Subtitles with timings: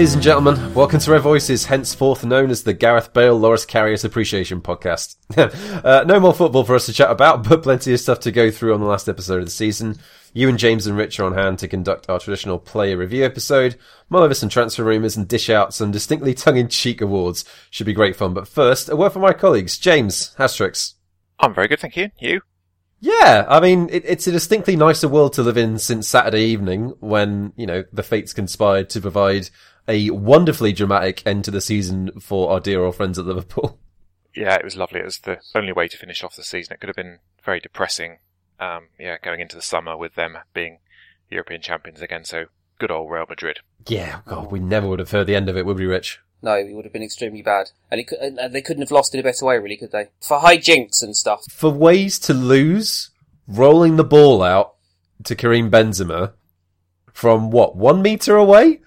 [0.00, 4.02] Ladies and gentlemen, welcome to Red Voices, henceforth known as the Gareth Bale Loris Karius
[4.02, 5.16] Appreciation Podcast.
[5.84, 8.50] uh, no more football for us to chat about, but plenty of stuff to go
[8.50, 9.98] through on the last episode of the season.
[10.32, 13.76] You and James and Rich are on hand to conduct our traditional player review episode,
[14.08, 17.44] mull over some transfer rumours, and dish out some distinctly tongue-in-cheek awards.
[17.68, 19.76] Should be great fun, but first, a word from my colleagues.
[19.76, 20.94] James, Hastrix.
[21.38, 22.08] I'm very good, thank you.
[22.18, 22.40] You?
[23.00, 26.94] Yeah, I mean, it, it's a distinctly nicer world to live in since Saturday evening
[27.00, 29.48] when, you know, the fates conspired to provide
[29.88, 33.78] a wonderfully dramatic end to the season for our dear old friends at Liverpool.
[34.32, 35.00] Yeah, it was lovely.
[35.00, 36.72] It was the only way to finish off the season.
[36.72, 38.18] It could have been very depressing,
[38.60, 40.78] um, yeah, going into the summer with them being
[41.28, 42.24] European champions again.
[42.24, 42.44] So
[42.78, 43.58] good old Real Madrid.
[43.88, 46.20] Yeah, God, we never would have heard the end of it, would we, Rich?
[46.42, 49.20] No, it would have been extremely bad, and, could, and they couldn't have lost in
[49.20, 50.08] a better way, really, could they?
[50.20, 51.44] For high jinks and stuff.
[51.50, 53.10] For ways to lose,
[53.46, 54.74] rolling the ball out
[55.24, 56.32] to Karim Benzema
[57.12, 58.80] from what one meter away.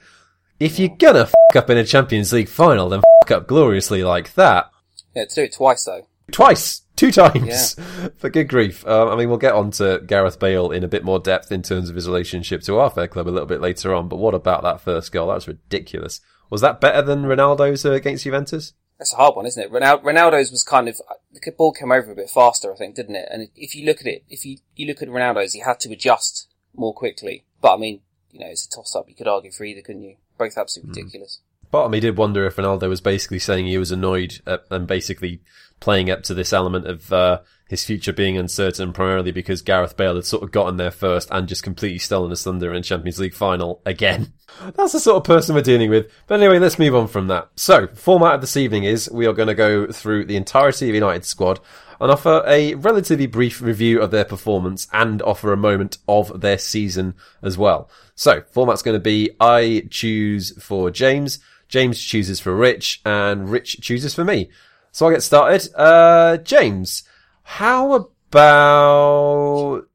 [0.59, 4.33] If you're gonna f up in a Champions League final, then f up gloriously like
[4.35, 4.69] that.
[5.15, 6.07] Yeah, to do it twice though.
[6.31, 7.75] Twice, two times.
[7.77, 8.07] Yeah.
[8.17, 8.85] For good grief.
[8.87, 11.61] Um, I mean, we'll get on to Gareth Bale in a bit more depth in
[11.61, 14.07] terms of his relationship to our fair club a little bit later on.
[14.07, 15.27] But what about that first goal?
[15.27, 16.21] That was ridiculous.
[16.49, 18.73] Was that better than Ronaldo's uh, against Juventus?
[18.97, 19.71] That's a hard one, isn't it?
[19.71, 21.01] Ronaldo's was kind of
[21.31, 23.27] the ball came over a bit faster, I think, didn't it?
[23.29, 25.91] And if you look at it, if you you look at Ronaldo's, he had to
[25.91, 27.45] adjust more quickly.
[27.59, 28.01] But I mean,
[28.31, 29.09] you know, it's a toss up.
[29.09, 30.15] You could argue for either, couldn't you?
[30.37, 30.97] Both absolutely mm.
[30.97, 31.39] ridiculous.
[31.71, 34.85] Part of me did wonder if Ronaldo was basically saying he was annoyed at, and
[34.85, 35.41] basically
[35.79, 40.15] playing up to this element of uh, his future being uncertain, primarily because Gareth Bale
[40.15, 43.33] had sort of gotten there first and just completely stolen his thunder in Champions League
[43.33, 44.33] final again.
[44.75, 46.11] That's the sort of person we're dealing with.
[46.27, 47.49] But anyway, let's move on from that.
[47.55, 50.95] So, format of this evening is we are going to go through the entirety of
[50.95, 51.59] United squad
[51.99, 56.57] and offer a relatively brief review of their performance and offer a moment of their
[56.57, 57.89] season as well.
[58.15, 61.39] So, format's going to be I choose for James,
[61.73, 64.51] James chooses for Rich, and Rich chooses for me.
[64.91, 65.67] So I'll get started.
[65.75, 67.01] Uh, James,
[67.41, 69.87] how about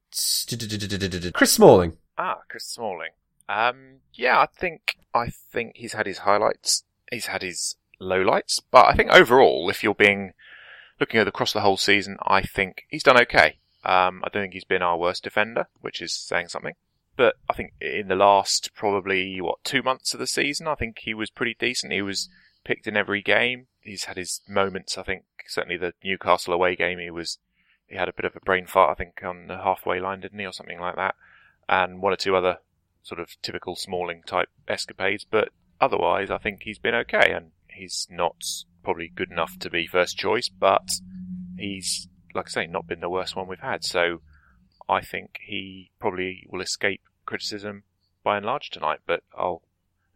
[1.34, 1.96] Chris Smalling?
[2.18, 3.10] Ah, Chris Smalling.
[3.48, 6.82] Um, yeah, I think I think he's had his highlights.
[7.12, 10.32] He's had his lowlights, but I think overall, if you're being
[10.98, 13.58] looking at across the whole season, I think he's done okay.
[13.84, 16.74] Um, I don't think he's been our worst defender, which is saying something.
[17.18, 21.00] But I think in the last probably what two months of the season, I think
[21.00, 21.92] he was pretty decent.
[21.92, 22.28] He was
[22.64, 23.66] picked in every game.
[23.80, 24.96] He's had his moments.
[24.96, 27.38] I think certainly the Newcastle away game, he was
[27.88, 28.92] he had a bit of a brain fart.
[28.92, 31.16] I think on the halfway line, didn't he, or something like that,
[31.68, 32.58] and one or two other
[33.02, 35.26] sort of typical Smalling type escapades.
[35.28, 35.48] But
[35.80, 38.36] otherwise, I think he's been okay, and he's not
[38.84, 40.88] probably good enough to be first choice, but
[41.58, 43.82] he's, like I say, not been the worst one we've had.
[43.82, 44.20] So
[44.88, 47.84] I think he probably will escape criticism
[48.24, 49.62] by and large tonight, but I'll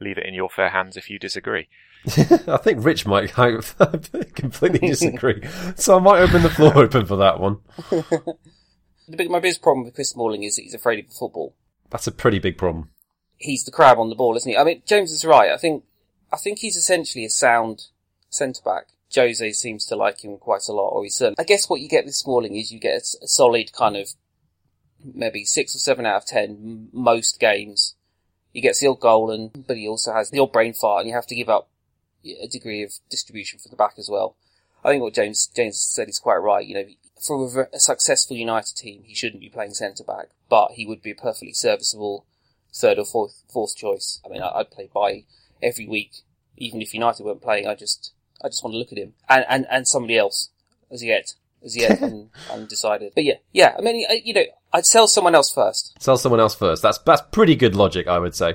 [0.01, 1.69] leave it in your fair hands if you disagree.
[2.07, 3.33] I think Rich might
[4.35, 5.43] completely disagree,
[5.77, 7.59] so I might open the floor open for that one.
[9.29, 11.55] my biggest problem with Chris Smalling is that he's afraid of football.
[11.91, 12.89] That's a pretty big problem.
[13.37, 14.57] He's the crab on the ball, isn't he?
[14.57, 15.53] I mean, James is right.
[15.53, 15.85] I think
[16.33, 17.87] I think he's essentially a sound
[18.31, 18.87] centre back.
[19.15, 21.37] Jose seems to like him quite a lot, or he's certainly.
[21.39, 24.09] I guess what you get with Smalling is you get a, a solid kind of
[25.05, 27.95] maybe six or seven out of ten most games.
[28.53, 31.09] He gets the odd goal, and but he also has the odd brain fart, and
[31.09, 31.69] you have to give up
[32.25, 34.37] a degree of distribution for the back as well.
[34.85, 36.67] I think what James James said is quite right.
[36.67, 36.87] You know,
[37.21, 41.03] for a, a successful United team, he shouldn't be playing centre back, but he would
[41.03, 42.27] be a perfectly serviceable
[42.75, 44.21] third or fourth fourth choice.
[44.25, 45.25] I mean, I, would play by
[45.63, 46.23] every week,
[46.57, 47.67] even if United weren't playing.
[47.67, 48.13] I just
[48.43, 50.51] I just want to look at him and and, and somebody else
[50.91, 53.13] as yet as yet un, undecided.
[53.15, 53.75] But yeah, yeah.
[53.79, 55.95] I mean, you know, I'd sell someone else first.
[56.03, 56.83] Sell someone else first.
[56.83, 58.55] That's that's pretty good logic, I would say.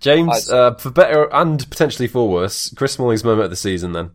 [0.00, 3.92] James, uh, for better and potentially for worse, Chris Smalling's moment of the season.
[3.92, 4.10] Then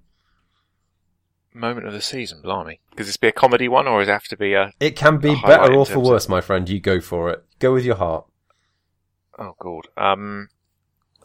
[1.59, 2.80] moment of the season, blimey.
[2.95, 4.71] Does this be a comedy one, or does it have to be a?
[4.80, 6.30] It can be better or for worse, of...
[6.30, 6.68] my friend.
[6.68, 7.44] You go for it.
[7.59, 8.25] Go with your heart.
[9.38, 9.88] Oh God.
[9.97, 10.50] Um,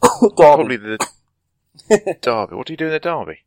[0.35, 0.97] probably the
[2.21, 2.55] derby.
[2.55, 3.43] What do you do in the derby?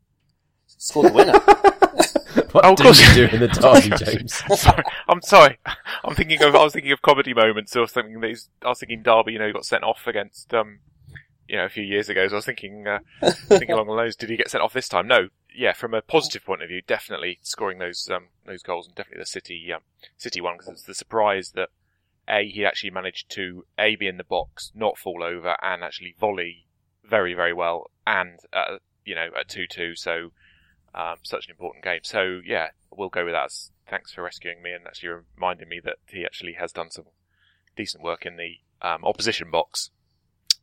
[0.66, 1.32] Score the winner.
[2.52, 3.48] what oh, do you do in the
[3.98, 4.34] derby, James?
[4.60, 5.58] sorry, I'm sorry.
[6.04, 6.54] I'm thinking of.
[6.54, 8.20] I was thinking of comedy moments or something.
[8.20, 9.32] That is, I was thinking Derby.
[9.32, 10.52] You know, he got sent off against.
[10.52, 10.80] Um,
[11.48, 12.28] you know, a few years ago.
[12.28, 12.98] So I was thinking, uh,
[13.46, 14.14] thinking along those.
[14.14, 15.08] Did he get sent off this time?
[15.08, 15.28] No.
[15.54, 19.22] Yeah, from a positive point of view, definitely scoring those um, those goals and definitely
[19.22, 19.80] the City um,
[20.18, 21.70] City one because it's the surprise that
[22.28, 26.14] a he actually managed to a be in the box, not fall over, and actually
[26.20, 26.66] volley
[27.02, 29.96] very very well, and uh, you know at two two.
[29.96, 30.32] So
[30.98, 32.00] um, such an important game.
[32.02, 33.50] So yeah, we'll go with that.
[33.88, 37.06] Thanks for rescuing me and actually reminding me that he actually has done some
[37.76, 38.56] decent work in the
[38.86, 39.90] um, opposition box.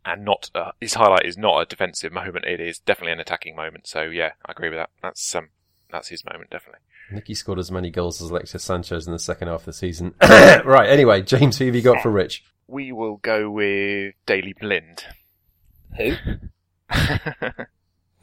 [0.05, 2.45] and not uh, his highlight is not a defensive moment.
[2.45, 3.87] It is definitely an attacking moment.
[3.87, 4.89] So yeah, I agree with that.
[5.01, 5.49] That's um,
[5.91, 6.81] that's his moment definitely.
[7.11, 10.15] Nicky scored as many goals as Alexis Sanchez in the second half of the season.
[10.21, 10.89] right.
[10.89, 12.43] Anyway, James, who have you got for Rich?
[12.67, 15.03] We will go with Daley Blind.
[15.97, 16.13] Who?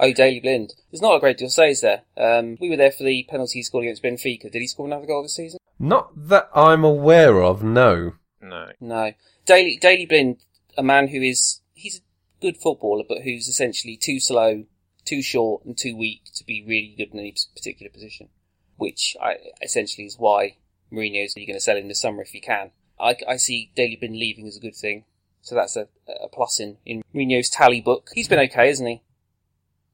[0.02, 0.74] oh, Daley Blind.
[0.90, 2.02] There's not a great deal to say, is there?
[2.16, 4.50] Um, we were there for the penalty he scored against Benfica.
[4.50, 5.58] Did he score another goal this season?
[5.78, 7.62] Not that I'm aware of.
[7.62, 8.14] No.
[8.40, 8.72] No.
[8.80, 9.12] No.
[9.46, 10.38] Daley Daley Blind,
[10.76, 12.02] a man who is he's a
[12.40, 14.64] good footballer, but who's essentially too slow,
[15.04, 18.28] too short, and too weak to be really good in any particular position.
[18.76, 20.56] Which I, essentially is why
[20.92, 22.72] Mourinho's going to sell him this summer if he can.
[23.00, 25.04] I, I see Daley Blind leaving as a good thing,
[25.40, 28.10] so that's a, a plus in in Mourinho's tally book.
[28.14, 29.02] He's been okay, hasn't he?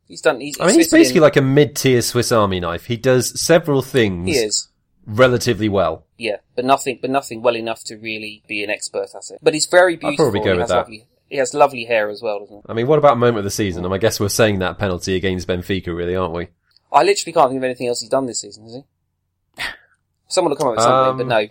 [0.09, 0.41] He's done.
[0.41, 2.87] He's, I mean, he's basically in- like a mid-tier Swiss Army knife.
[2.87, 4.69] He does several things he is.
[5.07, 6.05] relatively well.
[6.17, 9.39] Yeah, but nothing, but nothing well enough to really be an expert at it.
[9.43, 10.27] But he's very beautiful.
[10.27, 10.77] I'd probably go he with has that.
[10.79, 12.63] Lovely, he has lovely hair as well, doesn't he?
[12.69, 13.85] I mean, what about moment of the season?
[13.85, 16.49] And I guess we're saying that penalty against Benfica, really, aren't we?
[16.91, 19.63] I literally can't think of anything else he's done this season, has he?
[20.29, 21.49] Someone will come up with something, Um, but no.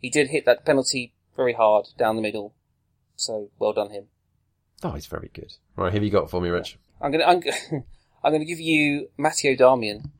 [0.00, 2.54] He did hit that penalty very hard down the middle.
[3.16, 4.04] So well done him.
[4.82, 5.52] Oh, he's very good.
[5.76, 6.78] Right, who have you got for me, Rich?
[7.04, 7.42] I'm gonna I'm,
[8.24, 10.10] I'm gonna give you Matteo Darmian.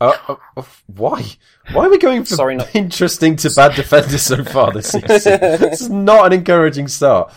[0.00, 1.24] Uh, uh, uh, why?
[1.72, 5.08] Why are we going from Sorry, not- interesting to bad defenders so far this season?
[5.40, 7.32] this is not an encouraging start.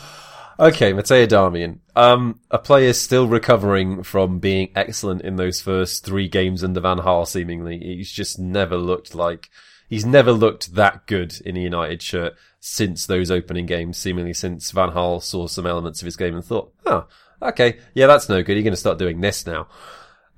[0.59, 1.79] Okay, Matteo Darmian.
[1.95, 6.97] Um, a player still recovering from being excellent in those first three games under Van
[6.97, 7.77] Gaal, seemingly.
[7.77, 9.49] He's just never looked like,
[9.87, 14.71] he's never looked that good in a United shirt since those opening games, seemingly since
[14.71, 17.05] Van Gaal saw some elements of his game and thought, oh,
[17.41, 18.53] okay, yeah, that's no good.
[18.53, 19.67] You're going to start doing this now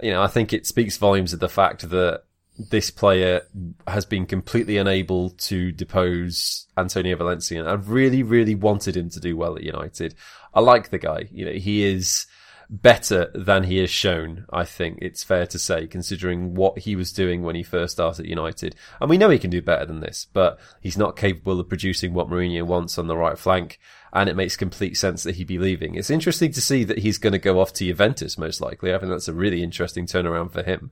[0.01, 2.23] you know, I think it speaks volumes of the fact that
[2.57, 3.41] this player
[3.87, 7.59] has been completely unable to depose Antonio Valencia.
[7.59, 10.15] And I really, really wanted him to do well at United.
[10.53, 11.29] I like the guy.
[11.31, 12.27] You know, he is
[12.69, 14.45] better than he has shown.
[14.51, 18.25] I think it's fair to say, considering what he was doing when he first started
[18.25, 18.75] at United.
[18.99, 22.13] And we know he can do better than this, but he's not capable of producing
[22.13, 23.79] what Mourinho wants on the right flank.
[24.11, 25.95] And it makes complete sense that he'd be leaving.
[25.95, 28.93] It's interesting to see that he's going to go off to Juventus, most likely.
[28.93, 30.91] I think that's a really interesting turnaround for him.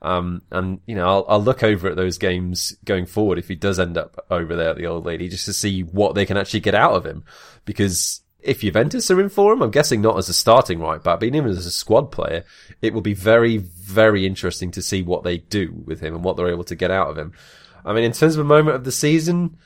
[0.00, 3.54] Um, and you know, I'll, I'll look over at those games going forward if he
[3.54, 6.36] does end up over there at the old lady, just to see what they can
[6.36, 7.24] actually get out of him.
[7.64, 11.20] Because if Juventus are in for him, I'm guessing not as a starting right back,
[11.20, 12.44] but even as a squad player,
[12.82, 16.36] it will be very, very interesting to see what they do with him and what
[16.36, 17.32] they're able to get out of him.
[17.84, 19.56] I mean, in terms of a moment of the season,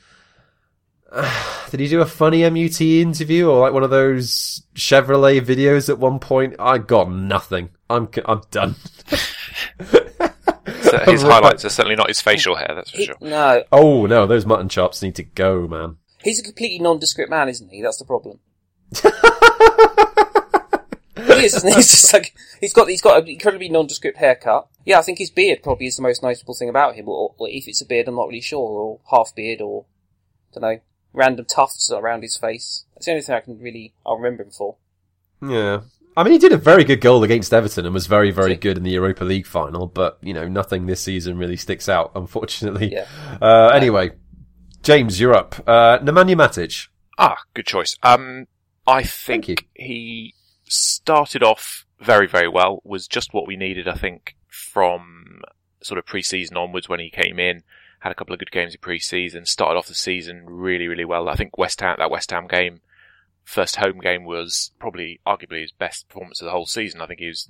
[1.71, 5.97] did he do a funny MUT interview or like one of those Chevrolet videos at
[5.99, 6.55] one point?
[6.59, 7.69] I got nothing.
[7.89, 8.75] I'm I'm done.
[9.79, 13.15] So his highlights are certainly not his facial hair, that's for He- sure.
[13.21, 15.97] No, Oh no, those mutton chops need to go, man.
[16.23, 17.81] he's a completely nondescript man, isn't he?
[17.81, 18.39] That's the problem.
[21.15, 21.75] he is, isn't he?
[21.75, 24.67] He's just like he's got he's got an incredibly nondescript haircut.
[24.85, 27.07] Yeah, I think his beard probably is the most notable thing about him.
[27.07, 28.59] Or, or if it's a beard, I'm not really sure.
[28.59, 29.85] Or half beard, or
[30.53, 30.79] don't know,
[31.13, 32.85] random tufts around his face.
[32.93, 34.77] That's the only thing I can really I'll remember him for.
[35.41, 35.81] Yeah.
[36.17, 38.77] I mean, he did a very good goal against Everton and was very, very good
[38.77, 42.91] in the Europa League final, but, you know, nothing this season really sticks out, unfortunately.
[42.91, 43.05] Yeah.
[43.41, 44.11] Uh, anyway,
[44.83, 45.55] James, you're up.
[45.65, 46.87] Uh, Nemanja Matic.
[47.17, 47.95] Ah, good choice.
[48.03, 48.47] Um,
[48.87, 50.33] I think he
[50.65, 52.81] started off very, very well.
[52.83, 55.41] Was just what we needed, I think, from
[55.81, 57.63] sort of pre-season onwards when he came in.
[57.99, 59.45] Had a couple of good games in pre-season.
[59.45, 61.27] Started off the season really, really well.
[61.27, 62.81] I think West Ham, that West Ham game,
[63.43, 67.01] first home game was probably arguably his best performance of the whole season.
[67.01, 67.49] I think he was,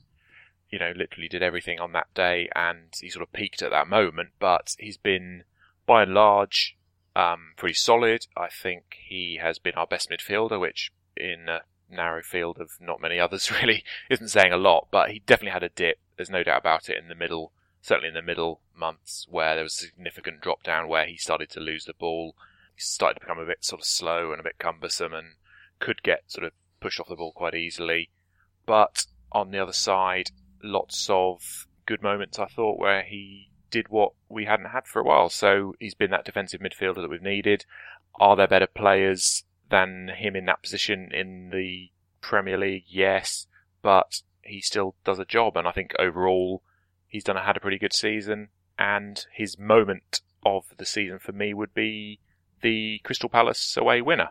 [0.69, 3.87] you know, literally did everything on that day and he sort of peaked at that
[3.87, 5.43] moment, but he's been
[5.85, 6.77] by and large
[7.15, 8.27] um, pretty solid.
[8.37, 13.01] I think he has been our best midfielder, which in a narrow field of not
[13.01, 15.99] many others really isn't saying a lot, but he definitely had a dip.
[16.17, 17.51] There's no doubt about it in the middle,
[17.81, 21.49] certainly in the middle months where there was a significant drop down where he started
[21.51, 22.35] to lose the ball.
[22.75, 25.35] He started to become a bit sort of slow and a bit cumbersome and
[25.79, 28.09] could get sort of pushed off the ball quite easily.
[28.65, 30.31] But on the other side,
[30.63, 35.03] lots of good moments I thought where he did what we hadn't had for a
[35.03, 35.29] while.
[35.29, 37.65] So he's been that defensive midfielder that we've needed.
[38.15, 42.85] Are there better players than him in that position in the Premier League?
[42.87, 43.47] Yes,
[43.81, 46.63] but he still does a job, and I think overall
[47.09, 48.49] he's done had a pretty good season.
[48.77, 52.19] And his moment of the season for me would be
[52.61, 54.29] the Crystal Palace away winner,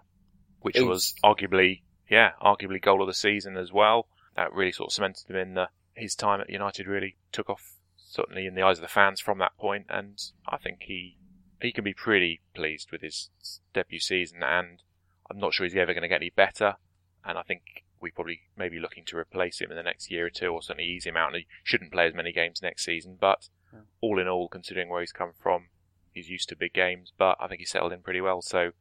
[0.61, 0.89] which Oof.
[0.89, 4.09] was arguably, yeah, arguably goal of the season as well.
[4.37, 6.87] That really sort of cemented him in the his time at United.
[6.87, 10.19] Really took off certainly in the eyes of the fans from that point, and
[10.49, 11.19] I think he
[11.61, 13.31] he can be pretty pleased with his
[13.75, 14.83] debut season, and
[15.31, 16.77] I'm not sure he's ever going to get any better.
[17.25, 20.27] and I think we probably may be looking to replace him in the next year
[20.27, 21.29] or two, or certainly ease him out.
[21.29, 23.17] And he shouldn't play as many games next season.
[23.21, 23.81] But Yeah.
[24.01, 25.69] all in all, considering where he's come from,
[26.13, 27.13] he's used to big games.
[27.17, 28.41] But I think he's settled in pretty well.
[28.43, 28.73] So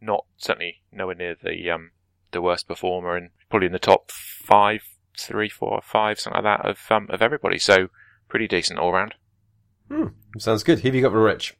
[0.00, 1.92] not certainly nowhere near the um,
[2.30, 4.82] the worst performer, and probably in the top five,
[5.18, 7.58] three, four, five, something like that of um, of everybody.
[7.58, 7.88] So
[8.28, 9.14] pretty decent all round.
[9.88, 10.06] Hmm,
[10.38, 10.78] sounds good.
[10.80, 11.56] Who have you got for Rich?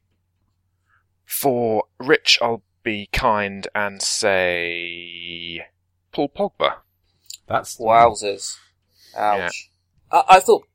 [1.25, 5.65] For Rich, I'll be kind and say
[6.13, 6.77] Paul Pogba.
[7.51, 8.57] That's Wowzers.
[9.17, 9.71] Ouch.
[10.11, 10.67] I, I thought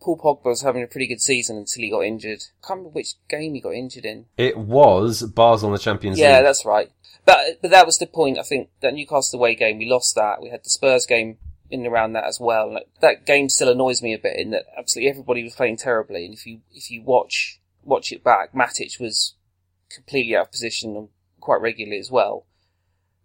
[0.00, 2.42] Paul Pogba was having a pretty good season until he got injured.
[2.62, 4.26] I can't remember which game he got injured in.
[4.36, 6.34] It was Basel in the Champions Yeah, League.
[6.34, 6.90] Yeah, that's right.
[7.24, 8.38] But but that was the point.
[8.38, 10.40] I think that Newcastle away game, we lost that.
[10.42, 11.38] We had the Spurs game
[11.70, 12.68] in and around that as well.
[12.68, 16.24] And that game still annoys me a bit in that absolutely everybody was playing terribly.
[16.26, 19.34] And if you if you watch watch it back, Matic was
[19.90, 21.08] completely out of position and
[21.40, 22.46] quite regularly as well.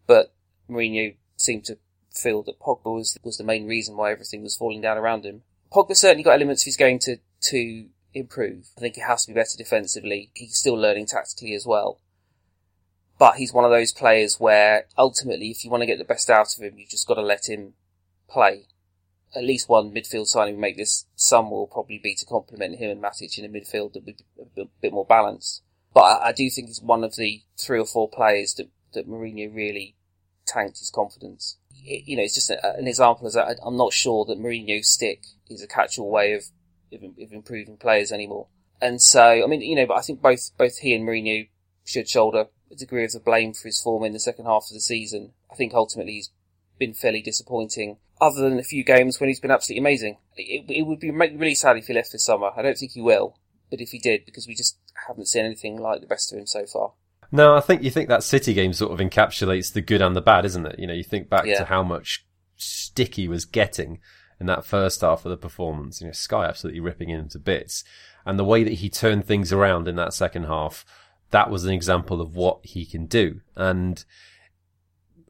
[0.07, 0.33] But
[0.69, 1.77] Mourinho seemed to
[2.13, 5.41] feel that Pogba was was the main reason why everything was falling down around him.
[5.71, 7.17] Pogba certainly got elements he's going to
[7.49, 8.69] to improve.
[8.77, 10.29] I think he has to be better defensively.
[10.33, 11.99] He's still learning tactically as well.
[13.19, 16.29] But he's one of those players where ultimately, if you want to get the best
[16.29, 17.73] out of him, you've just got to let him
[18.29, 18.67] play.
[19.35, 22.91] At least one midfield signing will make this summer will probably be to complement him
[22.91, 24.17] and Matic in a midfield that would
[24.55, 25.63] be a bit- more balanced.
[25.93, 29.53] But I do think he's one of the three or four players that, that Mourinho
[29.53, 29.95] really
[30.45, 31.57] tanked his confidence.
[31.85, 34.89] It- you know, it's just a, an example as I, I'm not sure that Mourinho's
[34.89, 36.43] stick is a catch-all way of,
[36.91, 38.47] of, of improving players anymore.
[38.81, 41.47] And so, I mean, you know, but I think both both he and Mourinho
[41.85, 44.73] should shoulder a degree of the blame for his form in the second half of
[44.73, 45.33] the season.
[45.51, 46.31] I think ultimately he's
[46.79, 50.17] been fairly disappointing, other than a few games when he's been absolutely amazing.
[50.35, 52.51] It, it would be really sad if he left this summer.
[52.57, 53.37] I don't think he will,
[53.69, 56.47] but if he did, because we just haven't seen anything like the best of him
[56.47, 56.93] so far.
[57.33, 60.21] No, I think you think that City game sort of encapsulates the good and the
[60.21, 60.77] bad, isn't it?
[60.77, 61.57] You know, you think back Yeah.
[61.57, 63.99] to how much stick he was getting
[64.39, 65.99] in that first half of the performance.
[65.99, 67.83] You know, Sky absolutely ripping him to bits,
[68.23, 70.85] and the way that he turned things around in that second half,
[71.31, 73.41] that was an example of what he can do.
[73.55, 74.05] And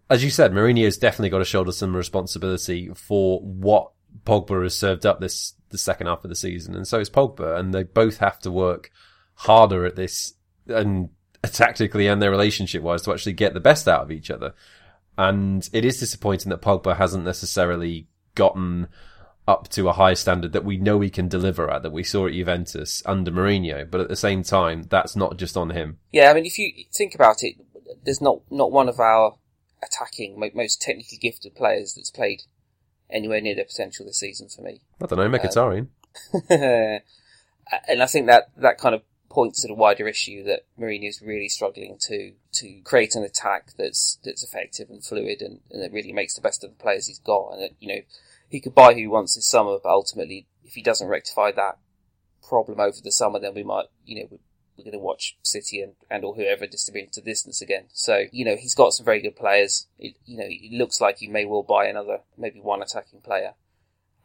[0.09, 3.91] as you said, Mourinho's definitely got to shoulder some responsibility for what
[4.25, 7.57] Pogba has served up this the second half of the season, and so is Pogba,
[7.57, 8.91] and they both have to work
[9.35, 10.33] harder at this
[10.67, 11.09] and
[11.51, 14.53] tactically and their relationship wise to actually get the best out of each other.
[15.17, 18.87] And it is disappointing that Pogba hasn't necessarily gotten
[19.47, 22.27] up to a high standard that we know he can deliver at, that we saw
[22.27, 23.89] at Juventus under Mourinho.
[23.89, 25.99] But at the same time, that's not just on him.
[26.11, 27.55] Yeah, I mean, if you think about it,
[28.03, 29.35] there's not not one of our
[29.83, 32.43] attacking most technically gifted players that's played
[33.09, 34.81] anywhere near their potential this season for me.
[35.01, 35.87] I don't know, Mkhitaryan.
[36.49, 37.01] Um,
[37.87, 39.01] and I think that that kind of
[39.33, 43.71] points to a wider issue that Mourinho is really struggling to to create an attack
[43.77, 47.07] that's that's effective and fluid and, and that really makes the best of the players
[47.07, 47.53] he's got.
[47.53, 48.01] And that, you know,
[48.47, 51.79] he could buy who he wants this summer, but ultimately, if he doesn't rectify that
[52.47, 55.93] problem over the summer, then we might, you know, we're, going to watch City and,
[56.09, 57.85] and or whoever disappear into distance again.
[57.93, 59.87] So, you know, he's got some very good players.
[59.97, 63.53] It, you know, it looks like he may well buy another, maybe one attacking player.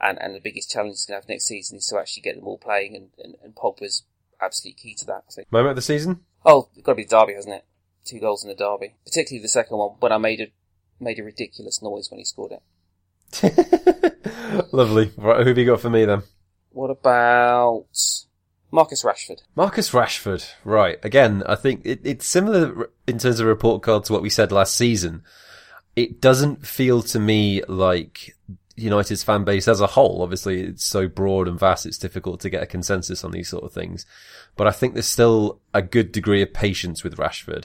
[0.00, 2.36] And, and the biggest challenge he's going to have next season is to actually get
[2.36, 4.04] them all playing, and, and, and Pogba's
[4.40, 5.52] absolutely key to that, I think.
[5.52, 6.20] Moment of the season?
[6.44, 7.64] Oh, it's got to be the derby, hasn't it?
[8.04, 10.46] Two goals in the derby, particularly the second one when I made a
[11.00, 12.62] made a ridiculous noise when he scored it.
[14.72, 15.12] Lovely.
[15.16, 16.22] Right, who have you got for me then?
[16.70, 17.86] What about
[18.70, 19.42] Marcus Rashford?
[19.54, 20.48] Marcus Rashford.
[20.64, 20.98] Right.
[21.02, 24.52] Again, I think it, it's similar in terms of report card to what we said
[24.52, 25.22] last season.
[25.96, 28.36] It doesn't feel to me like
[28.78, 30.22] United's fan base as a whole.
[30.22, 33.64] Obviously, it's so broad and vast, it's difficult to get a consensus on these sort
[33.64, 34.06] of things.
[34.56, 37.64] But I think there's still a good degree of patience with Rashford.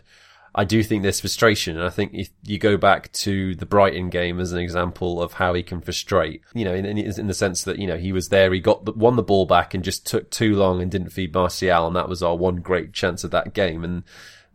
[0.56, 1.78] I do think there's frustration.
[1.78, 5.34] And I think if you go back to the Brighton game as an example of
[5.34, 8.30] how he can frustrate, you know, in, in, the sense that, you know, he was
[8.30, 11.10] there, he got the, won the ball back and just took too long and didn't
[11.10, 11.88] feed Martial.
[11.88, 13.84] And that was our one great chance of that game.
[13.84, 14.04] And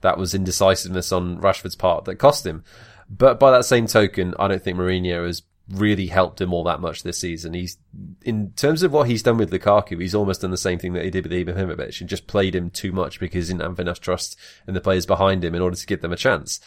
[0.02, 2.62] that was indecisiveness on Rashford's part that cost him.
[3.10, 6.80] But by that same token, I don't think Mourinho has really helped him all that
[6.80, 7.54] much this season.
[7.54, 7.78] He's,
[8.22, 11.04] in terms of what he's done with Lukaku, he's almost done the same thing that
[11.04, 14.00] he did with Ibrahimovic and just played him too much because he didn't have enough
[14.00, 16.60] trust in the players behind him in order to give them a chance.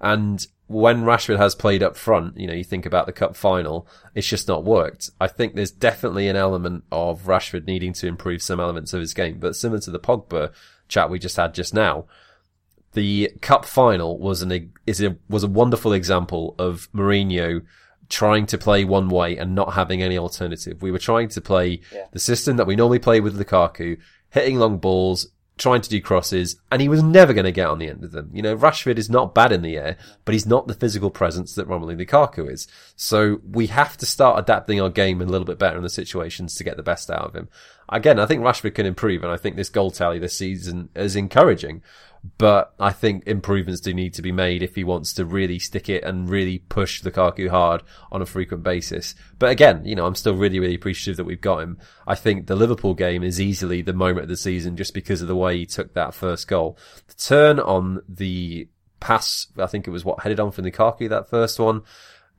[0.00, 3.88] And when Rashford has played up front, you know, you think about the cup final,
[4.14, 5.10] it's just not worked.
[5.20, 9.14] I think there's definitely an element of Rashford needing to improve some elements of his
[9.14, 10.52] game, but similar to the Pogba
[10.88, 12.06] chat we just had just now,
[12.92, 17.62] the cup final was an is a was a wonderful example of Mourinho
[18.08, 20.80] trying to play one way and not having any alternative.
[20.82, 22.06] We were trying to play Yeah.
[22.12, 23.98] the system that we normally play with Lukaku,
[24.30, 27.80] hitting long balls, trying to do crosses, and he was never going to get on
[27.80, 28.30] the end of them.
[28.32, 31.54] You know, Rashford is not bad in the air, but he's not the physical presence
[31.56, 32.68] that Romelu Lukaku is.
[32.94, 36.54] So we have to start adapting our game a little bit better in the situations
[36.54, 37.48] to get the best out of him.
[37.88, 41.16] Again, I think Rashford can improve, and I think this goal tally this season is
[41.16, 41.82] encouraging
[42.36, 45.88] but I think improvements do need to be made if he wants to really stick
[45.88, 49.14] it and really push the Lukaku hard on a frequent basis.
[49.38, 51.78] But again, you know, I'm still really, really appreciative that we've got him.
[52.06, 55.28] I think the Liverpool game is easily the moment of the season just because of
[55.28, 56.78] the way he took that first goal.
[57.06, 58.68] The turn on the
[59.00, 61.82] pass, I think it was what headed on from Lukaku, that first one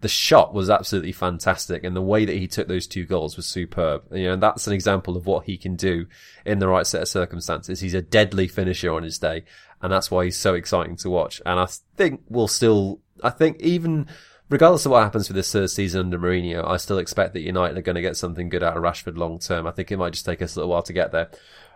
[0.01, 3.45] the shot was absolutely fantastic and the way that he took those two goals was
[3.45, 4.03] superb.
[4.11, 6.05] You know, and that's an example of what he can do
[6.45, 7.81] in the right set of circumstances.
[7.81, 9.43] He's a deadly finisher on his day
[9.81, 11.41] and that's why he's so exciting to watch.
[11.45, 14.07] And I think we'll still, I think even
[14.49, 17.77] regardless of what happens for this third season under Mourinho, I still expect that United
[17.77, 19.67] are going to get something good out of Rashford long term.
[19.67, 21.29] I think it might just take us a little while to get there.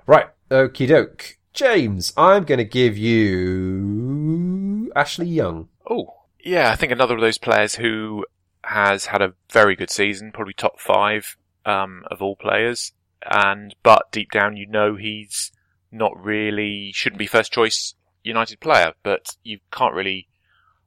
[0.05, 1.37] Right, okie doke.
[1.53, 5.69] James, I'm going to give you Ashley Young.
[5.89, 8.25] Oh, yeah, I think another of those players who
[8.63, 12.93] has had a very good season, probably top five um, of all players,
[13.29, 15.51] and but deep down you know he's
[15.93, 20.27] not really shouldn't be first choice United player, but you can't really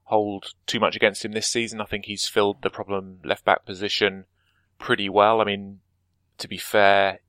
[0.05, 1.81] hold too much against him this season.
[1.81, 4.25] I think he's filled the problem left back position
[4.79, 5.41] pretty well.
[5.41, 5.81] I mean,
[6.39, 7.21] to be fair,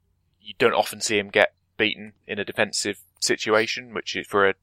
[0.42, 4.54] you don't often see him get beaten in a defensive situation, which is for a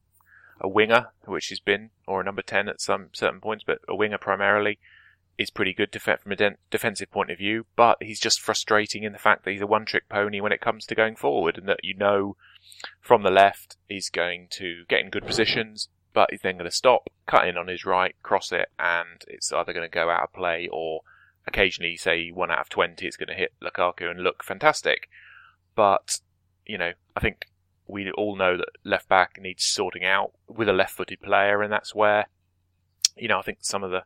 [0.59, 3.95] a winger, which he's been, or a number 10 at some certain points, but a
[3.95, 4.79] winger primarily,
[5.37, 9.03] is pretty good def- from a de- defensive point of view, but he's just frustrating
[9.03, 11.57] in the fact that he's a one trick pony when it comes to going forward,
[11.57, 12.37] and that you know
[13.01, 16.75] from the left he's going to get in good positions, but he's then going to
[16.75, 20.23] stop, cut in on his right, cross it, and it's either going to go out
[20.23, 21.01] of play or
[21.47, 25.09] occasionally, say, one out of 20, it's going to hit Lukaku and look fantastic.
[25.75, 26.19] But,
[26.65, 27.45] you know, I think
[27.87, 31.93] we all know that left back needs sorting out with a left-footed player, and that's
[31.93, 32.25] where,
[33.15, 34.03] you know, I think some of the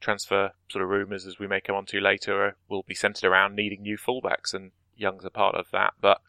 [0.00, 3.54] transfer sort of rumours, as we may come on to later, will be centred around
[3.54, 5.94] needing new fullbacks, and Young's a part of that.
[6.00, 6.20] But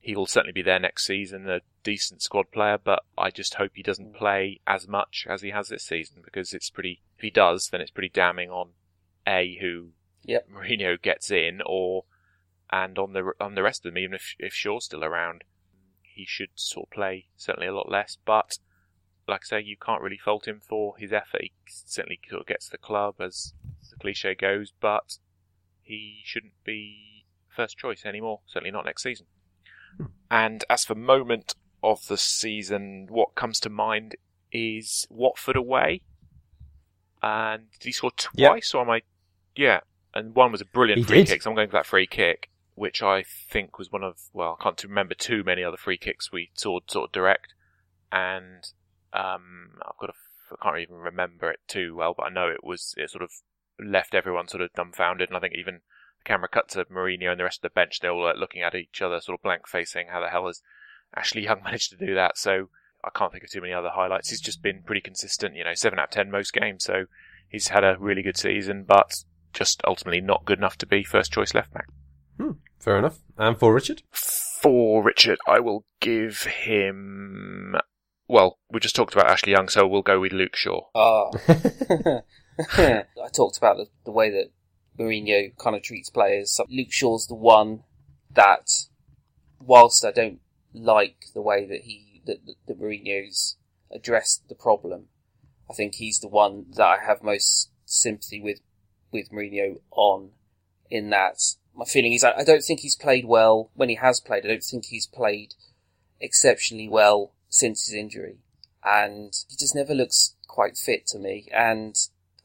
[0.00, 2.78] he will certainly be there next season, a decent squad player.
[2.82, 4.18] But I just hope he doesn't mm.
[4.18, 7.02] play as much as he has this season, because it's pretty.
[7.16, 8.70] If he does, then it's pretty damning on
[9.26, 9.90] a who
[10.24, 10.48] yep.
[10.50, 12.04] Mourinho gets in, or
[12.70, 15.44] and on the on the rest of them, even if if Shaw's still around
[16.02, 18.16] he should sort of play certainly a lot less.
[18.24, 18.58] But
[19.26, 21.40] like I say, you can't really fault him for his effort.
[21.42, 23.54] He certainly sort of gets the club, as
[23.90, 25.18] the cliche goes, but
[25.82, 28.40] he shouldn't be first choice anymore.
[28.46, 29.26] Certainly not next season.
[30.30, 34.16] And as for moment of the season, what comes to mind
[34.52, 36.02] is Watford away.
[37.22, 38.78] And did he score twice, yep.
[38.78, 39.02] or am I?
[39.54, 39.80] Yeah,
[40.14, 41.28] and one was a brilliant he free did.
[41.28, 41.42] kick.
[41.42, 42.50] So I'm going for that free kick
[42.80, 46.32] which I think was one of well, I can't remember too many other free kicks
[46.32, 47.52] we saw sort of direct,
[48.10, 48.64] and
[49.12, 50.14] um, I've got a,
[50.58, 53.32] I can't even remember it too well, but I know it was it sort of
[53.78, 55.80] left everyone sort of dumbfounded, and I think even
[56.22, 58.62] the camera cut to Mourinho and the rest of the bench, they're all like, looking
[58.62, 60.08] at each other, sort of blank facing.
[60.08, 60.62] How the hell has
[61.14, 62.38] Ashley Young managed to do that?
[62.38, 62.68] So
[63.04, 64.30] I can't think of too many other highlights.
[64.30, 67.06] He's just been pretty consistent, you know, seven out of ten most games, so
[67.48, 71.32] he's had a really good season, but just ultimately not good enough to be first
[71.32, 71.88] choice left back.
[72.36, 72.52] Hmm.
[72.78, 73.18] Fair enough.
[73.36, 74.02] And for Richard?
[74.10, 77.76] For Richard, I will give him.
[78.28, 80.82] Well, we just talked about Ashley Young, so we'll go with Luke Shaw.
[80.94, 81.30] Ah.
[82.78, 84.50] I talked about the, the way that
[85.00, 86.60] Mourinho kind of treats players.
[86.68, 87.84] Luke Shaw's the one
[88.30, 88.68] that,
[89.58, 90.40] whilst I don't
[90.74, 93.56] like the way that he that, that, that Mourinho's
[93.90, 95.06] addressed the problem,
[95.70, 98.60] I think he's the one that I have most sympathy with
[99.10, 100.30] with Mourinho on.
[100.90, 101.40] In that
[101.72, 104.44] my feeling is I, I don't think he's played well when he has played.
[104.44, 105.54] I don't think he's played
[106.20, 108.38] exceptionally well since his injury,
[108.84, 111.48] and he just never looks quite fit to me.
[111.54, 111.94] And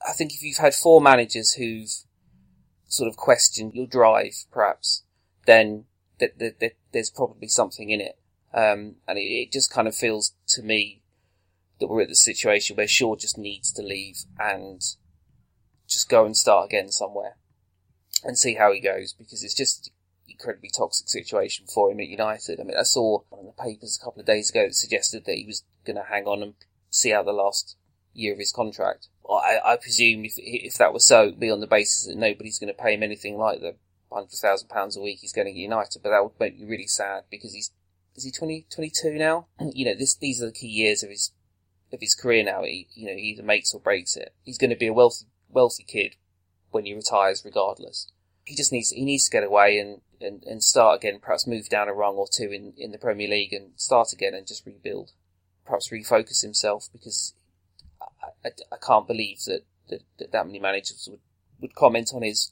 [0.08, 1.92] I think if you've had four managers who've
[2.96, 5.04] sort of question your drive, perhaps,
[5.46, 5.86] then
[6.20, 8.18] th- th- th- there's probably something in it.
[8.54, 11.02] Um, and it, it, just kind of feels to me
[11.80, 14.82] that we're at the situation where Shaw just needs to leave and
[15.88, 17.36] just go and start again somewhere
[18.24, 19.92] and see how he goes because it's just
[20.28, 22.60] incredibly toxic situation for him at United.
[22.60, 25.26] I mean, I saw one of the papers a couple of days ago that suggested
[25.26, 26.54] that he was going to hang on and
[26.90, 27.76] see out the last
[28.14, 29.10] year of his contract.
[29.30, 32.60] I, I presume if if that was so, it'd be on the basis that nobody's
[32.60, 33.76] going to pay him anything like the
[34.12, 36.02] hundred thousand pounds a week he's getting at United.
[36.04, 37.72] But that would make me really sad because he's
[38.16, 39.48] is he 20, 22 now?
[39.74, 41.32] you know, this these are the key years of his
[41.92, 42.64] of his career now.
[42.64, 44.34] He you know he either makes or breaks it.
[44.44, 46.16] He's going to be a wealthy wealthy kid
[46.72, 48.08] when he retires, regardless
[48.46, 51.68] he just needs he needs to get away and and, and start again, perhaps move
[51.68, 54.66] down a rung or two in, in the Premier League and start again and just
[54.66, 55.12] rebuild.
[55.66, 57.34] Perhaps refocus himself because
[58.44, 61.20] I, I, can't believe that, that, that that many managers would,
[61.62, 62.52] would comment on his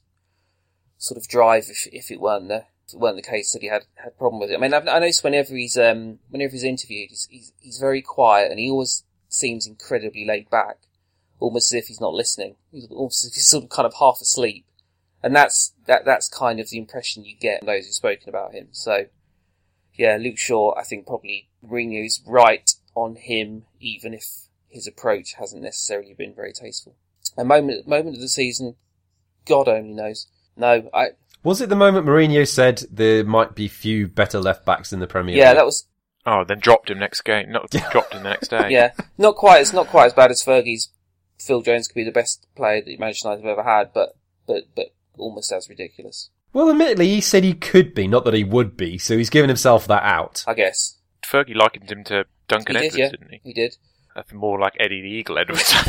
[0.98, 3.86] sort of drive if, if it weren't the it weren't the case that he had
[3.96, 4.56] had problem with it.
[4.56, 8.52] I mean, I've, I whenever he's um, whenever he's interviewed, he's, he's he's very quiet
[8.52, 10.78] and he always seems incredibly laid back,
[11.40, 12.56] almost as if he's not listening.
[12.72, 14.66] He's almost he's sort of kind of half asleep,
[15.22, 18.54] and that's that that's kind of the impression you get from those who've spoken about
[18.54, 18.68] him.
[18.72, 19.06] So,
[19.94, 24.43] yeah, Luke Shaw, I think probably Mourinho's right on him, even if
[24.74, 26.96] his approach hasn't necessarily been very tasteful.
[27.38, 28.76] A moment moment of the season,
[29.46, 30.28] God only knows.
[30.58, 31.12] No, I
[31.44, 35.08] Was it the moment Mourinho said there might be few better left backs in the
[35.08, 35.58] Premier yeah, League?
[35.58, 35.88] that was
[36.26, 37.52] Oh, then dropped him next game.
[37.52, 38.70] Not dropped him the next day.
[38.70, 39.62] yeah, not quite.
[39.62, 40.90] It's not quite as bad as Fergie's.
[41.40, 44.16] Phil Jones could be the best player that Manchester United have ever had, but
[44.48, 48.44] but but almost as ridiculous, Well, admittedly, he said he could be, not that he
[48.44, 50.44] would be, so he's given himself that out.
[50.48, 50.98] I guess.
[51.24, 53.10] Fergie likened him to Duncan He did, Edwards, yeah.
[53.10, 53.42] didn't he?
[53.44, 53.78] He did.
[54.16, 55.74] That's more like Eddie the Eagle Edwards.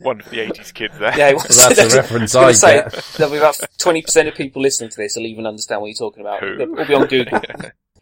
[0.00, 1.16] One of the 80s kids there.
[1.16, 1.56] Yeah, it Well, was.
[1.76, 2.56] that's a reference I I get.
[2.56, 2.88] say,
[3.18, 5.96] there'll be about twenty percent of people listening to this will even understand what you're
[5.96, 6.40] talking about.
[6.40, 6.60] Who?
[6.60, 7.40] It'll be on Google.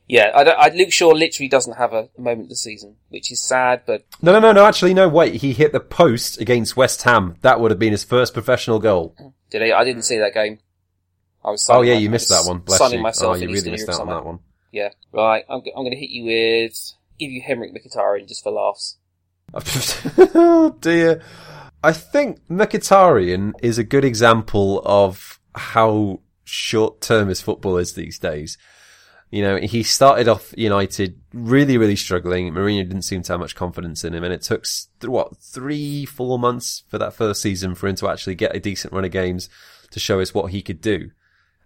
[0.07, 3.43] yeah, I don't, I, Luke Shaw literally doesn't have a moment this season, which is
[3.43, 3.83] sad.
[3.87, 5.37] But No, no, no, no, actually, no, wait.
[5.37, 7.37] He hit the post against West Ham.
[7.43, 9.15] That would have been his first professional goal.
[9.51, 9.79] did I?
[9.79, 10.59] I didn't see that game.
[11.45, 11.67] I was.
[11.71, 12.59] Oh, yeah, you missed that one.
[12.59, 13.03] Bless sunning you.
[13.03, 14.39] myself oh, you really Eastern missed Europe out on that one.
[14.73, 15.45] Yeah, right.
[15.49, 18.97] I'm, g- I'm going to hit you with give you Henrikh Mkhitaryan just for laughs.
[20.35, 21.23] oh dear.
[21.83, 28.59] I think Mkhitaryan is a good example of how short-termist football is these days.
[29.31, 32.53] You know, he started off United really, really struggling.
[32.53, 34.67] Mourinho didn't seem to have much confidence in him, and it took
[35.05, 38.93] what three, four months for that first season for him to actually get a decent
[38.93, 39.49] run of games
[39.93, 41.11] to show us what he could do.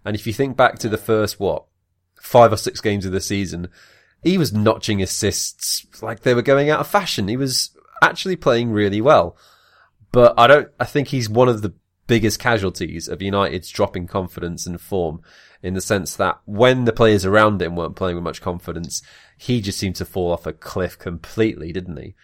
[0.05, 1.65] And if you think back to the first what
[2.21, 3.69] five or six games of the season,
[4.23, 7.27] he was notching assists like they were going out of fashion.
[7.27, 9.37] He was actually playing really well.
[10.11, 11.73] But I don't, I think he's one of the
[12.07, 15.21] biggest casualties of United's dropping confidence and form
[15.61, 19.01] in the sense that when the players around him weren't playing with much confidence,
[19.37, 22.15] he just seemed to fall off a cliff completely, didn't he?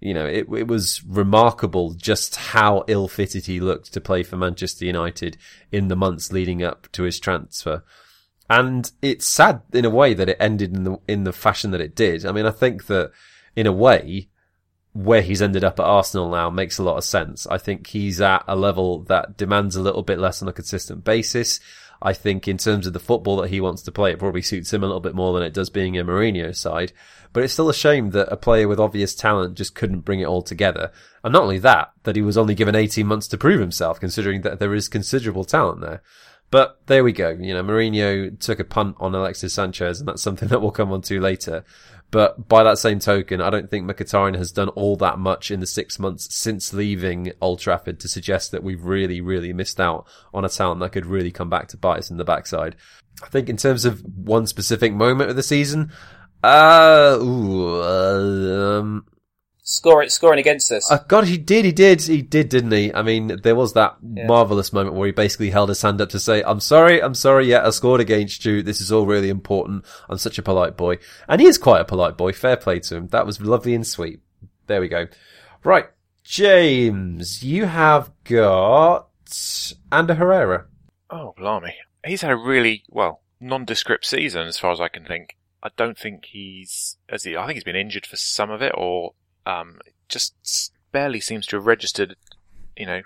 [0.00, 4.84] You know, it, it was remarkable just how ill-fitted he looked to play for Manchester
[4.84, 5.38] United
[5.70, 7.84] in the months leading up to his transfer.
[8.52, 11.80] And it's sad in a way that it ended in the, in the fashion that
[11.80, 12.26] it did.
[12.26, 13.10] I mean, I think that
[13.56, 14.28] in a way,
[14.92, 17.46] where he's ended up at Arsenal now makes a lot of sense.
[17.46, 21.02] I think he's at a level that demands a little bit less on a consistent
[21.02, 21.60] basis.
[22.02, 24.70] I think in terms of the football that he wants to play, it probably suits
[24.70, 26.92] him a little bit more than it does being a Mourinho side.
[27.32, 30.26] But it's still a shame that a player with obvious talent just couldn't bring it
[30.26, 30.92] all together.
[31.24, 34.42] And not only that, that he was only given 18 months to prove himself, considering
[34.42, 36.02] that there is considerable talent there.
[36.52, 37.30] But there we go.
[37.30, 40.92] You know, Mourinho took a punt on Alexis Sanchez, and that's something that we'll come
[40.92, 41.64] on to later.
[42.10, 45.60] But by that same token, I don't think Mkhitaryan has done all that much in
[45.60, 50.06] the six months since leaving Old Trafford to suggest that we've really, really missed out
[50.34, 52.76] on a talent that could really come back to bite us in the backside.
[53.22, 55.90] I think in terms of one specific moment of the season,
[56.44, 59.06] uh, ooh, uh, um,
[59.64, 60.90] Score scoring against us.
[60.90, 62.92] uh, God, he did, he did, he did, didn't he?
[62.92, 66.18] I mean, there was that marvelous moment where he basically held his hand up to
[66.18, 68.62] say, I'm sorry, I'm sorry, yeah, I scored against you.
[68.62, 69.84] This is all really important.
[70.08, 70.98] I'm such a polite boy.
[71.28, 72.32] And he is quite a polite boy.
[72.32, 73.06] Fair play to him.
[73.08, 74.20] That was lovely and sweet.
[74.66, 75.06] There we go.
[75.62, 75.86] Right.
[76.24, 79.08] James, you have got
[79.92, 80.66] Ander Herrera.
[81.08, 81.74] Oh, blimey.
[82.04, 85.36] He's had a really, well, nondescript season as far as I can think.
[85.62, 88.72] I don't think he's, as he, I think he's been injured for some of it
[88.76, 89.12] or,
[89.46, 92.16] um, just barely seems to have registered,
[92.76, 93.02] you know,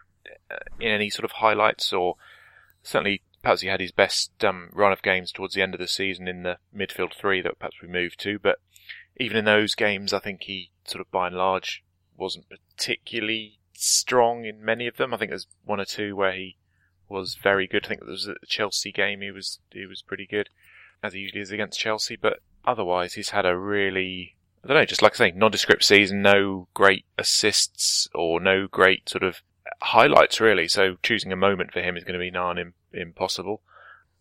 [0.50, 2.16] uh, in any sort of highlights or
[2.82, 5.88] certainly perhaps he had his best, um, run of games towards the end of the
[5.88, 8.58] season in the midfield three that perhaps we moved to, but
[9.18, 11.84] even in those games, I think he sort of by and large
[12.16, 15.12] wasn't particularly strong in many of them.
[15.12, 16.56] I think there's one or two where he
[17.08, 17.84] was very good.
[17.84, 20.48] I think there was a Chelsea game he was he was pretty good,
[21.02, 22.16] as he usually is against Chelsea.
[22.16, 24.35] But otherwise, he's had a really
[24.66, 26.22] I don't know, just like I say, nondescript season.
[26.22, 29.42] No great assists or no great sort of
[29.80, 30.66] highlights really.
[30.66, 33.62] So choosing a moment for him is going to be nigh on impossible.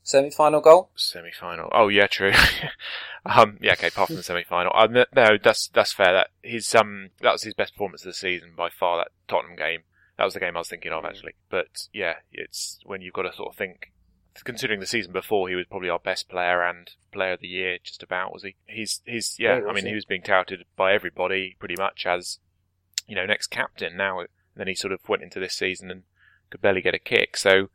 [0.03, 0.91] Semi-final goal.
[0.95, 1.69] Semi-final.
[1.73, 2.31] Oh yeah, true.
[3.25, 3.87] um, yeah, okay.
[3.87, 6.13] Apart from the semi-final, um, no, that's that's fair.
[6.13, 8.97] That his um, that was his best performance of the season by far.
[8.97, 9.81] That Tottenham game.
[10.19, 11.33] That was the game I was thinking of actually.
[11.49, 13.91] But yeah, it's when you've got to sort of think.
[14.43, 17.77] Considering the season before, he was probably our best player and player of the year,
[17.81, 18.55] just about was he?
[18.65, 19.61] He's he's yeah.
[19.67, 22.39] I mean, he was being touted by everybody pretty much as
[23.07, 23.95] you know next captain.
[23.95, 26.03] Now, and then he sort of went into this season and
[26.49, 27.37] could barely get a kick.
[27.37, 27.69] So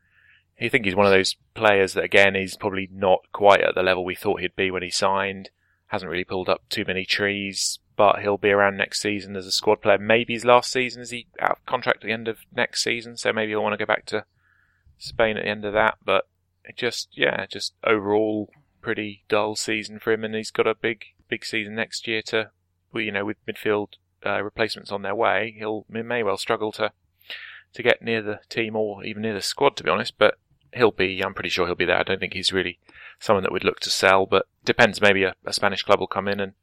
[0.61, 3.83] I think he's one of those players that again he's probably not quite at the
[3.83, 5.49] level we thought he'd be when he signed.
[5.87, 9.51] Hasn't really pulled up too many trees, but he'll be around next season as a
[9.51, 9.97] squad player.
[9.97, 13.17] Maybe his last season is he out of contract at the end of next season,
[13.17, 14.25] so maybe he'll want to go back to
[14.97, 15.97] Spain at the end of that.
[16.05, 16.27] But
[16.75, 18.49] just yeah, just overall
[18.81, 22.51] pretty dull season for him, and he's got a big big season next year to,
[22.91, 23.93] well, you know, with midfield
[24.25, 26.91] uh, replacements on their way, he'll he may well struggle to
[27.73, 30.17] to get near the team or even near the squad, to be honest.
[30.17, 30.37] But
[30.73, 31.99] he'll be, I'm pretty sure he'll be there.
[31.99, 32.79] I don't think he's really
[33.19, 35.01] someone that we'd look to sell, but depends.
[35.01, 36.53] Maybe a, a Spanish club will come in and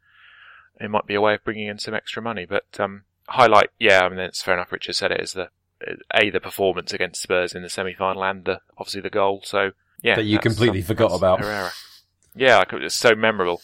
[0.80, 2.44] it might be a way of bringing in some extra money.
[2.44, 4.72] But um, highlight, yeah, I mean, it's fair enough.
[4.72, 5.50] Richard said it is the
[6.12, 9.42] a the performance against Spurs in the semi-final and the obviously the goal.
[9.44, 9.70] So
[10.02, 11.40] yeah, that you completely forgot about.
[11.40, 11.70] Herrera.
[12.34, 13.60] Yeah, it's so memorable.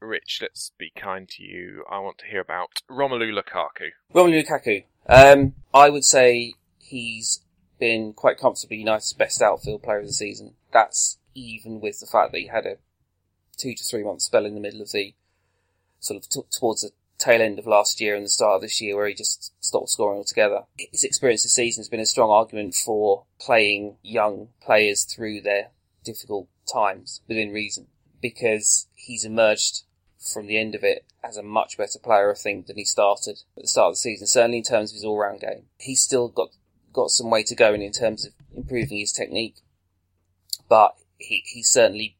[0.00, 1.84] Rich, let's be kind to you.
[1.90, 3.90] I want to hear about Romelu Lukaku.
[4.12, 4.84] Romelu Lukaku.
[5.08, 7.42] Um, I would say he's
[7.78, 10.54] been quite comfortably United's best outfield player of the season.
[10.72, 12.76] That's even with the fact that he had a
[13.56, 15.14] two to three month spell in the middle of the
[16.00, 16.90] sort of t- towards the
[17.22, 19.90] tail end of last year and the start of this year where he just stopped
[19.90, 20.62] scoring altogether.
[20.76, 25.68] His experience this season has been a strong argument for playing young players through their
[26.04, 27.86] difficult times within reason
[28.20, 29.82] because he's emerged
[30.32, 33.42] from the end of it as a much better player, I think, than he started
[33.56, 35.64] at the start of the season, certainly in terms of his all round game.
[35.78, 36.50] He's still got
[36.92, 39.56] got some way to go in, in terms of improving his technique,
[40.68, 42.16] but he, he's certainly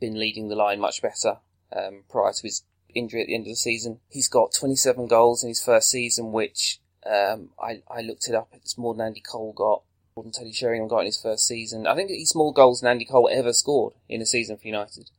[0.00, 1.38] been leading the line much better
[1.74, 2.62] um, prior to his
[2.94, 4.00] injury at the end of the season.
[4.08, 8.48] He's got 27 goals in his first season, which um, I, I looked it up.
[8.52, 9.82] It's more than Andy Cole got,
[10.16, 11.86] more than Teddy Sheringham got in his first season.
[11.86, 15.10] I think he's more goals than Andy Cole ever scored in a season for United,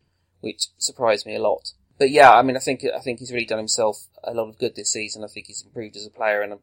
[0.41, 1.71] which surprised me a lot.
[1.99, 4.57] But yeah, I mean, I think I think he's really done himself a lot of
[4.57, 5.23] good this season.
[5.23, 6.59] I think he's improved as a player, and I'm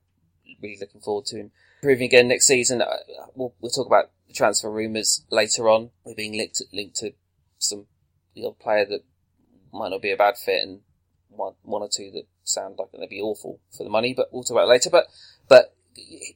[0.61, 2.83] really looking forward to him improving again next season.
[2.83, 2.97] Uh,
[3.35, 5.91] we'll, we'll talk about transfer rumours later on.
[6.05, 7.13] We're being linked linked to
[7.59, 7.87] some
[8.35, 9.05] the player that
[9.73, 10.81] might not be a bad fit, and
[11.31, 14.15] one one or two that sound like they'd be awful for the money.
[14.15, 14.91] But we'll talk about it later.
[14.91, 15.07] But
[15.49, 15.75] but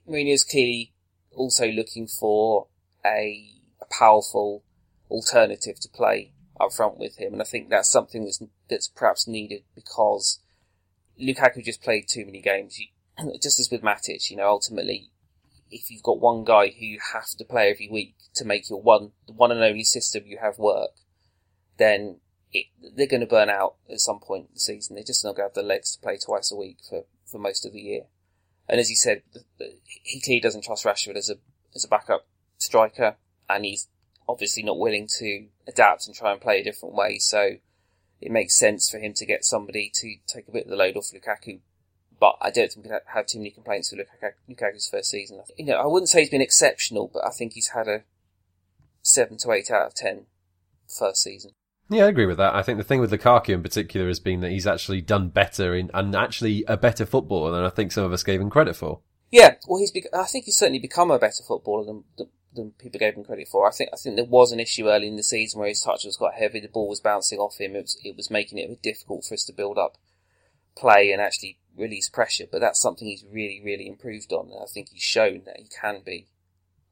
[0.09, 0.93] Mourinho's clearly
[1.33, 2.69] also looking for
[3.05, 4.63] a, a powerful
[5.11, 9.27] alternative to play up front with him, and I think that's something that's that's perhaps
[9.27, 10.41] needed because
[11.21, 12.79] Lukaku just played too many games.
[13.41, 15.13] Just as with Matic, you know, ultimately
[15.75, 18.81] if you've got one guy who you have to play every week to make your
[18.81, 20.91] one, the one and only system you have work,
[21.79, 22.21] then
[22.55, 24.95] it, they're going to burn out at some point in the season.
[24.95, 27.39] They're just not going to have the legs to play twice a week for, for
[27.39, 28.03] most of the year.
[28.69, 29.23] And as you said,
[30.03, 31.35] he clearly doesn't trust Rashford as a
[31.75, 33.17] as a backup striker,
[33.51, 33.89] and he's
[34.27, 37.19] obviously not willing to adapt and try and play a different way.
[37.19, 37.57] So
[38.23, 40.97] it makes sense for him to get somebody to take a bit of the load
[40.97, 41.61] off Lukaku
[42.25, 44.07] but I don't think we have too many complaints with
[44.49, 45.41] Lukaku's first season.
[45.59, 48.05] You know, I wouldn't say he's been exceptional, but I think he's had a
[49.03, 50.27] seven to eight out of ten
[50.87, 51.53] first season.
[51.91, 52.55] Yeah, I agree with that.
[52.55, 55.75] I think the thing with Lukaku in particular has been that he's actually done better
[55.75, 58.75] in, and actually a better footballer than I think some of us gave him credit
[58.77, 59.01] for.
[59.31, 59.91] Yeah, well, he's.
[59.91, 63.25] Be- I think he's certainly become a better footballer than, than, than people gave him
[63.25, 63.69] credit for.
[63.69, 63.91] I think.
[63.93, 66.35] I think there was an issue early in the season where his touch was quite
[66.35, 66.61] heavy.
[66.61, 67.77] The ball was bouncing off him.
[67.77, 67.99] It was.
[68.03, 69.99] It was making it difficult for us to build up
[70.77, 74.47] play and actually release pressure, but that's something he's really, really improved on.
[74.47, 76.29] And I think he's shown that he can be,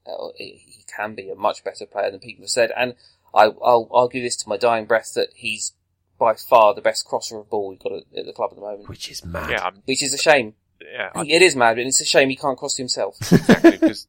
[0.07, 2.70] uh, he can be a much better player than people have said.
[2.76, 2.94] And
[3.35, 5.73] I, will argue this to my dying breath that he's
[6.18, 8.88] by far the best crosser of ball we've got at the club at the moment.
[8.88, 9.51] Which is mad.
[9.51, 10.55] Yeah, Which is a shame.
[10.81, 11.23] Yeah, I...
[11.23, 13.16] it is mad, but it's a shame he can't cross himself.
[13.33, 14.07] exactly, because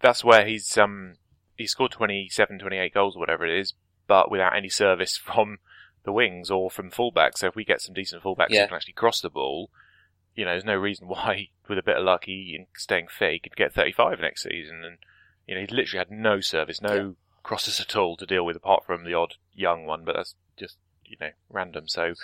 [0.00, 1.14] that's where he's um
[1.56, 3.74] he scored 27, 28 goals or whatever it is,
[4.06, 5.58] but without any service from
[6.04, 7.38] the wings or from fullbacks.
[7.38, 8.62] So if we get some decent fullbacks yeah.
[8.62, 9.70] who can actually cross the ball,
[10.34, 13.32] you know, there's no reason why, with a bit of luck, he and staying fit,
[13.32, 14.82] he could get 35 next season.
[14.84, 14.98] And
[15.46, 17.10] you know, he's literally had no service, no yeah.
[17.46, 20.04] Crosses at all to deal with, apart from the odd young one.
[20.04, 21.88] But that's just you know random.
[21.88, 22.14] So.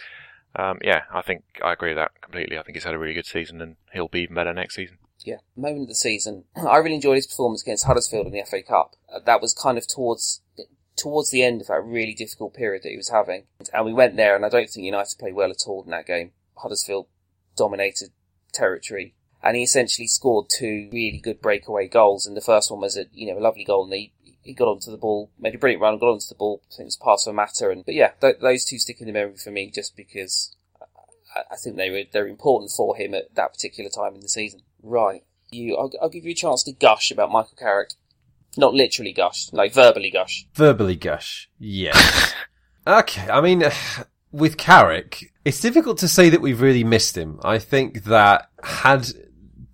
[0.54, 2.58] Um, yeah, I think I agree with that completely.
[2.58, 4.98] I think he's had a really good season and he'll be even better next season.
[5.24, 6.44] Yeah, moment of the season.
[6.56, 8.94] I really enjoyed his performance against Huddersfield in the FA Cup.
[9.10, 10.42] Uh, that was kind of towards
[10.94, 13.44] towards the end of that really difficult period that he was having.
[13.72, 16.06] And we went there, and I don't think United played well at all in that
[16.06, 16.32] game.
[16.56, 17.06] Huddersfield
[17.56, 18.10] dominated
[18.52, 19.14] territory.
[19.42, 22.26] And he essentially scored two really good breakaway goals.
[22.26, 24.68] And the first one was a, you know, a lovely goal and he, he got
[24.68, 26.62] onto the ball, made a brilliant run, got onto the ball.
[26.64, 27.70] I think it was pass for Mata.
[27.70, 30.56] And, but yeah, th- those two stick in the memory for me just because
[31.34, 34.28] I, I think they were, they're important for him at that particular time in the
[34.28, 34.62] season.
[34.82, 35.22] Right.
[35.50, 37.90] You, I'll, I'll give you a chance to gush about Michael Carrick.
[38.56, 40.46] Not literally gush, like verbally gush.
[40.54, 42.34] Verbally gush, yes.
[42.86, 43.62] okay, I mean,
[44.32, 47.40] with Carrick, it's difficult to say that we've really missed him.
[47.42, 49.06] I think that had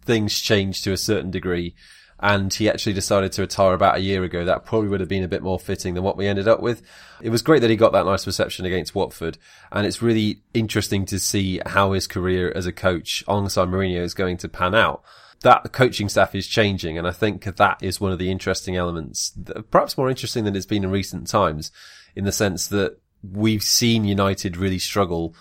[0.04, 1.74] things changed to a certain degree,
[2.20, 5.22] and he actually decided to retire about a year ago, that probably would have been
[5.22, 6.82] a bit more fitting than what we ended up with.
[7.22, 9.38] It was great that he got that nice reception against Watford,
[9.70, 14.14] and it's really interesting to see how his career as a coach alongside Mourinho is
[14.14, 15.02] going to pan out.
[15.42, 19.32] That coaching staff is changing, and I think that is one of the interesting elements,
[19.70, 21.70] perhaps more interesting than it's been in recent times,
[22.16, 25.36] in the sense that we've seen United really struggle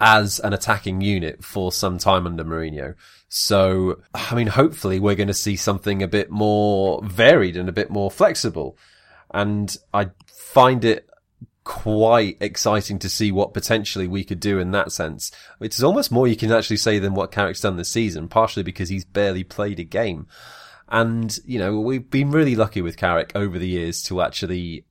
[0.00, 2.94] as an attacking unit for some time under Mourinho.
[3.28, 7.72] So, I mean, hopefully we're going to see something a bit more varied and a
[7.72, 8.78] bit more flexible.
[9.32, 11.08] And I find it
[11.64, 15.30] quite exciting to see what potentially we could do in that sense.
[15.60, 18.88] It's almost more you can actually say than what Carrick's done this season, partially because
[18.88, 20.26] he's barely played a game.
[20.88, 24.86] And, you know, we've been really lucky with Carrick over the years to actually,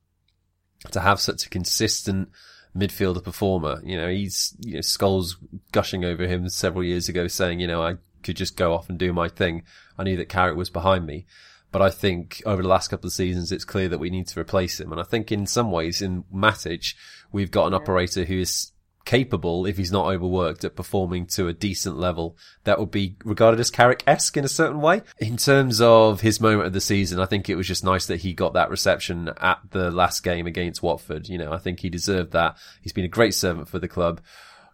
[0.92, 2.30] to have such a consistent,
[2.76, 3.80] midfielder performer.
[3.84, 5.36] You know, he's, you know, Scholes
[5.72, 8.98] gushing over him several years ago saying, you know, I could just go off and
[8.98, 9.62] do my thing.
[9.98, 11.26] I knew that Carrick was behind me.
[11.72, 14.40] But I think over the last couple of seasons, it's clear that we need to
[14.40, 14.90] replace him.
[14.90, 16.94] And I think in some ways in Matic,
[17.30, 18.69] we've got an operator who is
[19.04, 23.60] capable, if he's not overworked, at performing to a decent level that would be regarded
[23.60, 25.02] as Carrick-esque in a certain way.
[25.18, 28.20] In terms of his moment of the season, I think it was just nice that
[28.20, 31.28] he got that reception at the last game against Watford.
[31.28, 32.56] You know, I think he deserved that.
[32.82, 34.20] He's been a great servant for the club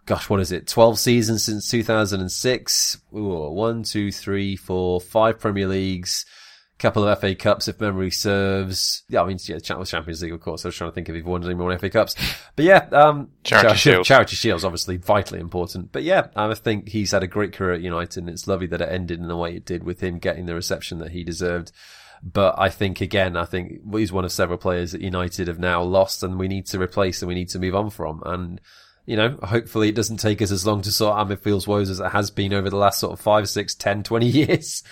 [0.07, 0.65] gosh, what is it?
[0.67, 3.01] 12 seasons since 2006.
[3.13, 6.25] Ooh, one, two, three, four, five Premier Leagues,
[6.79, 9.03] couple of FA Cups if memory serves.
[9.09, 10.63] Yeah, I mean, yeah, Champions League, of course.
[10.63, 12.15] I was trying to think if he won any more FA Cups.
[12.55, 14.05] But yeah, um, Charity, charity Shield.
[14.05, 15.91] Charity Shield's obviously vitally important.
[15.91, 18.81] But yeah, I think he's had a great career at United and it's lovely that
[18.81, 21.71] it ended in the way it did with him getting the reception that he deserved.
[22.23, 25.83] But I think again, I think he's one of several players that United have now
[25.83, 28.21] lost and we need to replace and we need to move on from.
[28.25, 28.61] And
[29.07, 32.01] you know, hopefully it doesn't take us as long to sort out midfield's woes as
[32.01, 34.83] it has been over the last sort of five, six, ten, twenty years.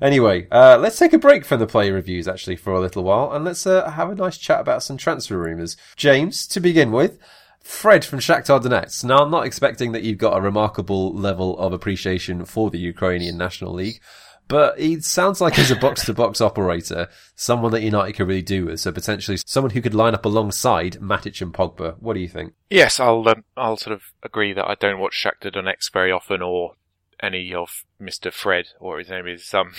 [0.00, 3.32] anyway, uh, let's take a break from the player reviews actually for a little while
[3.32, 5.76] and let's uh, have a nice chat about some transfer rumours.
[5.96, 7.18] James, to begin with,
[7.58, 9.02] Fred from Shakhtar Donetsk.
[9.02, 13.36] Now, I'm not expecting that you've got a remarkable level of appreciation for the Ukrainian
[13.36, 14.00] National League,
[14.48, 18.42] but he sounds like he's a box to box operator, someone that United could really
[18.42, 18.80] do with.
[18.80, 21.96] So potentially someone who could line up alongside Matic and Pogba.
[21.98, 22.54] What do you think?
[22.70, 26.42] Yes, I'll um, I'll sort of agree that I don't watch Shakhtar Donetsk very often,
[26.42, 26.74] or
[27.20, 29.72] any of Mister Fred, or his name is um,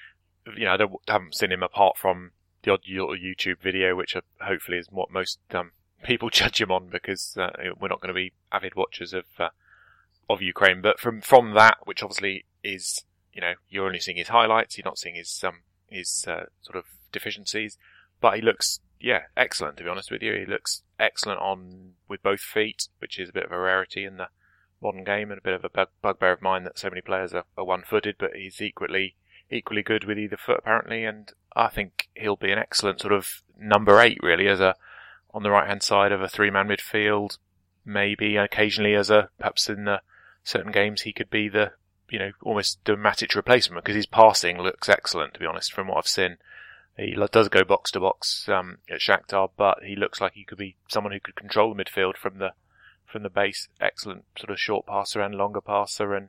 [0.56, 4.78] you know, I don't, haven't seen him apart from the odd YouTube video, which hopefully
[4.78, 5.72] is what most um,
[6.04, 9.48] people judge him on because uh, we're not going to be avid watchers of uh,
[10.28, 10.80] of Ukraine.
[10.82, 13.04] But from from that, which obviously is
[13.40, 14.76] you know, you're only seeing his highlights.
[14.76, 17.78] You're not seeing his um his uh, sort of deficiencies.
[18.20, 19.78] But he looks, yeah, excellent.
[19.78, 23.32] To be honest with you, he looks excellent on with both feet, which is a
[23.32, 24.28] bit of a rarity in the
[24.82, 27.32] modern game and a bit of a bug- bugbear of mine that so many players
[27.32, 28.16] are, are one-footed.
[28.18, 29.16] But he's equally
[29.50, 33.42] equally good with either foot apparently, and I think he'll be an excellent sort of
[33.58, 34.76] number eight really as a
[35.32, 37.38] on the right hand side of a three-man midfield.
[37.84, 40.02] Maybe occasionally as a perhaps in the
[40.44, 41.72] certain games he could be the
[42.10, 45.98] you know, almost dramatic replacement because his passing looks excellent, to be honest, from what
[45.98, 46.36] I've seen.
[46.96, 50.58] He does go box to box um, at Shakhtar, but he looks like he could
[50.58, 52.52] be someone who could control the midfield from the
[53.06, 53.68] from the base.
[53.80, 56.28] Excellent sort of short passer and longer passer, and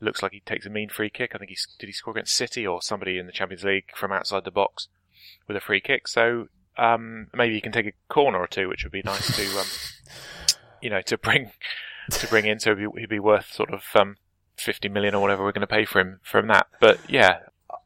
[0.00, 1.32] looks like he takes a mean free kick.
[1.34, 4.12] I think he did he score against City or somebody in the Champions League from
[4.12, 4.88] outside the box
[5.46, 6.08] with a free kick.
[6.08, 9.58] So um, maybe he can take a corner or two, which would be nice to
[9.58, 9.66] um,
[10.82, 11.52] you know to bring
[12.10, 12.58] to bring in.
[12.58, 14.16] So he'd be, he'd be worth sort of um,
[14.56, 16.66] 50 million or whatever we're going to pay for him from that.
[16.80, 17.40] But yeah.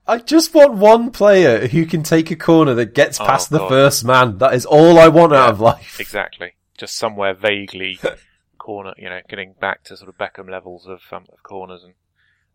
[0.06, 3.58] I just want one player who can take a corner that gets oh, past oh,
[3.58, 4.38] the first man.
[4.38, 5.98] That is all I want yeah, out of life.
[5.98, 6.52] Exactly.
[6.78, 7.98] Just somewhere vaguely
[8.58, 11.94] corner, you know, getting back to sort of Beckham levels of, um, of corners and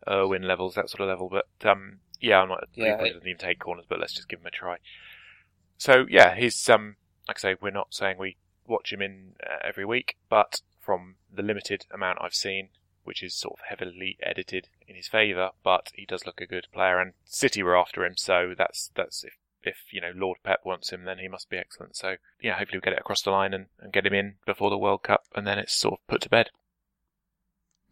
[0.08, 1.28] Irwin levels, that sort of level.
[1.28, 4.40] But, um, yeah, I'm not, yeah, he doesn't even take corners, but let's just give
[4.40, 4.76] him a try.
[5.76, 6.96] So yeah, he's, um,
[7.26, 8.36] like I say, we're not saying we
[8.66, 12.68] watch him in uh, every week, but from the limited amount I've seen,
[13.04, 16.66] which is sort of heavily edited in his favour, but he does look a good
[16.72, 20.60] player, and City were after him, so that's that's if if you know Lord Pep
[20.64, 21.96] wants him, then he must be excellent.
[21.96, 24.70] So yeah, hopefully we'll get it across the line and, and get him in before
[24.70, 26.50] the World Cup, and then it's sort of put to bed.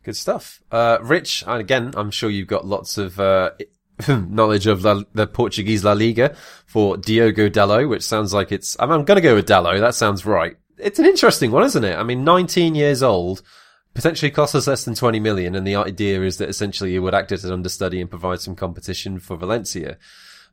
[0.02, 1.44] Good stuff, uh, Rich.
[1.46, 3.50] And again, I'm sure you've got lots of uh,
[4.08, 6.34] knowledge of La, the Portuguese La Liga
[6.66, 8.76] for Diogo Dalot, which sounds like it's.
[8.80, 9.80] I'm, I'm going to go with Dalot.
[9.80, 10.56] That sounds right.
[10.78, 11.96] It's an interesting one, isn't it?
[11.96, 13.42] I mean, 19 years old
[13.94, 15.54] potentially costs us less than 20 million.
[15.54, 18.54] And the idea is that essentially you would act as an understudy and provide some
[18.54, 19.98] competition for Valencia.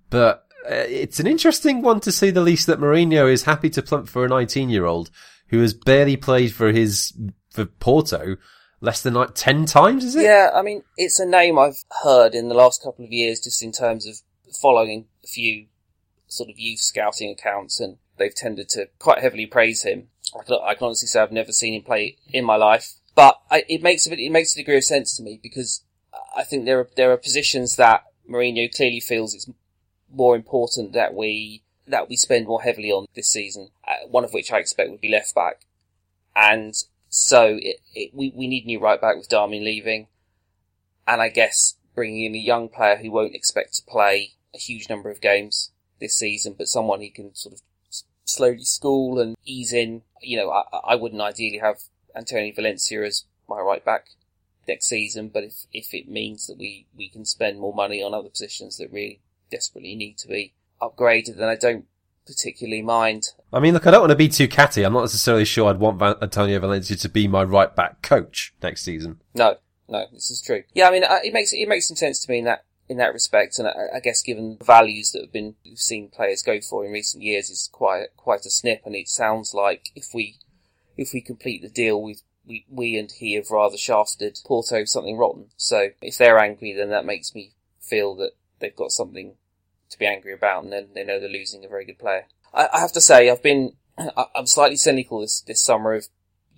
[0.10, 3.82] But uh, it's an interesting one to say the least that Mourinho is happy to
[3.82, 5.12] plump for a 19 year old
[5.50, 7.14] who has barely played for his,
[7.52, 8.38] for Porto
[8.82, 10.24] less than like 10 times, is it?
[10.24, 13.64] Yeah, I mean, it's a name I've heard in the last couple of years just
[13.64, 14.18] in terms of
[14.62, 15.68] following a few
[16.28, 20.10] sort of youth scouting accounts, and they've tended to quite heavily praise him.
[20.38, 23.82] I can honestly say I've never seen him play in my life, but I, it
[23.82, 25.84] makes a bit, it makes a degree of sense to me because
[26.38, 29.50] I think there are there are positions that Mourinho clearly feels it's
[30.14, 33.70] more important that we that we spend more heavily on this season.
[33.88, 35.66] Uh, one of which I expect would be left back,
[36.36, 36.76] and
[37.10, 40.06] so it, it, we we need new right back with Darmian leaving,
[41.08, 44.90] and I guess bringing in a young player who won't expect to play a huge
[44.90, 47.62] number of games this season, but someone he can sort of
[48.26, 50.04] slowly school and ease in.
[50.22, 51.80] You know, I, I wouldn't ideally have
[52.18, 54.08] Antonio Valencia as my right back
[54.68, 58.14] next season, but if, if it means that we, we can spend more money on
[58.14, 61.86] other positions that really desperately need to be upgraded, then I don't
[62.26, 63.30] particularly mind.
[63.54, 64.84] I mean, look, I don't want to be too catty.
[64.84, 68.84] I'm not necessarily sure I'd want Antonio Valencia to be my right back coach next
[68.84, 69.22] season.
[69.34, 69.56] No,
[69.88, 70.64] no, this is true.
[70.74, 72.98] Yeah, I mean, uh, it makes it makes some sense to me in that in
[72.98, 76.42] that respect, and I, I guess given the values that have been we've seen players
[76.42, 80.14] go for in recent years is quite quite a snip, and it sounds like if
[80.14, 80.38] we
[80.98, 85.18] if we complete the deal, we we we and he have rather shafted Porto something
[85.18, 85.48] rotten.
[85.56, 89.36] So if they're angry, then that makes me feel that they've got something
[89.90, 92.26] to be angry about, and then they know they're losing a very good player.
[92.54, 93.74] I, I have to say, I've been
[94.36, 96.08] I'm slightly cynical this this summer of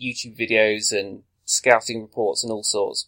[0.01, 3.07] YouTube videos and scouting reports and all sorts.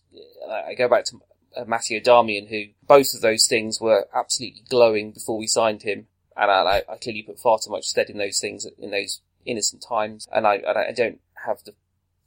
[0.49, 1.21] I go back to
[1.55, 6.07] uh, Matteo Darmian, who both of those things were absolutely glowing before we signed him,
[6.35, 9.83] and I, I clearly put far too much stead in those things in those innocent
[9.87, 11.73] times, and I, and I don't have the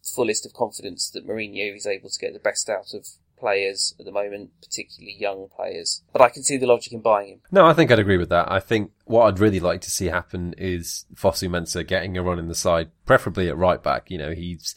[0.03, 3.07] fullest of confidence that Mourinho is able to get the best out of
[3.39, 6.03] players at the moment, particularly young players.
[6.12, 7.41] But I can see the logic in buying him.
[7.51, 8.51] No, I think I'd agree with that.
[8.51, 12.49] I think what I'd really like to see happen is Fosu-Mensah getting a run in
[12.49, 14.11] the side, preferably at right back.
[14.11, 14.75] You know, he's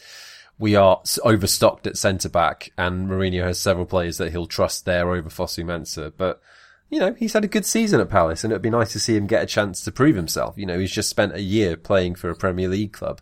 [0.60, 5.14] we are overstocked at centre back, and Mourinho has several players that he'll trust there
[5.14, 6.14] over Fosu-Mensah.
[6.18, 6.42] But
[6.90, 9.16] you know, he's had a good season at Palace, and it'd be nice to see
[9.16, 10.58] him get a chance to prove himself.
[10.58, 13.22] You know, he's just spent a year playing for a Premier League club,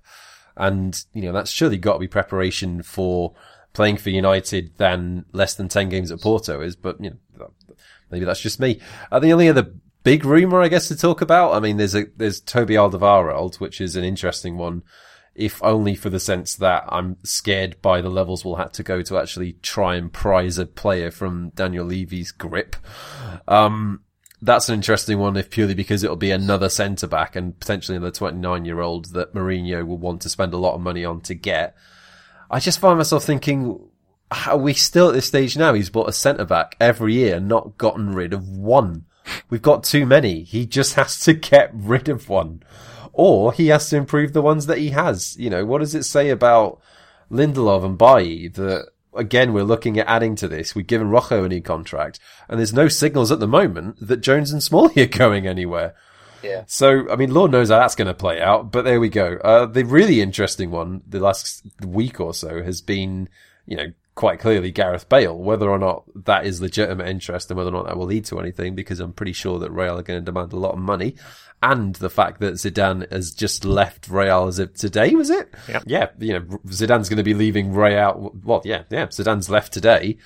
[0.55, 3.33] and you know that's surely got to be preparation for
[3.73, 6.75] playing for United than less than ten games at Porto is.
[6.75, 7.51] But you know,
[8.11, 8.79] maybe that's just me.
[9.11, 11.53] Uh, the only other big rumor, I guess, to talk about.
[11.53, 14.83] I mean, there's a there's Toby Alderweireld, which is an interesting one
[15.35, 19.01] if only for the sense that I'm scared by the levels we'll have to go
[19.01, 22.77] to actually try and prize a player from Daniel Levy's grip.
[23.47, 24.01] Um,
[24.41, 28.11] that's an interesting one if purely because it'll be another centre back and potentially another
[28.11, 31.35] 29 year old that Mourinho will want to spend a lot of money on to
[31.35, 31.75] get.
[32.49, 33.89] I just find myself thinking,
[34.47, 35.73] are we still at this stage now?
[35.73, 39.05] He's bought a centre back every year, not gotten rid of one.
[39.49, 40.43] We've got too many.
[40.43, 42.63] He just has to get rid of one
[43.15, 45.35] or he has to improve the ones that he has.
[45.37, 46.81] You know, what does it say about
[47.31, 50.75] Lindelof and Bailly that again we're looking at adding to this?
[50.75, 54.51] We've given Rojo a new contract, and there's no signals at the moment that Jones
[54.51, 55.95] and Smalley are going anywhere.
[56.43, 56.63] Yeah.
[56.67, 59.37] So, I mean, Lord knows how that's going to play out, but there we go.
[59.43, 63.29] Uh, the really interesting one, the last week or so, has been,
[63.65, 65.37] you know, quite clearly Gareth Bale.
[65.37, 68.39] Whether or not that is legitimate interest and whether or not that will lead to
[68.39, 71.15] anything, because I'm pretty sure that Real are going to demand a lot of money
[71.61, 75.53] and the fact that Zidane has just left Real as of today, was it?
[75.67, 75.81] Yeah.
[75.85, 78.31] Yeah, you know, Zidane's going to be leaving Real.
[78.43, 80.17] Well, yeah, yeah, Zidane's left today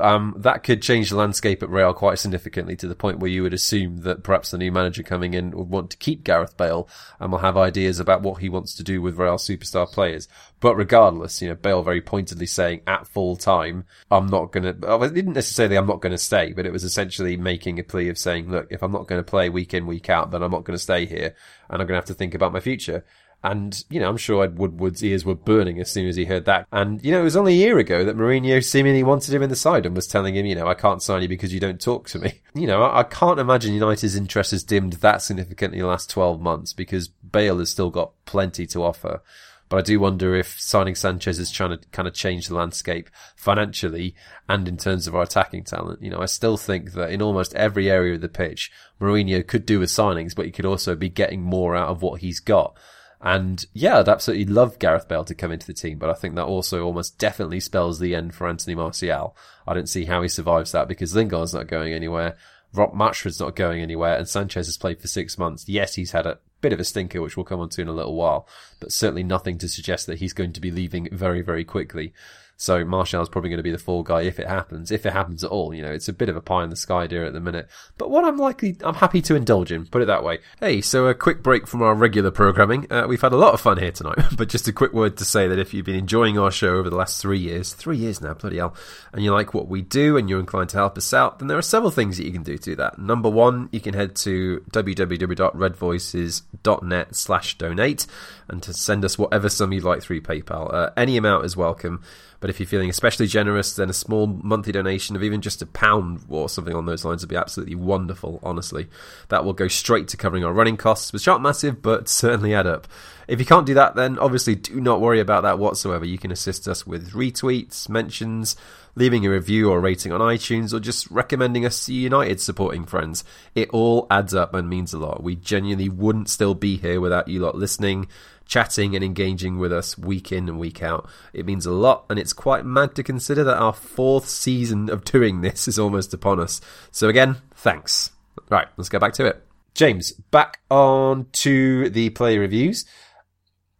[0.00, 3.42] um, that could change the landscape at Real quite significantly to the point where you
[3.42, 6.88] would assume that perhaps the new manager coming in would want to keep Gareth Bale
[7.18, 10.28] and will have ideas about what he wants to do with Real superstar players.
[10.60, 15.02] But regardless, you know, Bale very pointedly saying at full time, I'm not going to,
[15.02, 18.08] it didn't necessarily I'm not going to stay, but it was essentially making a plea
[18.08, 20.50] of saying, look, if I'm not going to play week in, week out, then I'm
[20.50, 21.34] not going to stay here
[21.68, 23.04] and I'm going to have to think about my future.
[23.42, 26.44] And, you know, I'm sure Ed Woodward's ears were burning as soon as he heard
[26.44, 26.66] that.
[26.72, 29.48] And, you know, it was only a year ago that Mourinho seemingly wanted him in
[29.48, 31.80] the side and was telling him, you know, I can't sign you because you don't
[31.80, 32.34] talk to me.
[32.52, 36.10] You know, I, I can't imagine United's interest has dimmed that significantly in the last
[36.10, 39.22] 12 months because Bale has still got plenty to offer.
[39.70, 43.08] But I do wonder if signing Sanchez is trying to kind of change the landscape
[43.36, 44.16] financially
[44.48, 46.02] and in terms of our attacking talent.
[46.02, 49.64] You know, I still think that in almost every area of the pitch, Mourinho could
[49.64, 52.76] do with signings, but he could also be getting more out of what he's got.
[53.22, 56.34] And yeah, I'd absolutely love Gareth Bale to come into the team, but I think
[56.34, 59.36] that also almost definitely spells the end for Anthony Martial.
[59.66, 62.36] I don't see how he survives that because Lingard's not going anywhere.
[62.72, 65.68] Rob Rashford's not going anywhere and Sanchez has played for six months.
[65.68, 67.92] Yes, he's had a bit of a stinker, which we'll come on to in a
[67.92, 68.48] little while,
[68.78, 72.14] but certainly nothing to suggest that he's going to be leaving very, very quickly.
[72.60, 75.42] So Martial's probably going to be the fall guy if it happens, if it happens
[75.42, 75.72] at all.
[75.72, 77.70] You know, it's a bit of a pie in the sky idea at the minute,
[77.96, 79.86] but what I'm likely, I'm happy to indulge in.
[79.86, 80.40] Put it that way.
[80.60, 82.86] Hey, so a quick break from our regular programming.
[82.92, 85.24] Uh, we've had a lot of fun here tonight, but just a quick word to
[85.24, 88.20] say that if you've been enjoying our show over the last three years, three years
[88.20, 88.74] now, bloody hell,
[89.14, 91.56] and you like what we do and you're inclined to help us out, then there
[91.56, 92.98] are several things that you can do to that.
[92.98, 98.06] Number one, you can head to www.redvoices.net slash donate
[98.48, 100.74] and to send us whatever sum you'd like through PayPal.
[100.74, 102.02] Uh, any amount is welcome.
[102.40, 105.66] But if you're feeling especially generous, then a small monthly donation of even just a
[105.66, 108.88] pound or something on those lines would be absolutely wonderful, honestly.
[109.28, 112.66] That will go straight to covering our running costs, which aren't massive, but certainly add
[112.66, 112.86] up.
[113.26, 116.04] If you can't do that, then obviously do not worry about that whatsoever.
[116.04, 118.56] You can assist us with retweets, mentions,
[118.96, 123.22] leaving a review or rating on iTunes, or just recommending us to United supporting friends.
[123.54, 125.22] It all adds up and means a lot.
[125.22, 128.08] We genuinely wouldn't still be here without you lot listening
[128.50, 131.08] chatting and engaging with us week in and week out.
[131.32, 135.04] It means a lot, and it's quite mad to consider that our fourth season of
[135.04, 136.60] doing this is almost upon us.
[136.90, 138.10] So, again, thanks.
[138.50, 139.46] Right, let's go back to it.
[139.74, 142.84] James, back on to the play reviews.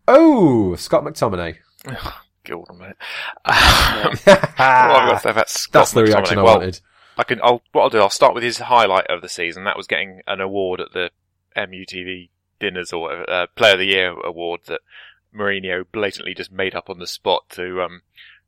[0.06, 1.56] Oh, Scott McTominay.
[2.44, 2.94] Gilda, mate.
[3.44, 3.54] Um,
[4.24, 6.40] what have got to say about Scott That's the reaction McTominay?
[6.40, 6.80] I Well, wanted.
[7.18, 7.40] I can.
[7.42, 9.64] I'll, what I'll do, I'll start with his highlight of the season.
[9.64, 11.10] That was getting an award at the
[11.56, 12.30] MUTV
[12.60, 14.80] dinners or whatever, uh, Player of the Year award that
[15.34, 18.02] Mourinho blatantly just made up on the spot to um,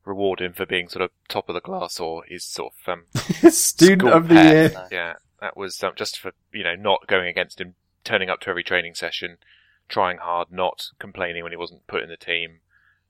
[0.05, 3.05] reward him for being sort of top of the class or his sort of um,
[3.51, 4.87] Student of the year.
[4.91, 8.49] Yeah, that was um, just for you know not going against him, turning up to
[8.49, 9.37] every training session,
[9.89, 12.59] trying hard, not complaining when he wasn't put in the team,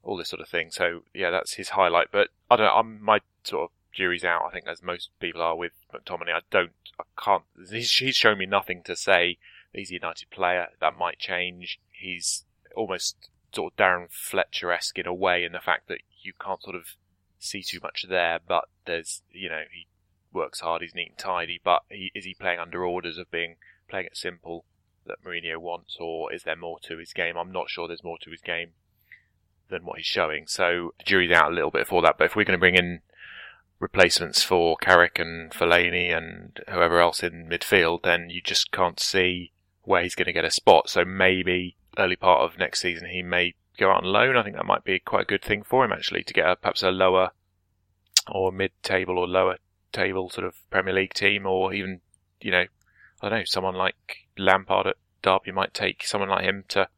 [0.03, 0.69] all this sort of thing.
[0.71, 2.07] So yeah, that's his highlight.
[2.11, 2.73] But I don't know.
[2.73, 4.43] I'm my sort of jury's out.
[4.47, 6.33] I think as most people are with McTominay.
[6.33, 6.71] I don't.
[6.99, 7.43] I can't.
[7.71, 9.37] He's, he's shown me nothing to say.
[9.73, 10.67] He's a United player.
[10.79, 11.79] That might change.
[11.91, 12.45] He's
[12.75, 16.61] almost sort of Darren Fletcher esque in a way, in the fact that you can't
[16.61, 16.95] sort of
[17.39, 18.39] see too much there.
[18.45, 19.87] But there's, you know, he
[20.31, 20.81] works hard.
[20.81, 21.59] He's neat and tidy.
[21.63, 23.55] But he, is he playing under orders of being
[23.89, 24.65] playing it simple
[25.05, 27.37] that Mourinho wants, or is there more to his game?
[27.37, 28.69] I'm not sure there's more to his game
[29.69, 30.47] than what he's showing.
[30.47, 32.17] So the jury's out a little bit for that.
[32.17, 33.01] But if we're going to bring in
[33.79, 39.51] replacements for Carrick and Fellaini and whoever else in midfield, then you just can't see
[39.83, 40.89] where he's going to get a spot.
[40.89, 44.37] So maybe early part of next season he may go out on loan.
[44.37, 46.55] I think that might be quite a good thing for him actually to get a,
[46.55, 47.31] perhaps a lower
[48.31, 49.57] or mid-table or lower
[49.91, 52.01] table sort of Premier League team, or even
[52.41, 52.65] you know
[53.21, 56.89] I don't know someone like Lampard at Derby might take someone like him to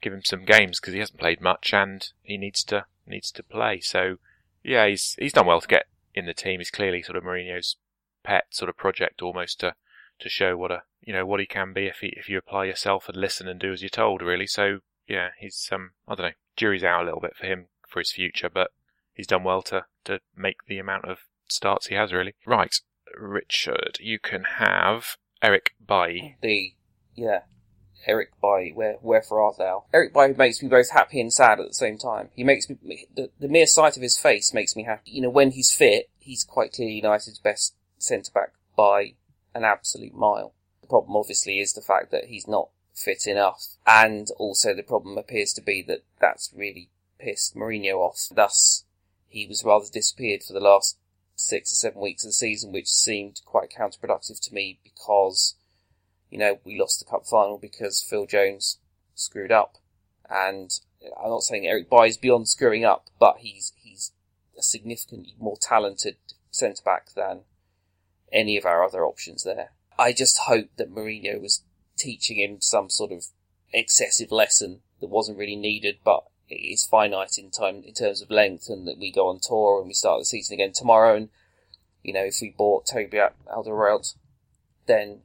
[0.00, 3.42] give him some games because he hasn't played much and he needs to needs to
[3.42, 3.80] play.
[3.80, 4.18] So
[4.62, 6.60] yeah, he's he's done well to get in the team.
[6.60, 7.76] He's clearly sort of Mourinho's
[8.22, 9.74] pet sort of project almost to
[10.20, 12.64] to show what a you know what he can be if he if you apply
[12.64, 14.46] yourself and listen and do as you're told really.
[14.46, 18.00] So yeah, he's um I don't know jury's out a little bit for him for
[18.00, 18.70] his future, but
[19.14, 22.34] he's done well to to make the amount of starts he has really.
[22.44, 22.74] Right,
[23.16, 26.36] Richard, you can have Eric Bailly.
[26.42, 26.74] The
[27.14, 27.40] yeah,
[28.06, 29.84] Eric Bailly where wherefore art thou?
[29.92, 32.30] Eric Bailly makes me both happy and sad at the same time.
[32.34, 35.10] He makes me the, the mere sight of his face makes me happy.
[35.10, 39.14] You know, when he's fit, he's quite clearly United's best centre back by
[39.56, 40.52] an absolute mile.
[40.82, 45.18] The problem obviously is the fact that he's not fit enough, and also the problem
[45.18, 48.28] appears to be that that's really pissed Mourinho off.
[48.30, 48.84] Thus,
[49.28, 50.98] he was rather disappeared for the last
[51.34, 55.56] six or seven weeks of the season, which seemed quite counterproductive to me because
[56.30, 58.78] you know, we lost the cup final because Phil Jones
[59.14, 59.78] screwed up.
[60.28, 60.70] And
[61.22, 64.12] I'm not saying Eric Bailly is beyond screwing up, but he's he's
[64.58, 66.16] a significantly more talented
[66.50, 67.40] centre back than
[68.32, 69.70] any of our other options there.
[69.98, 71.62] I just hope that Mourinho was
[71.96, 73.26] teaching him some sort of
[73.72, 78.30] excessive lesson that wasn't really needed, but it is finite in time in terms of
[78.30, 81.16] length, and that we go on tour and we start the season again tomorrow.
[81.16, 81.28] And
[82.02, 83.20] you know, if we bought Toby
[83.52, 84.14] Alderweireld,
[84.86, 85.22] then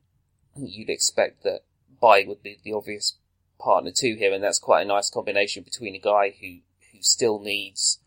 [0.55, 1.61] you'd expect that
[2.01, 3.17] Bailly would be the obvious
[3.59, 6.59] partner to him, and that's quite a nice combination between a guy who,
[6.91, 7.99] who still needs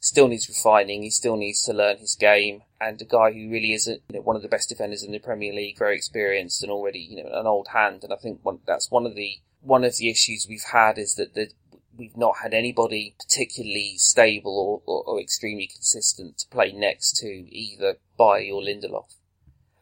[0.00, 3.72] still needs refining, he still needs to learn his game, and a guy who really
[3.72, 6.62] is a, you know, one of the best defenders in the Premier League, very experienced
[6.62, 8.04] and already you know an old hand.
[8.04, 11.14] And I think one, that's one of the one of the issues we've had is
[11.14, 11.50] that the,
[11.96, 17.26] we've not had anybody particularly stable or, or, or extremely consistent to play next to
[17.26, 19.14] either Bailly or Lindelof.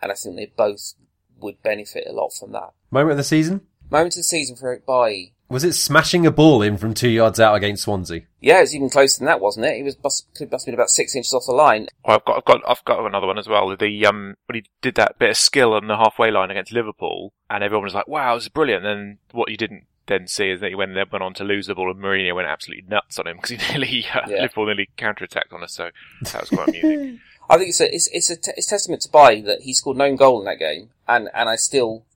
[0.01, 0.95] And I think they both
[1.39, 2.71] would benefit a lot from that.
[2.91, 3.63] Moment of the season?
[3.91, 5.35] Moment of the season for Eric Bailly.
[5.53, 8.23] Was it smashing a ball in from two yards out against Swansea?
[8.41, 9.77] Yeah, it was even closer than that, wasn't it?
[9.77, 11.89] He was must, could must been about six inches off the line.
[12.07, 13.77] Oh, I've got, I've got, I've got another one as well.
[13.77, 17.35] The um, when he did that bit of skill on the halfway line against Liverpool,
[17.51, 20.49] and everyone was like, "Wow, this is brilliant." And then what you didn't then see
[20.49, 23.19] is that he they went on to lose the ball and Mourinho went absolutely nuts
[23.19, 24.37] on him because he nearly uh, Yeah.
[24.41, 25.75] Liverpool nearly counter-attacked on us.
[25.75, 25.91] So
[26.23, 27.21] that was quite amusing.
[27.51, 29.99] I think it's a it's it's a t- it's testament to Bailly that he scored
[29.99, 32.07] no goal in that game, and and I still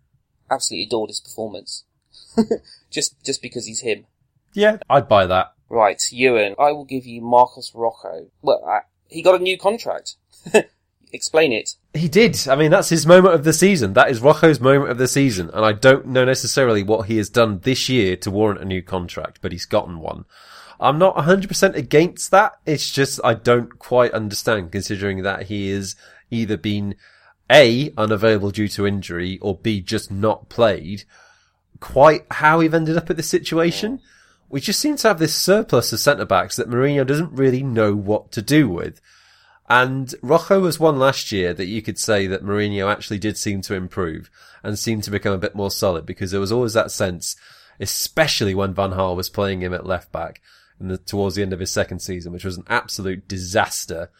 [0.50, 1.84] absolutely adored his performance.
[2.96, 4.06] just just because he's him.
[4.54, 5.52] Yeah, I'd buy that.
[5.68, 8.28] Right, Ewan, I will give you Marcos Rojo.
[8.40, 10.14] Well, uh, he got a new contract.
[11.12, 11.74] Explain it.
[11.92, 12.48] He did.
[12.48, 13.92] I mean, that's his moment of the season.
[13.92, 15.50] That is Rojo's moment of the season.
[15.52, 18.82] And I don't know necessarily what he has done this year to warrant a new
[18.82, 20.24] contract, but he's gotten one.
[20.80, 22.58] I'm not 100% against that.
[22.64, 25.96] It's just I don't quite understand considering that he is
[26.30, 26.96] either been
[27.50, 31.04] A, unavailable due to injury or B, just not played
[31.80, 34.00] quite how we've ended up at this situation.
[34.48, 37.94] We just seem to have this surplus of centre backs that Mourinho doesn't really know
[37.94, 39.00] what to do with.
[39.68, 43.60] And Rojo was one last year that you could say that Mourinho actually did seem
[43.62, 44.30] to improve
[44.62, 47.34] and seemed to become a bit more solid because there was always that sense,
[47.80, 50.40] especially when Van Gaal was playing him at left back
[50.78, 54.10] in the, towards the end of his second season, which was an absolute disaster,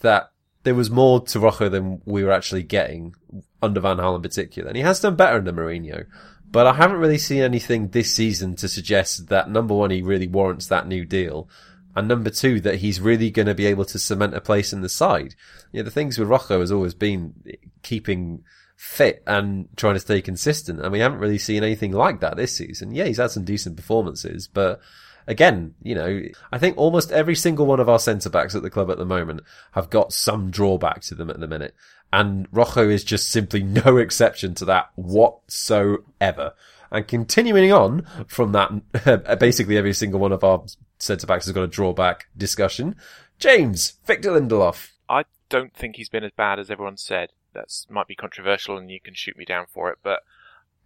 [0.00, 0.30] that
[0.62, 3.14] there was more to Rojo than we were actually getting
[3.62, 4.68] under Van Gaal in particular.
[4.68, 6.06] And he has done better under Mourinho.
[6.50, 10.26] But I haven't really seen anything this season to suggest that number one, he really
[10.26, 11.48] warrants that new deal.
[11.94, 14.80] And number two, that he's really going to be able to cement a place in
[14.80, 15.34] the side.
[15.72, 17.34] You know, the things with Rojo has always been
[17.82, 18.44] keeping
[18.76, 20.80] fit and trying to stay consistent.
[20.80, 22.94] And we haven't really seen anything like that this season.
[22.94, 24.80] Yeah, he's had some decent performances, but
[25.28, 28.70] again, you know, I think almost every single one of our centre backs at the
[28.70, 29.42] club at the moment
[29.72, 31.74] have got some drawback to them at the minute.
[32.12, 36.54] And Rojo is just simply no exception to that whatsoever.
[36.90, 40.64] And continuing on from that, basically every single one of our
[40.98, 42.96] centre backs has got a drawback discussion.
[43.38, 44.90] James, Victor Lindelof.
[45.08, 47.30] I don't think he's been as bad as everyone said.
[47.54, 49.98] That might be controversial, and you can shoot me down for it.
[50.02, 50.20] But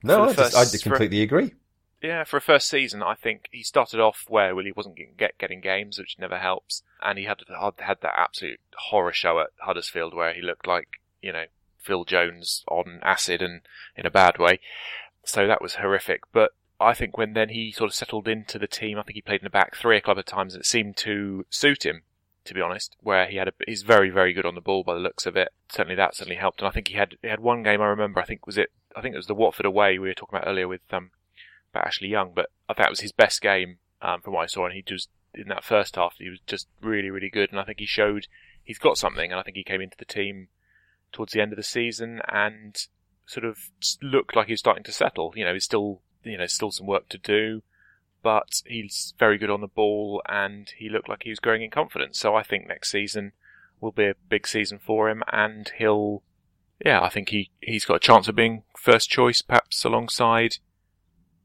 [0.03, 1.55] No, I, the just, I first- completely agree.
[2.03, 5.15] yeah, for a first season, I think he started off where well, he wasn't getting,
[5.17, 7.41] get, getting games, which never helps, and he had
[7.79, 11.45] had that absolute horror show at Huddersfield where he looked like you know
[11.79, 13.63] Phil Jones on acid and
[13.97, 14.61] in a bad way.
[15.25, 16.23] So that was horrific.
[16.33, 19.23] But I think when then he sort of settled into the team, I think he
[19.23, 22.03] played in the back three a couple of times, it seemed to suit him.
[22.47, 24.95] To be honest, where he had a, he's very very good on the ball by
[24.95, 25.51] the looks of it.
[25.71, 28.19] Certainly that certainly helped, and I think he had he had one game I remember.
[28.19, 30.49] I think was it I think it was the Watford away we were talking about
[30.49, 31.13] earlier with um
[31.73, 34.47] about Ashley Young, but I think that was his best game um, from what I
[34.47, 37.61] saw, and he just in that first half he was just really really good, and
[37.61, 38.27] I think he showed
[38.63, 40.49] he's got something, and I think he came into the team
[41.13, 42.87] towards the end of the season and
[43.27, 43.59] sort of
[44.03, 45.33] looked like he was starting to settle.
[45.37, 47.63] You know, he's still you know still some work to do,
[48.23, 51.71] but he's very good on the ball, and he looked like he was growing in
[51.71, 52.19] confidence.
[52.19, 53.33] So I think next season
[53.81, 56.23] will be a big season for him, and he'll
[56.85, 60.57] yeah, I think he he's got a chance of being first choice, perhaps alongside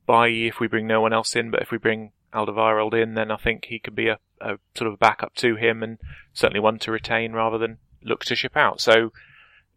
[0.07, 3.31] Bailly if we bring no one else in, but if we bring Alderweireld in, then
[3.31, 5.97] I think he could be a, a sort of a backup to him and
[6.33, 8.81] certainly one to retain rather than look to ship out.
[8.81, 9.11] So,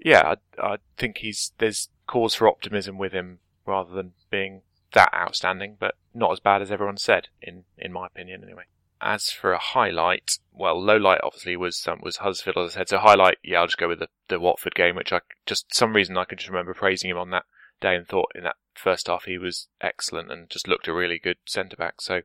[0.02, 5.12] yeah, I, I think he's there's cause for optimism with him rather than being that
[5.14, 8.64] outstanding, but not as bad as everyone said, in in my opinion, anyway.
[9.02, 12.88] As for a highlight, well, low light obviously was um, was Huddersfield, as I said.
[12.88, 15.94] So highlight, yeah, I'll just go with the, the Watford game, which I just some
[15.94, 17.44] reason I can just remember praising him on that
[17.80, 21.18] day and thought in that first half he was excellent and just looked a really
[21.18, 22.00] good centre back.
[22.00, 22.20] So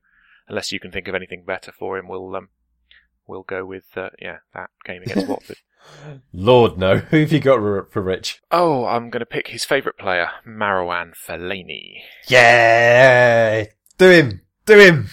[0.47, 2.49] unless you can think of anything better for him, we'll um
[3.27, 5.57] we'll go with uh, yeah that game against Watford.
[6.33, 6.97] Lord, no.
[7.11, 8.41] Who have you got for for Rich?
[8.51, 12.01] Oh, I'm going to pick his favourite player, Marwan Fellaini.
[12.27, 13.65] Yeah!
[13.97, 14.41] Do him!
[14.65, 15.09] Do him!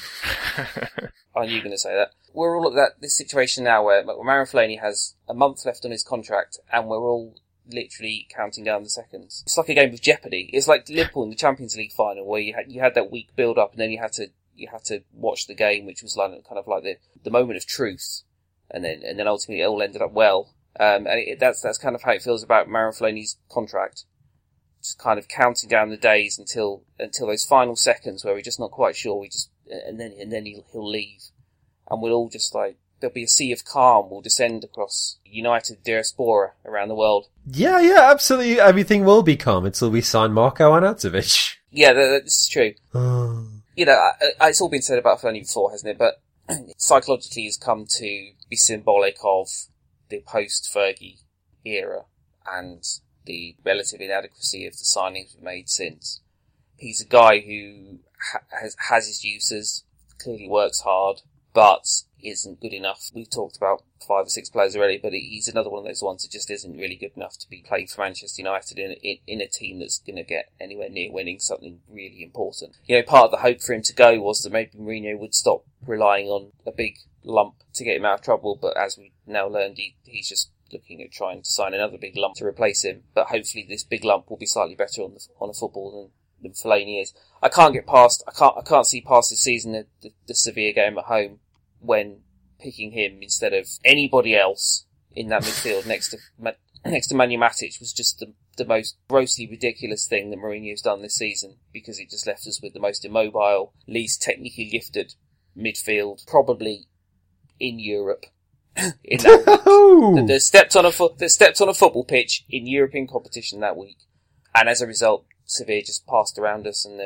[1.34, 2.12] Are you going to say that.
[2.34, 5.90] We're all at that this situation now where Marouane Fellaini has a month left on
[5.90, 7.36] his contract, and we're all
[7.68, 9.42] literally counting down the seconds.
[9.46, 10.50] It's like a game of Jeopardy.
[10.52, 13.36] It's like Liverpool in the Champions League final, where you had you had that week
[13.36, 16.16] build up, and then you had to you have to watch the game, which was
[16.16, 18.22] like kind of like the the moment of truth,
[18.70, 20.54] and then and then ultimately it all ended up well.
[20.78, 24.04] Um, and it, that's that's kind of how it feels about Marouane Fellaini's contract.
[24.82, 28.60] Just kind of counting down the days until until those final seconds where we're just
[28.60, 29.20] not quite sure.
[29.20, 31.22] We just and then and then he'll he'll leave,
[31.90, 35.84] and we'll all just like there'll be a sea of calm will descend across United
[35.84, 37.26] diaspora around the world.
[37.46, 38.60] Yeah, yeah, absolutely.
[38.60, 41.56] Everything will be calm until we sign Marko Arnautovic.
[41.70, 42.74] Yeah, that, that's true.
[43.74, 44.10] You know,
[44.42, 45.98] it's all been said about Fellaini before, hasn't it?
[45.98, 46.20] But
[46.76, 49.48] psychologically, has come to be symbolic of
[50.08, 51.20] the post-Fergie
[51.64, 52.04] era
[52.46, 52.84] and
[53.24, 56.20] the relative inadequacy of the signings we've made since.
[56.76, 58.00] He's a guy who
[58.32, 59.84] ha- has has his uses,
[60.18, 61.22] clearly works hard,
[61.54, 61.86] but
[62.22, 63.10] isn't good enough.
[63.14, 66.22] We've talked about five or six players already, but he's another one of those ones
[66.22, 69.40] that just isn't really good enough to be playing for Manchester United in, in, in
[69.40, 72.76] a team that's going to get anywhere near winning something really important.
[72.86, 75.34] You know, part of the hope for him to go was that maybe Mourinho would
[75.34, 79.12] stop relying on a big lump to get him out of trouble, but as we
[79.26, 82.84] now learned, he, he's just looking at trying to sign another big lump to replace
[82.84, 83.02] him.
[83.14, 86.10] But hopefully, this big lump will be slightly better on the on a football than
[86.42, 87.14] than Fellaini is.
[87.42, 88.22] I can't get past.
[88.26, 88.56] I can't.
[88.56, 91.40] I can't see past this season the, the, the game at home
[91.82, 92.20] when
[92.60, 96.18] picking him instead of anybody else in that midfield next to
[96.84, 101.02] next to Nemanja Matic was just the the most grossly ridiculous thing that Mourinho's done
[101.02, 105.14] this season because it just left us with the most immobile, least technically gifted
[105.56, 106.86] midfield, probably
[107.58, 108.26] in Europe.
[108.76, 112.66] in that, that, that stepped on a foot that stepped on a football pitch in
[112.66, 113.98] European competition that week,
[114.54, 116.98] and as a result, Sevilla just passed around us and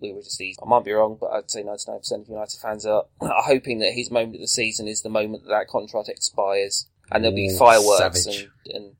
[0.00, 0.58] we were just easy.
[0.62, 3.92] I might be wrong, but I'd say 99% of United fans are, are hoping that
[3.92, 7.48] his moment of the season is the moment that that contract expires and there'll be
[7.48, 8.92] Ooh, fireworks and, and,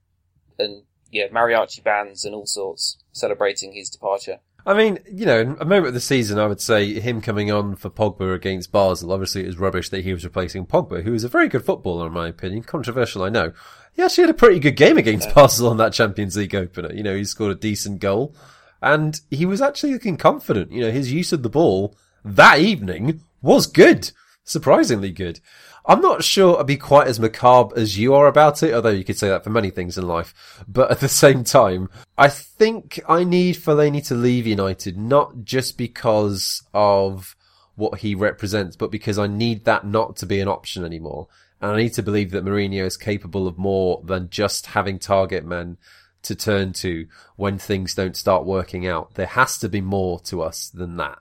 [0.59, 0.83] and,
[1.13, 4.39] yeah, mariachi bands and all sorts celebrating his departure.
[4.67, 7.77] I mean, you know, a moment of the season, I would say him coming on
[7.77, 9.13] for Pogba against Basel.
[9.13, 12.07] Obviously, it was rubbish that he was replacing Pogba, who is a very good footballer,
[12.07, 12.63] in my opinion.
[12.63, 13.53] Controversial, I know.
[13.93, 15.35] He actually had a pretty good game against.
[15.35, 16.93] Basel on that Champions League opener.
[16.93, 18.35] You know, he scored a decent goal.
[18.83, 20.73] And he was actually looking confident.
[20.73, 24.11] You know, his use of the ball that evening was good.
[24.45, 25.41] Surprisingly good.
[25.87, 29.05] I'm not sure I'd be quite as macabre as you are about it, although you
[29.05, 30.63] could say that for many things in life.
[30.69, 35.79] But at the same time, I think I need Fellaini to leave United, not just
[35.79, 37.35] because of
[37.77, 41.29] what he represents, but because I need that not to be an option anymore.
[41.61, 45.45] And I need to believe that Mourinho is capable of more than just having target
[45.45, 45.77] men
[46.23, 47.07] to turn to
[47.37, 49.15] when things don't start working out.
[49.15, 51.19] There has to be more to us than that.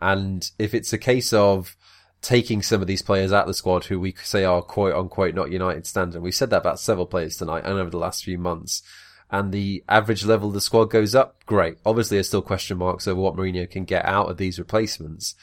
[0.00, 1.76] And if it's a case of
[2.22, 5.34] taking some of these players out of the squad who we say are quote unquote
[5.34, 8.38] not United standard, we've said that about several players tonight and over the last few
[8.38, 8.82] months,
[9.30, 11.78] and the average level of the squad goes up, great.
[11.84, 15.34] Obviously there's still question marks over what Mourinho can get out of these replacements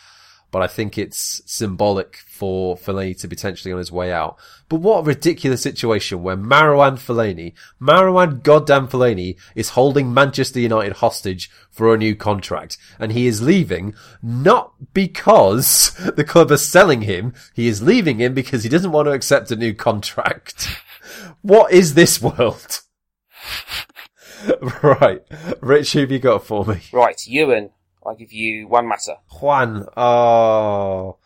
[0.54, 4.38] but I think it's symbolic for Fellaini to be potentially on his way out.
[4.70, 10.93] But what a ridiculous situation where Marouane Fellaini, Marouane goddamn Fellaini is holding Manchester United
[10.97, 12.78] hostage for a new contract.
[12.99, 17.34] And he is leaving not because the club are selling him.
[17.56, 20.70] He is leaving him because he doesn't want to accept a new contract.
[21.41, 22.82] what is this world?
[24.84, 25.24] right.
[25.62, 26.82] Rich, who have you got for me?
[26.91, 27.72] Right, Ewan.
[28.06, 29.18] I give you Juan Mata.
[29.39, 31.18] Juan, oh,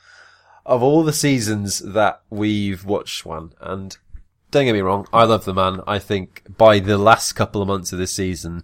[0.66, 3.98] of all the seasons that we've watched Juan, and
[4.52, 5.82] don't get me wrong, I love the man.
[5.88, 8.64] I think by the last couple of months of this season,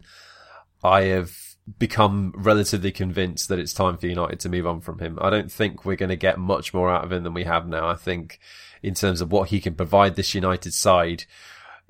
[0.83, 1.31] I have
[1.79, 5.17] become relatively convinced that it's time for United to move on from him.
[5.21, 7.67] I don't think we're going to get much more out of him than we have
[7.67, 7.87] now.
[7.87, 8.39] I think
[8.81, 11.23] in terms of what he can provide this United side,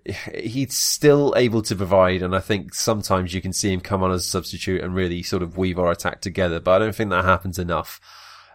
[0.06, 4.12] he's still able to provide, and I think sometimes you can see him come on
[4.12, 6.60] as a substitute and really sort of weave our attack together.
[6.60, 8.02] But I don't think that happens enough.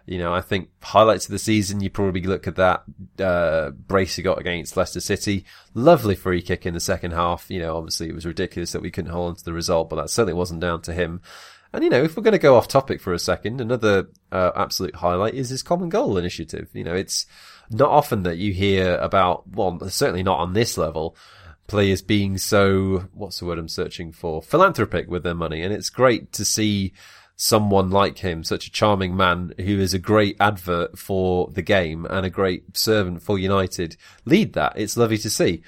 [0.04, 2.84] You know, I think highlights of the season, you probably look at that
[3.18, 5.44] uh, brace he got against Leicester City.
[5.74, 7.50] Lovely free kick in the second half.
[7.50, 9.96] You know, obviously it was ridiculous that we couldn't hold on to the result, but
[9.96, 11.20] that certainly wasn't down to him.
[11.72, 14.52] And you know, if we're going to go off topic for a second, another uh,
[14.56, 16.70] absolute highlight is his common goal initiative.
[16.72, 17.26] You know, it's
[17.70, 21.16] not often that you hear about, well, certainly not on this level,
[21.68, 24.42] players being so, what's the word I'm searching for?
[24.42, 25.62] Philanthropic with their money.
[25.62, 26.92] And it's great to see
[27.36, 32.04] someone like him, such a charming man who is a great advert for the game
[32.06, 34.72] and a great servant for United, lead that.
[34.74, 35.62] It's lovely to see.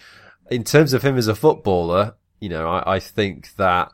[0.50, 3.92] In terms of him as a footballer, you know, I, I think that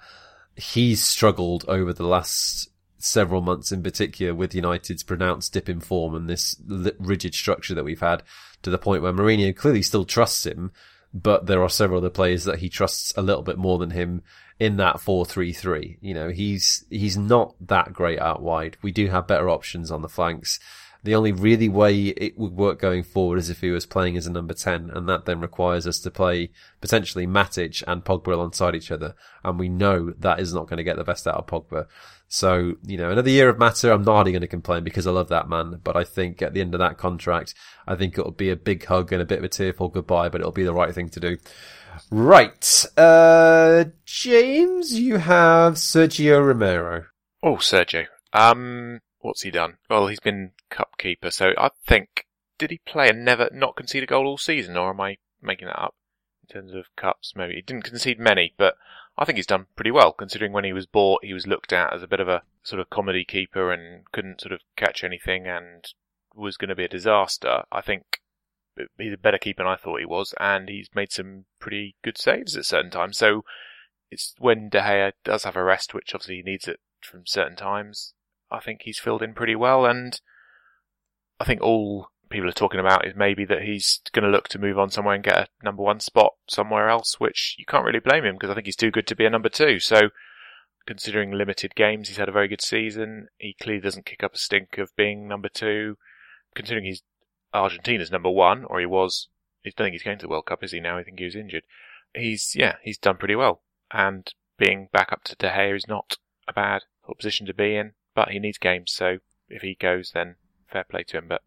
[0.55, 6.15] he's struggled over the last several months in particular with United's pronounced dip in form
[6.15, 6.57] and this
[6.99, 8.23] rigid structure that we've had
[8.63, 10.73] to the point where Mourinho clearly still trusts him,
[11.13, 14.23] but there are several other players that he trusts a little bit more than him
[14.59, 15.99] in that 4-3-3.
[16.01, 18.77] You know, he's, he's not that great out wide.
[18.83, 20.59] We do have better options on the flanks.
[21.03, 24.27] The only really way it would work going forward is if he was playing as
[24.27, 26.51] a number 10, and that then requires us to play
[26.81, 30.85] potentially Matic and Pogba alongside each other, and we know that is not going to
[30.85, 31.87] get the best out of Pogba.
[32.29, 35.13] So, you know, another year of Mata, I'm not hardly going to complain because I
[35.13, 37.55] love that man, but I think at the end of that contract,
[37.87, 40.41] I think it'll be a big hug and a bit of a tearful goodbye, but
[40.41, 41.39] it'll be the right thing to do.
[42.11, 42.85] Right.
[42.97, 47.07] Uh, James, you have Sergio Romero.
[47.43, 48.07] Oh, Sergio.
[48.33, 49.79] Um, what's he done?
[49.89, 52.27] Well, he's been cup keeper, so I think
[52.59, 55.69] did he play and never not concede a goal all season, or am I making
[55.69, 55.95] that up
[56.43, 57.35] in terms of cups?
[57.37, 58.75] Maybe he didn't concede many, but
[59.19, 61.93] I think he's done pretty well considering when he was bought, he was looked at
[61.93, 65.47] as a bit of a sort of comedy keeper and couldn't sort of catch anything
[65.47, 65.87] and
[66.35, 67.63] was going to be a disaster.
[67.73, 68.21] I think
[68.99, 72.19] he's a better keeper than I thought he was, and he's made some pretty good
[72.19, 73.17] saves at certain times.
[73.17, 73.43] So
[74.11, 77.57] it's when De Gea does have a rest, which obviously he needs it from certain
[77.57, 78.13] times.
[78.51, 80.21] I think he's filled in pretty well, and
[81.41, 84.59] I think all people are talking about is maybe that he's going to look to
[84.59, 88.01] move on somewhere and get a number one spot somewhere else, which you can't really
[88.01, 89.79] blame him because I think he's too good to be a number two.
[89.81, 90.11] So,
[90.87, 93.29] considering limited games, he's had a very good season.
[93.39, 95.99] He clearly doesn't kick up a stink of being number two.
[96.55, 97.03] Considering he's
[97.53, 99.29] Argentina's number one, or he was,
[99.65, 100.99] I don't think he's going to the World Cup, is he now?
[100.99, 101.65] I think he was injured.
[102.15, 103.63] He's, yeah, he's done pretty well.
[103.91, 106.17] And being back up to De Gea is not
[106.49, 106.83] a bad
[107.19, 109.19] position to be in, but he needs games, so
[109.49, 111.27] if he goes, then fair play to him.
[111.29, 111.43] But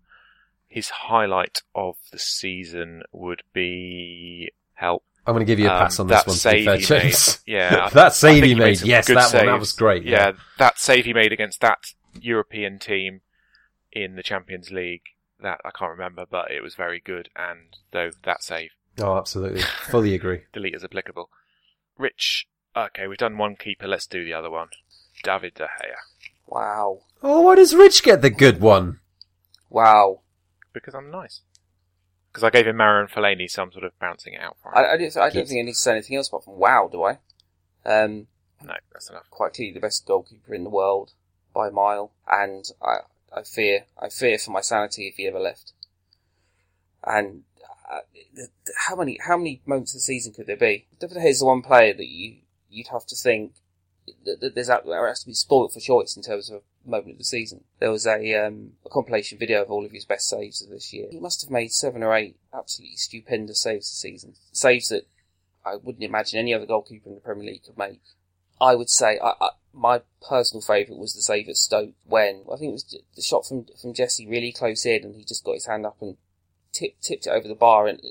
[0.70, 5.04] his highlight of the season would be help.
[5.26, 6.36] I'm going to give you a pass um, on this one.
[6.36, 7.40] Save fair, he James.
[7.46, 9.34] made, yeah, that save he made, yes, that saves.
[9.34, 10.04] one, that was great.
[10.04, 10.12] Yeah.
[10.12, 11.80] Yeah, that save he made against that
[12.20, 13.22] European team
[13.92, 15.02] in the Champions League.
[15.42, 17.30] That I can't remember, but it was very good.
[17.36, 20.42] And though that save, oh, absolutely, fully agree.
[20.54, 21.30] delete as applicable.
[21.98, 23.88] Rich, okay, we've done one keeper.
[23.88, 24.70] Let's do the other one.
[25.24, 25.96] David De Gea.
[26.48, 27.02] Wow.
[27.22, 29.00] Oh, why does Rich get the good one?
[29.70, 30.22] Wow.
[30.80, 31.42] Because I'm nice.
[32.32, 34.78] Because I gave him Marouane Fellaini, so I'm sort of bouncing it out for him.
[34.78, 36.90] I, I, don't, I don't think I need to say anything else apart from wow,
[36.92, 37.18] do I?
[37.86, 38.28] Um,
[38.64, 39.30] no, that's enough.
[39.30, 41.14] quite clearly the best goalkeeper in the world
[41.54, 42.98] by a mile, and I,
[43.36, 45.74] I fear, I fear for my sanity if he ever left.
[47.04, 47.44] And
[47.92, 48.02] uh,
[48.88, 50.86] how many, how many moments of the season could there be?
[51.00, 52.36] David Gea is the one player that you,
[52.70, 53.54] you'd have to think
[54.26, 57.14] that, that there's out, there has to be spoilt for choice in terms of moment
[57.14, 57.64] of the season.
[57.80, 60.94] There was a, um, a compilation video of all of his best saves of this
[60.94, 61.08] year.
[61.12, 64.34] He must have made seven or eight absolutely stupendous saves this season.
[64.52, 65.08] Saves that
[65.66, 68.02] I wouldn't imagine any other goalkeeper in the Premier League could make.
[68.62, 72.58] I would say I, I, my personal favourite was the save at Stoke when I
[72.58, 75.54] think it was the shot from from Jesse really close in and he just got
[75.54, 76.18] his hand up and
[76.72, 78.02] tip, tipped it over the bar and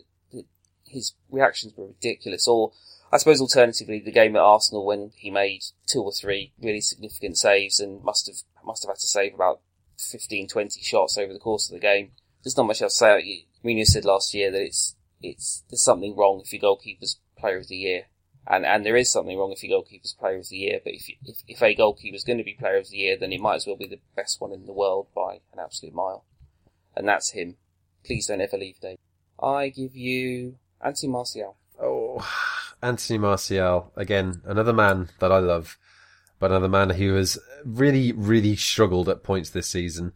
[0.86, 2.48] his reactions were ridiculous.
[2.48, 2.72] Or
[3.10, 7.38] I suppose alternatively the game at Arsenal when he made two or three really significant
[7.38, 9.60] saves and must have must have had to save about
[9.98, 12.12] 15, 20 shots over the course of the game.
[12.42, 13.46] There's not much else to say.
[13.64, 17.68] Mourinho said last year that it's it's there's something wrong if your goalkeeper's player of
[17.68, 18.04] the year.
[18.46, 21.08] And and there is something wrong if your goalkeeper's player of the year, but if
[21.08, 23.56] you, if, if a goalkeeper's going to be player of the year, then it might
[23.56, 26.24] as well be the best one in the world by an absolute mile.
[26.96, 27.56] And that's him.
[28.04, 28.98] Please don't ever leave, Dave.
[29.40, 31.56] I give you Anthony Martial.
[32.82, 35.76] Anthony Martial again, another man that I love,
[36.38, 40.12] but another man who has really, really struggled at points this season.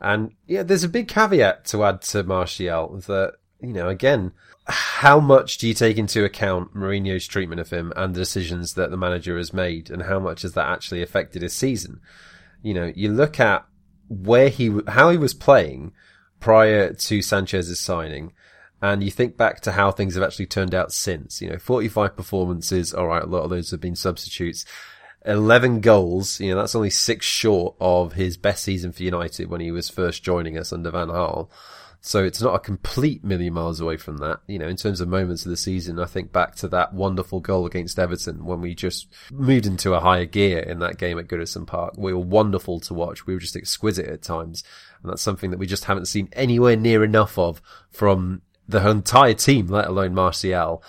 [0.00, 4.32] And yeah, there's a big caveat to add to Martial that you know again,
[4.66, 8.90] how much do you take into account Mourinho's treatment of him and the decisions that
[8.90, 12.00] the manager has made, and how much has that actually affected his season?
[12.62, 13.64] You know, you look at
[14.08, 15.92] where he, how he was playing
[16.40, 18.32] prior to Sanchez's signing,
[18.82, 21.40] and you think back to how things have actually turned out since.
[21.40, 24.64] You know, 45 performances, alright, a lot of those have been substitutes.
[25.24, 29.60] 11 goals, you know, that's only six short of his best season for United when
[29.60, 31.48] he was first joining us under Van Gaal.
[32.00, 34.38] So it's not a complete million miles away from that.
[34.46, 37.40] You know, in terms of moments of the season, I think back to that wonderful
[37.40, 41.26] goal against Everton when we just moved into a higher gear in that game at
[41.26, 41.94] Goodison Park.
[41.96, 43.26] We were wonderful to watch.
[43.26, 44.62] We were just exquisite at times.
[45.02, 47.60] And that's something that we just haven't seen anywhere near enough of
[47.90, 50.82] from the entire team, let alone Martial.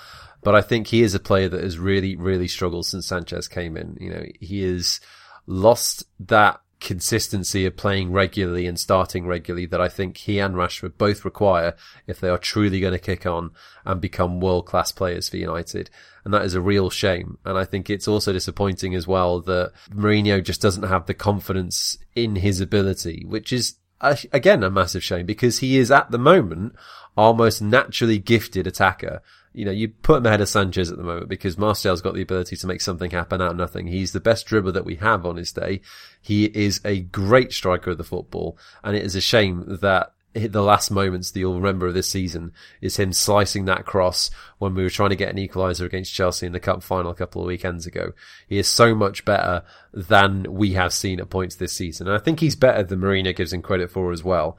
[0.44, 3.76] But I think he is a player that has really, really struggled since Sanchez came
[3.76, 3.98] in.
[4.00, 5.00] You know, he has
[5.46, 10.98] lost that consistency of playing regularly and starting regularly that I think he and Rashford
[10.98, 11.76] both require
[12.06, 13.52] if they are truly going to kick on
[13.84, 15.90] and become world class players for United.
[16.24, 17.40] And that is a real shame.
[17.46, 21.98] And I think it's also disappointing as well that Mourinho just doesn't have the confidence
[22.16, 26.20] in his ability, which is uh, again a massive shame because he is at the
[26.20, 26.76] moment
[27.18, 29.22] our most naturally gifted attacker.
[29.54, 32.22] You know, you put him ahead of Sanchez at the moment because Martial's got the
[32.22, 33.88] ability to make something happen out of nothing.
[33.88, 35.82] He's the best dribbler that we have on his day.
[36.22, 40.14] He is a great striker of the football and it is a shame that
[40.46, 42.52] the last moments that you'll remember of this season
[42.82, 46.46] is him slicing that cross when we were trying to get an equaliser against Chelsea
[46.46, 48.14] in the cup final a couple of weekends ago.
[48.48, 49.64] He is so much better
[49.94, 52.08] than we have seen at points this season.
[52.08, 54.58] And I think he's better than Mourinho gives him credit for as well.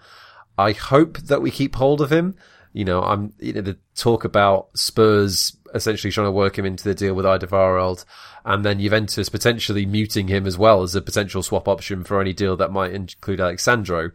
[0.59, 2.35] I hope that we keep hold of him.
[2.73, 6.85] You know, I'm, you know, the talk about Spurs essentially trying to work him into
[6.85, 8.05] the deal with Alderweireld
[8.45, 12.33] and then Juventus potentially muting him as well as a potential swap option for any
[12.33, 14.11] deal that might include Alex Sandro.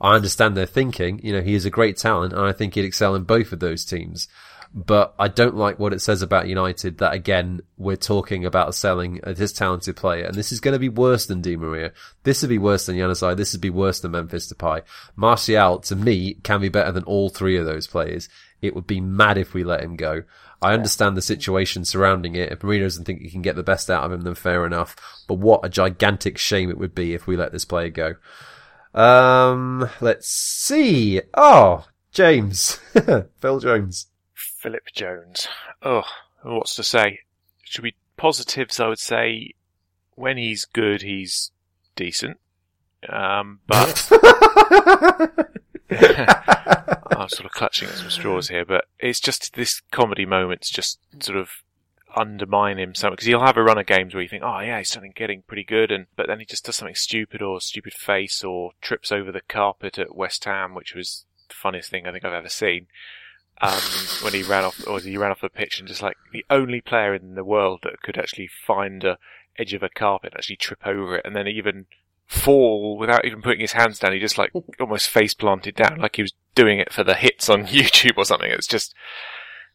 [0.00, 1.20] I understand their thinking.
[1.22, 3.60] You know, he is a great talent and I think he'd excel in both of
[3.60, 4.28] those teams.
[4.74, 9.20] But I don't like what it says about United that again, we're talking about selling
[9.24, 11.92] this talented player and this is going to be worse than Di Maria.
[12.22, 13.36] This would be worse than Januzaj.
[13.36, 14.82] This would be worse than Memphis Depay.
[15.16, 18.28] Martial, to me, can be better than all three of those players.
[18.60, 20.24] It would be mad if we let him go.
[20.60, 22.52] I understand the situation surrounding it.
[22.52, 24.96] If Mourinho doesn't think he can get the best out of him, then fair enough.
[25.28, 28.16] But what a gigantic shame it would be if we let this player go.
[28.92, 31.20] Um, let's see.
[31.34, 32.80] Oh, James.
[33.40, 34.08] Phil Jones.
[34.58, 35.46] Philip Jones.
[35.82, 36.02] Oh,
[36.42, 37.20] what's to say?
[37.62, 39.52] Should be positives, I would say.
[40.14, 41.52] When he's good, he's
[41.94, 42.38] decent.
[43.08, 44.08] Um, but
[45.90, 50.98] I'm sort of clutching at some straws here, but it's just this comedy moments just
[51.20, 51.50] sort of
[52.16, 54.78] undermine him so because he'll have a run of games where you think, oh yeah,
[54.78, 57.92] he's something getting pretty good, and but then he just does something stupid or stupid
[57.92, 62.12] face or trips over the carpet at West Ham, which was the funniest thing I
[62.12, 62.88] think I've ever seen.
[63.60, 63.80] Um,
[64.22, 66.80] when he ran off, or he ran off the pitch and just like the only
[66.80, 69.18] player in the world that could actually find a
[69.58, 71.86] edge of a carpet, actually trip over it, and then even
[72.26, 74.12] fall without even putting his hands down.
[74.12, 77.48] He just like almost face planted down, like he was doing it for the hits
[77.48, 78.50] on YouTube or something.
[78.50, 78.94] It's just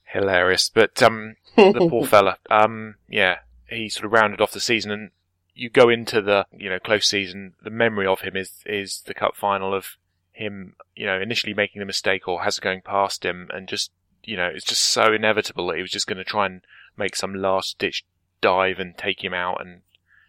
[0.05, 0.69] hilarious.
[0.73, 5.11] But um, the poor fella, um, yeah, he sort of rounded off the season, and
[5.53, 7.53] you go into the you know close season.
[7.61, 9.97] The memory of him is is the cup final of
[10.33, 13.91] him, you know, initially making the mistake or has going past him, and just
[14.23, 16.61] you know, it's just so inevitable that he was just going to try and
[16.97, 18.05] make some last ditch
[18.41, 19.81] dive and take him out and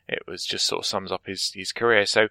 [0.08, 2.06] it was just sort of sums up his, his career.
[2.06, 2.28] So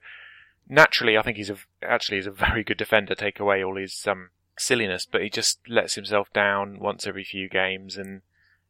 [0.70, 3.16] naturally, I think he's a, actually is a very good defender.
[3.16, 7.50] Take away all his um, silliness, but he just lets himself down once every few
[7.50, 8.22] games, and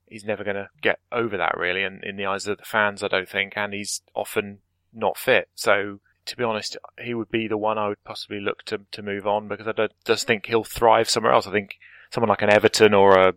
[0.08, 1.84] he's never going to get over that really.
[1.84, 4.60] And in the eyes of the fans, I don't think, and he's often
[4.94, 5.50] not fit.
[5.56, 9.02] So to be honest, he would be the one I would possibly look to to
[9.02, 11.48] move on because I just think he'll thrive somewhere else.
[11.48, 11.78] I think
[12.12, 13.34] someone like an Everton or a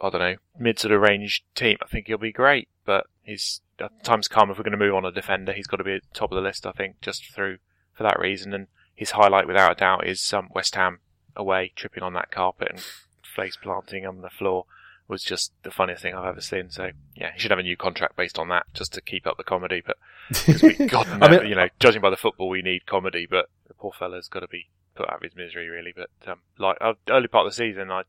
[0.00, 2.68] I don't know mid sort of range team, I think he'll be great.
[2.84, 3.60] But he's
[4.02, 6.02] time's come if we're going to move on a defender, he's got to be at
[6.02, 6.66] the top of the list.
[6.66, 7.58] I think just through
[7.96, 8.52] for that reason.
[8.52, 11.00] And his highlight, without a doubt, is um, West Ham
[11.34, 12.80] away, tripping on that carpet and
[13.22, 14.66] face planting on the floor
[15.08, 16.70] was just the funniest thing I've ever seen.
[16.70, 19.36] So yeah, he should have a new contract based on that just to keep up
[19.36, 19.82] the comedy.
[19.84, 19.96] But
[20.62, 23.26] we, God, I mean, you know, judging by the football, we need comedy.
[23.28, 25.92] But the poor fella's got to be put out of his misery, really.
[25.94, 28.02] But um, like uh, early part of the season, I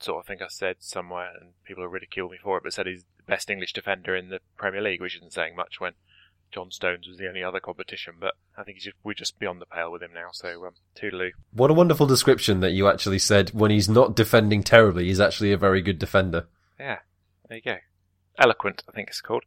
[0.00, 2.86] sort of think I said somewhere, and people have ridiculed me for it, but said
[2.86, 5.92] he's the best English defender in the Premier League, which isn't saying much when
[6.52, 8.14] John Stones was the only other competition.
[8.18, 10.28] But I think just, we're just beyond the pale with him now.
[10.32, 11.30] So um, toodaloo.
[11.52, 13.50] What a wonderful description that you actually said.
[13.50, 16.46] When he's not defending terribly, he's actually a very good defender.
[16.78, 16.98] Yeah,
[17.48, 17.76] there you go.
[18.38, 19.44] Eloquent, I think it's called.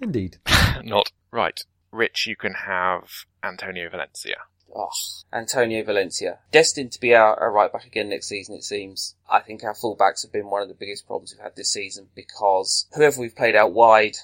[0.00, 0.38] Indeed.
[0.84, 1.64] not right.
[1.90, 3.08] Rich, you can have
[3.42, 4.36] Antonio Valencia.
[4.74, 4.90] Oh,
[5.32, 6.40] Antonio Valencia.
[6.50, 9.14] Destined to be our, our right back again next season, it seems.
[9.30, 12.08] I think our fullbacks have been one of the biggest problems we've had this season
[12.14, 14.16] because whoever we've played out wide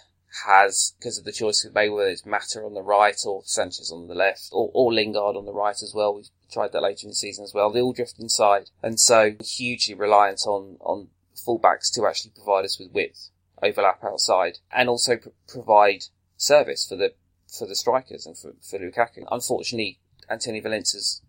[0.45, 3.91] has, because of the choice we've made, whether it's Mata on the right or Sanchez
[3.93, 6.15] on the left or, or Lingard on the right as well.
[6.15, 7.71] We've tried that later in the season as well.
[7.71, 8.71] They all drift inside.
[8.83, 13.31] And so hugely reliant on, on fullbacks to actually provide us with width,
[13.63, 16.05] overlap outside, and also pr- provide
[16.37, 17.15] service for the
[17.59, 19.25] for the strikers and for, for Lukaku.
[19.31, 19.99] Unfortunately,
[20.31, 21.21] Antonio Valencia's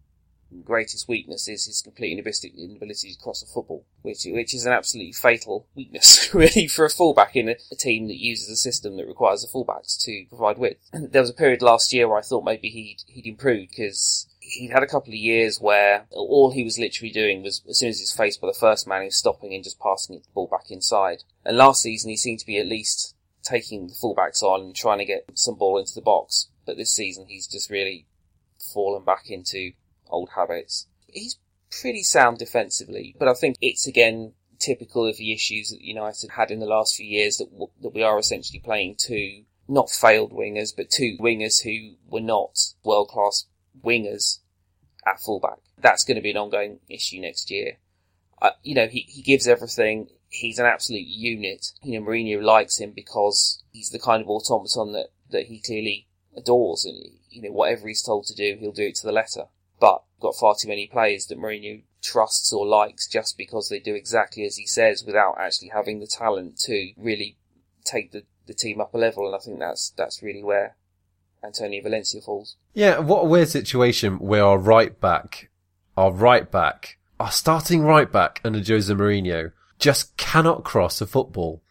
[0.63, 5.13] greatest weakness is his complete inability to cross a football, which which is an absolutely
[5.13, 9.07] fatal weakness, really, for a fullback in a, a, team that uses a system that
[9.07, 10.79] requires the fullbacks to provide width.
[10.93, 14.71] there was a period last year where I thought maybe he'd he'd improved because he'd
[14.71, 17.99] had a couple of years where all he was literally doing was as soon as
[17.99, 20.69] he's faced by the first man, he was stopping and just passing the ball back
[20.69, 21.23] inside.
[21.45, 24.99] And last season, he seemed to be at least taking the fullbacks on and trying
[24.99, 26.49] to get some ball into the box.
[26.65, 28.05] But this season, he's just really
[28.73, 29.71] fallen back into
[30.11, 30.87] old habits.
[31.07, 31.39] He's
[31.81, 36.51] pretty sound defensively, but I think it's again typical of the issues that United had
[36.51, 40.33] in the last few years that w- that we are essentially playing two not failed
[40.33, 43.45] wingers, but two wingers who were not world class
[43.83, 44.39] wingers
[45.05, 45.59] at fullback.
[45.77, 47.77] That's going to be an ongoing issue next year.
[48.41, 50.09] Uh, you know, he, he gives everything.
[50.29, 51.71] He's an absolute unit.
[51.83, 56.07] You know, Mourinho likes him because he's the kind of automaton that, that he clearly
[56.35, 56.85] adores.
[56.85, 59.45] And, you know, whatever he's told to do, he'll do it to the letter.
[59.81, 63.95] But got far too many players that Mourinho trusts or likes just because they do
[63.95, 67.37] exactly as he says without actually having the talent to really
[67.83, 69.25] take the, the team up a level.
[69.25, 70.77] And I think that's, that's really where
[71.43, 72.55] Antonio Valencia falls.
[72.73, 75.49] Yeah, what a weird situation where our right back,
[75.97, 81.63] our right back, our starting right back under Jose Mourinho just cannot cross a football.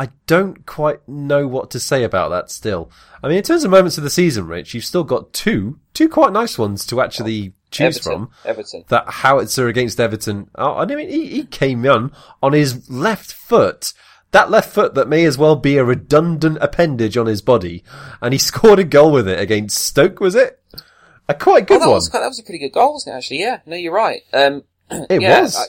[0.00, 2.90] I don't quite know what to say about that still.
[3.22, 6.08] I mean, in terms of moments of the season, Rich, you've still got two, two
[6.08, 8.12] quite nice ones to actually choose Everton.
[8.12, 8.30] from.
[8.46, 8.84] Everton.
[8.88, 10.48] That howitzer against Everton.
[10.54, 13.92] Oh, I mean, he, he came on on his left foot.
[14.30, 17.84] That left foot that may as well be a redundant appendage on his body,
[18.22, 20.18] and he scored a goal with it against Stoke.
[20.20, 20.62] Was it
[21.28, 21.94] a quite Oh, good that one?
[21.96, 23.18] was quite, that was a pretty good goal, wasn't it?
[23.18, 23.58] Actually, yeah.
[23.66, 24.22] No, you're right.
[24.32, 24.62] Um,
[25.10, 25.56] It yeah, was.
[25.56, 25.64] I,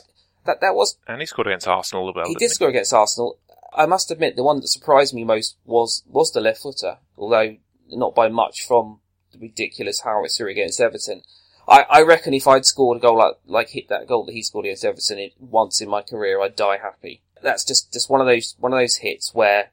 [0.46, 0.98] that that was.
[1.08, 2.26] And he scored against Arsenal as well.
[2.26, 3.38] He didn't did score against Arsenal.
[3.74, 7.58] I must admit, the one that surprised me most was was the left footer, although
[7.90, 9.00] not by much from
[9.32, 11.24] the ridiculous howitzer against Everton.
[11.68, 14.44] I, I reckon if I'd scored a goal like like hit that goal that he
[14.44, 17.22] scored against Everton in, once in my career, I'd die happy.
[17.42, 19.72] That's just just one of those one of those hits where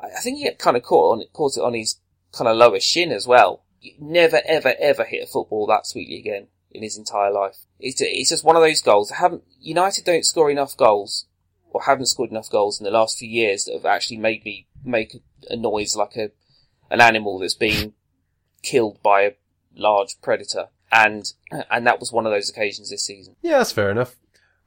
[0.00, 2.00] I, I think he kind of caught on it caught it on his
[2.32, 3.62] kind of lower shin as well.
[3.80, 7.58] You never ever ever hit a football that sweetly again in his entire life.
[7.78, 9.10] It's it's just one of those goals.
[9.10, 11.26] Haven't United don't score enough goals
[11.78, 14.66] or haven't scored enough goals in the last few years that have actually made me
[14.84, 15.14] make
[15.48, 16.30] a, noise like a
[16.90, 17.92] an animal that's being
[18.62, 19.32] killed by a
[19.76, 20.68] large predator.
[20.90, 21.32] And
[21.70, 23.36] and that was one of those occasions this season.
[23.42, 24.16] yeah, that's fair enough.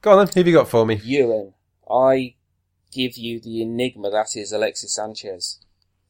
[0.01, 0.27] Go on then.
[0.33, 1.01] Who have you got for me?
[1.03, 1.53] Ewan,
[1.89, 2.35] I
[2.91, 5.59] give you the enigma that is Alexis Sanchez.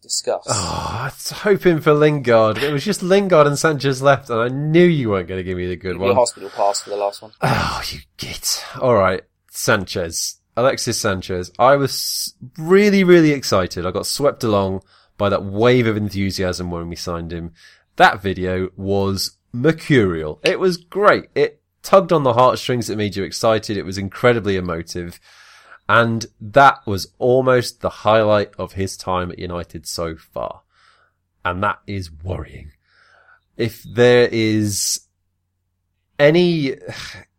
[0.01, 0.47] Discuss.
[0.49, 2.57] Oh, I was hoping for Lingard.
[2.57, 5.57] It was just Lingard and Sanchez left, and I knew you weren't going to give
[5.57, 6.15] me the good one.
[6.15, 7.31] hospital pass for the last one.
[7.39, 8.65] Oh, you git.
[8.81, 9.21] All right,
[9.51, 11.51] Sanchez, Alexis Sanchez.
[11.57, 13.85] I was really, really excited.
[13.85, 14.83] I got swept along
[15.17, 17.53] by that wave of enthusiasm when we signed him.
[17.95, 20.39] That video was mercurial.
[20.43, 21.29] It was great.
[21.33, 22.89] It tugged on the heartstrings.
[22.89, 23.75] It made you excited.
[23.75, 25.19] It was incredibly emotive.
[25.89, 30.61] And that was almost the highlight of his time at United so far.
[31.43, 32.71] And that is worrying.
[33.57, 35.01] If there is
[36.19, 36.75] any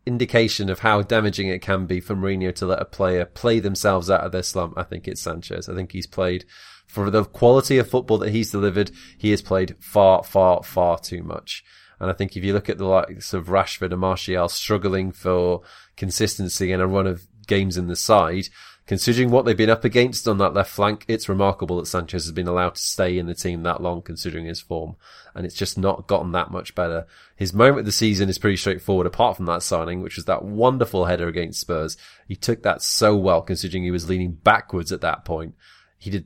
[0.05, 4.09] indication of how damaging it can be for Mourinho to let a player play themselves
[4.09, 5.69] out of their slump, I think it's Sanchez.
[5.69, 6.45] I think he's played
[6.85, 8.91] for the quality of football that he's delivered.
[9.17, 11.63] He has played far, far, far too much.
[11.99, 15.61] And I think if you look at the likes of Rashford and Martial struggling for
[15.95, 18.49] consistency and a run of games in the side,
[18.85, 22.31] considering what they've been up against on that left flank, it's remarkable that Sanchez has
[22.31, 24.95] been allowed to stay in the team that long considering his form.
[25.33, 27.07] And it's just not gotten that much better.
[27.35, 30.43] His moment of the season is pretty straightforward apart from that signing, which was that
[30.43, 31.97] wonderful header against Spurs.
[32.27, 35.55] He took that so well considering he was leaning backwards at that point.
[35.97, 36.25] He did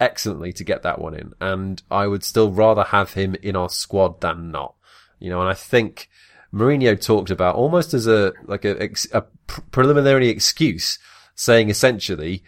[0.00, 1.32] excellently to get that one in.
[1.40, 4.74] And I would still rather have him in our squad than not.
[5.18, 6.08] You know, and I think
[6.54, 11.00] Mourinho talked about almost as a, like a, a pr- preliminary excuse
[11.38, 12.42] saying essentially,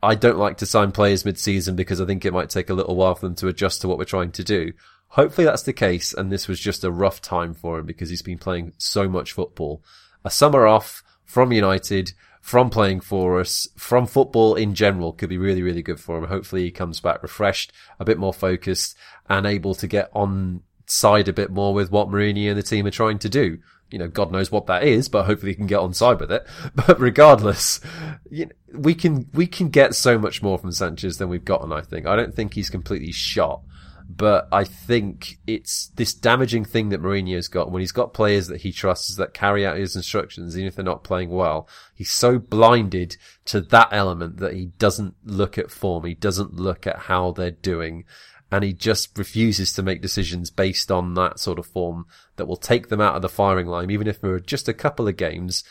[0.00, 2.94] I don't like to sign players mid-season because I think it might take a little
[2.94, 4.72] while for them to adjust to what we're trying to do.
[5.08, 8.22] Hopefully that's the case and this was just a rough time for him because he's
[8.22, 9.82] been playing so much football.
[10.24, 15.38] A summer off from United, from playing for us, from football in general could be
[15.38, 16.24] really, really good for him.
[16.24, 18.96] Hopefully he comes back refreshed, a bit more focused
[19.28, 22.86] and able to get on side a bit more with what Mourinho and the team
[22.86, 23.58] are trying to do.
[23.94, 26.32] You know, God knows what that is, but hopefully he can get on side with
[26.32, 26.44] it.
[26.74, 27.80] But regardless,
[28.28, 31.70] you know, we can, we can get so much more from Sanchez than we've gotten,
[31.70, 32.04] I think.
[32.04, 33.62] I don't think he's completely shot,
[34.08, 38.62] but I think it's this damaging thing that Mourinho's got when he's got players that
[38.62, 41.68] he trusts that carry out his instructions, even if they're not playing well.
[41.94, 46.04] He's so blinded to that element that he doesn't look at form.
[46.04, 48.06] He doesn't look at how they're doing
[48.54, 52.56] and he just refuses to make decisions based on that sort of form that will
[52.56, 55.16] take them out of the firing line, even if there are just a couple of
[55.16, 55.64] games,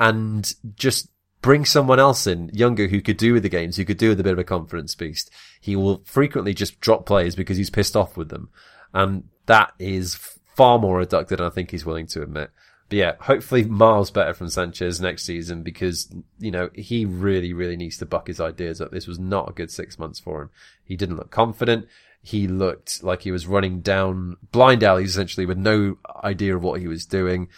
[0.00, 1.08] and just
[1.42, 4.18] bring someone else in, younger, who could do with the games, who could do with
[4.18, 5.30] a bit of a confidence beast.
[5.60, 8.50] He will frequently just drop players because he's pissed off with them,
[8.92, 10.16] and that is
[10.56, 12.50] far more reductive than I think he's willing to admit.
[12.88, 17.76] But yeah, hopefully miles better from Sanchez next season because, you know, he really, really
[17.76, 18.90] needs to buck his ideas up.
[18.90, 20.50] This was not a good six months for him.
[20.92, 21.88] He didn't look confident.
[22.20, 26.82] He looked like he was running down blind alleys essentially with no idea of what
[26.82, 27.48] he was doing.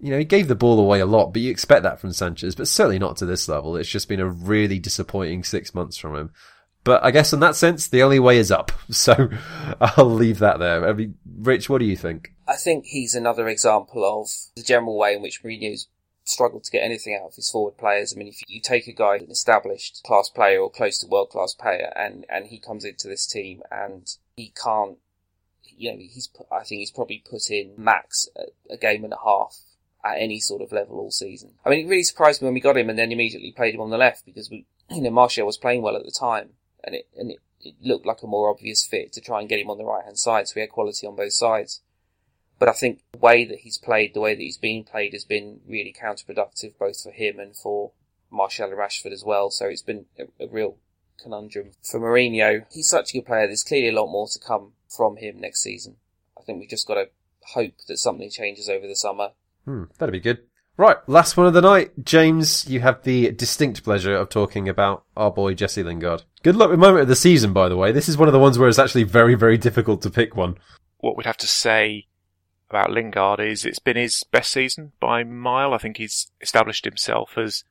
[0.00, 2.56] You know, he gave the ball away a lot, but you expect that from Sanchez,
[2.56, 3.76] but certainly not to this level.
[3.76, 6.32] It's just been a really disappointing six months from him.
[6.82, 8.72] But I guess in that sense, the only way is up.
[8.90, 9.28] So
[9.80, 10.88] I'll leave that there.
[10.88, 12.32] I mean, Rich, what do you think?
[12.48, 15.86] I think he's another example of the general way in which Mourinho's
[16.24, 18.14] struggled to get anything out of his forward players.
[18.14, 21.30] I mean, if you take a guy, an established class player or close to world
[21.30, 24.98] class player, and, and he comes into this team and he can't,
[25.64, 29.24] you know, he's, I think he's probably put in max a, a game and a
[29.24, 29.58] half
[30.04, 31.52] at any sort of level all season.
[31.64, 33.80] I mean, it really surprised me when we got him and then immediately played him
[33.80, 36.50] on the left because we, you know, Martial was playing well at the time
[36.84, 39.60] and it, and it, it looked like a more obvious fit to try and get
[39.60, 40.48] him on the right hand side.
[40.48, 41.80] So we had quality on both sides.
[42.62, 45.24] But I think the way that he's played, the way that he's been played has
[45.24, 47.90] been really counterproductive both for him and for
[48.30, 49.50] Martial and Rashford as well.
[49.50, 50.76] So it's been a, a real
[51.20, 52.64] conundrum for Mourinho.
[52.70, 53.48] He's such a good player.
[53.48, 55.96] There's clearly a lot more to come from him next season.
[56.38, 57.08] I think we've just got to
[57.46, 59.30] hope that something changes over the summer.
[59.64, 60.44] Hmm, that'd be good.
[60.76, 61.90] Right, last one of the night.
[62.04, 66.22] James, you have the distinct pleasure of talking about our boy Jesse Lingard.
[66.44, 67.90] Good luck with the moment of the season, by the way.
[67.90, 70.58] This is one of the ones where it's actually very, very difficult to pick one.
[70.98, 72.06] What we'd have to say
[72.72, 75.74] about Lingard is it's been his best season by mile.
[75.74, 77.64] I think he's established himself as,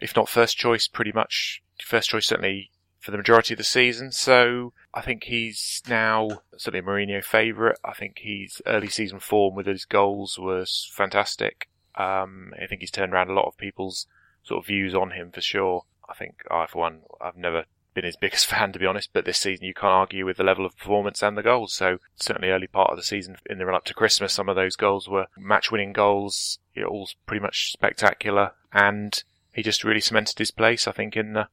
[0.00, 4.12] if not first choice, pretty much first choice certainly for the majority of the season.
[4.12, 7.76] So I think he's now certainly a Mourinho favourite.
[7.84, 11.68] I think his early season form with his goals was fantastic.
[11.96, 14.06] Um, I think he's turned around a lot of people's
[14.42, 15.84] sort of views on him for sure.
[16.08, 17.64] I think I, for one, I've never
[17.94, 20.44] been his biggest fan to be honest, but this season you can't argue with the
[20.44, 21.72] level of performance and the goals.
[21.72, 24.56] So certainly early part of the season in the run up to Christmas, some of
[24.56, 26.58] those goals were match winning goals.
[26.76, 29.22] Know, all pretty much spectacular, and
[29.52, 30.88] he just really cemented his place.
[30.88, 31.48] I think in the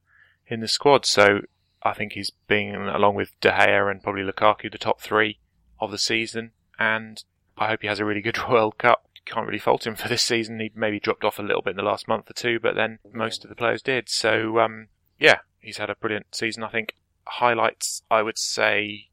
[0.46, 1.04] in the squad.
[1.04, 1.40] So
[1.82, 5.38] I think he's been along with De Gea and probably Lukaku the top three
[5.80, 7.22] of the season, and
[7.58, 10.22] I hope he has a really good World Cup can't really fault him for this
[10.22, 10.58] season.
[10.58, 12.98] He maybe dropped off a little bit in the last month or two, but then
[13.12, 14.08] most of the players did.
[14.08, 14.88] So, um,
[15.18, 16.62] yeah, he's had a brilliant season.
[16.62, 16.94] I think
[17.26, 19.08] highlights, I would say,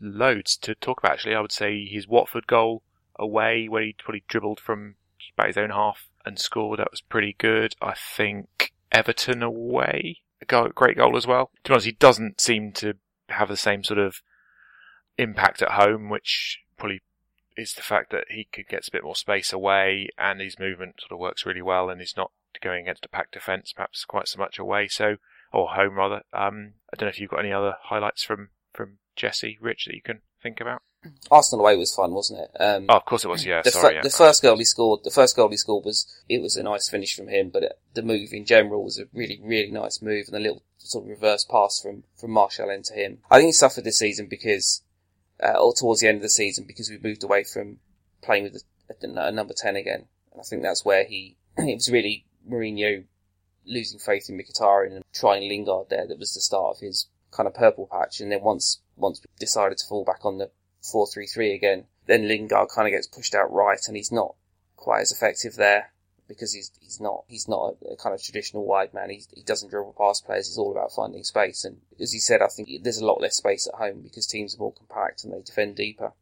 [0.00, 1.12] loads to talk about.
[1.12, 2.82] Actually, I would say his Watford goal
[3.18, 4.96] away, where he probably dribbled from
[5.36, 6.78] about his own half and scored.
[6.78, 7.74] That was pretty good.
[7.80, 11.50] I think Everton away, a great goal as well.
[11.64, 12.94] To be honest, he doesn't seem to
[13.28, 14.22] have the same sort of
[15.18, 17.02] impact at home, which probably
[17.56, 21.00] is the fact that he could get a bit more space away and his movement
[21.00, 22.30] sort of works really well and he's not
[22.62, 25.16] going against a packed defence perhaps quite so much away so
[25.56, 26.22] or home rather.
[26.32, 29.94] Um, I don't know if you've got any other highlights from from Jesse Rich that
[29.94, 30.82] you can think about.
[31.30, 32.50] Arsenal away was fun, wasn't it?
[32.60, 33.44] Um, oh, of course it was.
[33.44, 33.88] Yeah, the, sorry.
[33.88, 34.02] Fir- yeah.
[34.02, 36.88] the first goal he scored, the first goal he scored was it was a nice
[36.88, 40.26] finish from him, but it, the move in general was a really really nice move
[40.26, 43.18] and a little sort of reverse pass from from Martial into him.
[43.30, 44.82] I think he suffered this season because,
[45.42, 47.78] uh, or towards the end of the season because we moved away from
[48.22, 50.06] playing with a, a, number 10 again.
[50.32, 53.04] And I think that's where he, it was really Mourinho
[53.66, 57.46] losing faith in Mkhitaryan and trying Lingard there that was the start of his kind
[57.46, 58.20] of purple patch.
[58.20, 60.50] And then once, once we decided to fall back on the
[60.82, 64.34] 4-3-3 again, then Lingard kind of gets pushed out right and he's not
[64.76, 65.92] quite as effective there
[66.28, 69.10] because he's he's not he's not a, a kind of traditional wide man.
[69.10, 70.48] He's, he doesn't dribble past players.
[70.48, 71.64] It's all about finding space.
[71.64, 74.54] And as he said, I think there's a lot less space at home because teams
[74.54, 76.12] are more compact and they defend deeper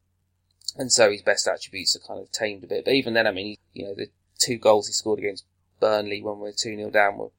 [0.76, 2.84] and so his best attributes are kind of tamed a bit.
[2.84, 4.08] But even then, I mean, you know, the
[4.38, 5.44] two goals he scored against
[5.80, 7.30] Burnley when we were 2 0 down were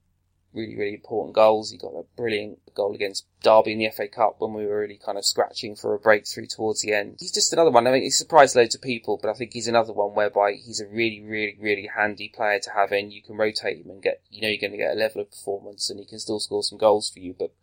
[0.53, 1.69] really, really important goals.
[1.69, 4.99] He got a brilliant goal against Derby in the FA Cup when we were really
[5.03, 7.17] kind of scratching for a breakthrough towards the end.
[7.19, 7.85] He's just another one.
[7.85, 10.79] I mean, he surprised loads of people, but I think he's another one whereby he's
[10.79, 13.11] a really, really, really handy player to have in.
[13.11, 15.31] You can rotate him and get, you know, you're going to get a level of
[15.31, 17.53] performance and he can still score some goals for you, but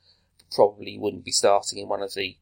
[0.54, 2.36] probably wouldn't be starting in one of the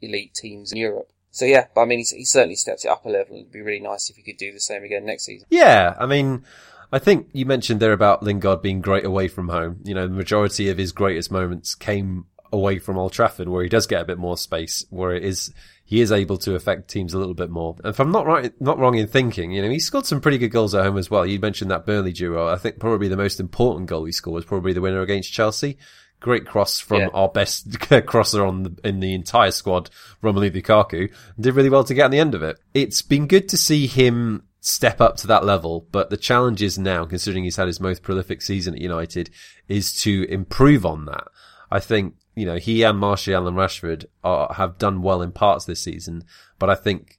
[0.00, 1.10] elite teams in Europe.
[1.30, 3.36] So yeah, but I mean, he certainly stepped it up a level.
[3.36, 5.46] It'd be really nice if he could do the same again next season.
[5.50, 6.44] Yeah, I mean,
[6.92, 9.80] I think you mentioned there about Lingard being great away from home.
[9.84, 13.68] You know, the majority of his greatest moments came away from Old Trafford, where he
[13.68, 15.52] does get a bit more space, where it is
[15.84, 17.74] he is able to affect teams a little bit more.
[17.78, 20.36] And if I'm not right, not wrong in thinking, you know, he scored some pretty
[20.36, 21.24] good goals at home as well.
[21.24, 22.46] You mentioned that Burnley duo.
[22.46, 25.78] I think probably the most important goal he scored was probably the winner against Chelsea.
[26.20, 27.08] Great cross from yeah.
[27.14, 29.88] our best crosser on the, in the entire squad,
[30.22, 31.10] Romelu Lukaku.
[31.40, 32.58] Did really well to get on the end of it.
[32.74, 36.78] It's been good to see him step up to that level, but the challenge is
[36.78, 39.30] now, considering he's had his most prolific season at United,
[39.68, 41.28] is to improve on that.
[41.70, 45.64] I think, you know, he and Martial and Rashford are, have done well in parts
[45.64, 46.24] this season,
[46.58, 47.18] but I think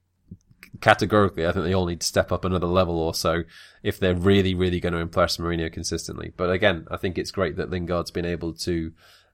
[0.81, 3.43] categorically, I think they all need to step up another level or so
[3.83, 6.33] if they're really, really going to impress Mourinho consistently.
[6.35, 8.91] But again, I think it's great that Lingard's been able to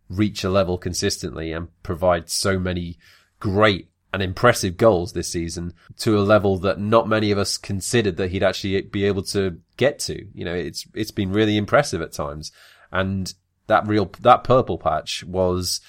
[0.09, 2.97] reach a level consistently and provide so many
[3.39, 8.15] great and impressive goals this season to a level that not many of us considered
[8.15, 10.25] that he'd actually be able to get to.
[10.33, 12.53] You know, it's, it's been really impressive at times.
[12.93, 13.33] And
[13.67, 15.81] that real, that purple patch was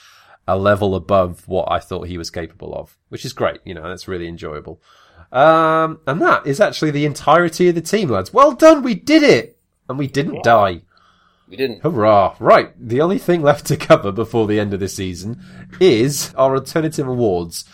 [0.49, 3.61] a level above what I thought he was capable of, which is great.
[3.65, 4.83] You know, that's really enjoyable.
[5.31, 8.33] Um, and that is actually the entirety of the team, lads.
[8.33, 9.57] Well done, we did it!
[9.89, 10.43] And we didn't yeah.
[10.43, 10.83] die.
[11.49, 11.85] We didn't.
[11.85, 12.35] Hurrah!
[12.41, 15.45] Right, the only thing left to cover before the end of the season
[15.79, 17.65] is our alternative awards.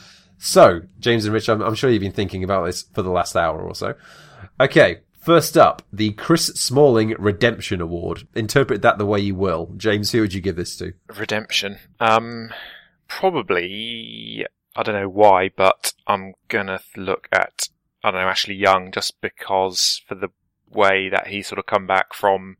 [0.44, 3.36] So, James and Rich, I'm, I'm sure you've been thinking about this for the last
[3.36, 3.94] hour or so.
[4.60, 8.26] Okay, First up, the Chris Smalling Redemption Award.
[8.34, 9.72] Interpret that the way you will.
[9.76, 10.94] James, who would you give this to?
[11.16, 11.78] Redemption.
[12.00, 12.50] Um,
[13.06, 14.44] probably
[14.74, 17.68] I don't know why, but I'm gonna look at
[18.02, 20.30] I don't know Ashley Young just because for the
[20.68, 22.56] way that he sort of come back from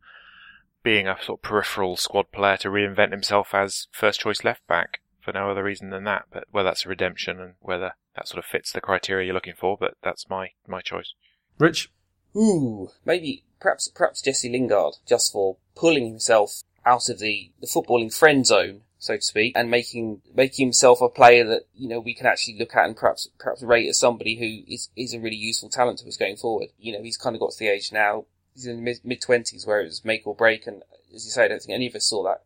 [0.85, 5.01] being a sort of peripheral squad player to reinvent himself as first choice left back
[5.23, 6.24] for no other reason than that.
[6.31, 9.55] But whether that's a redemption and whether that sort of fits the criteria you're looking
[9.57, 9.77] for.
[9.78, 11.15] But that's my my choice.
[11.59, 11.90] Rich,
[12.35, 18.12] Ooh, maybe perhaps perhaps Jesse Lingard just for pulling himself out of the, the footballing
[18.12, 22.15] friend zone, so to speak, and making making himself a player that you know we
[22.15, 25.36] can actually look at and perhaps perhaps rate as somebody who is is a really
[25.36, 26.69] useful talent to us going forward.
[26.78, 28.24] You know, he's kind of got to the age now.
[28.55, 30.82] He's in the mid twenties where it was make or break, and
[31.15, 32.43] as you say, I don't think any of us saw that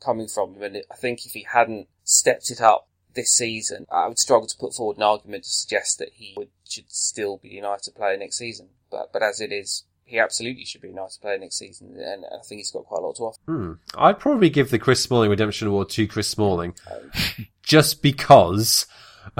[0.00, 0.62] coming from him.
[0.62, 4.56] And I think if he hadn't stepped it up this season, I would struggle to
[4.56, 8.38] put forward an argument to suggest that he would, should still be United player next
[8.38, 8.68] season.
[8.90, 12.24] But but as it is, he absolutely should be a United player next season, and
[12.24, 13.40] I think he's got quite a lot to offer.
[13.46, 16.74] hmm, I'd probably give the Chris Smalling Redemption Award to Chris Smalling
[17.62, 18.86] just because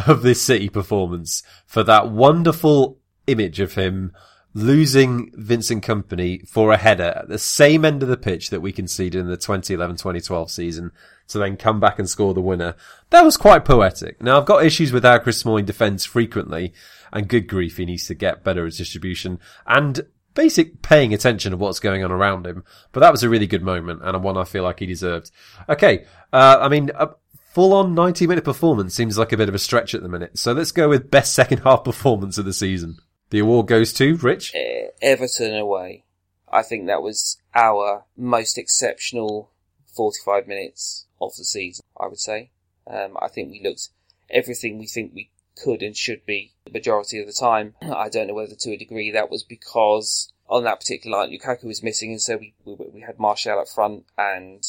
[0.07, 4.13] of this City performance for that wonderful image of him
[4.55, 8.73] losing Vincent Kompany for a header at the same end of the pitch that we
[8.73, 10.93] conceded in the 2011-2012 season
[11.29, 12.75] to then come back and score the winner.
[13.11, 14.23] That was quite poetic.
[14.23, 16.73] Now I've got issues with our Chris Smalling defence frequently
[17.13, 21.57] and good grief he needs to get better at distribution and basic paying attention to
[21.57, 22.65] what's going on around him.
[22.93, 25.31] But that was a really good moment and one I feel like he deserved.
[25.69, 26.07] Okay.
[26.33, 27.11] Uh, I mean, a
[27.51, 30.39] full on 90 minute performance seems like a bit of a stretch at the minute.
[30.39, 32.99] So let's go with best second half performance of the season.
[33.31, 34.55] The award goes to Rich.
[35.03, 36.05] Everton away.
[36.51, 39.51] I think that was our most exceptional
[39.95, 42.51] 45 minutes of the season, I would say.
[42.87, 43.91] Um, I think we looked
[44.31, 45.31] everything we think we
[45.63, 47.75] could and should be the majority of the time.
[47.83, 51.65] I don't know whether to a degree that was because on that particular line Lukaku
[51.65, 54.65] was missing and so we, we, we had Martial up front and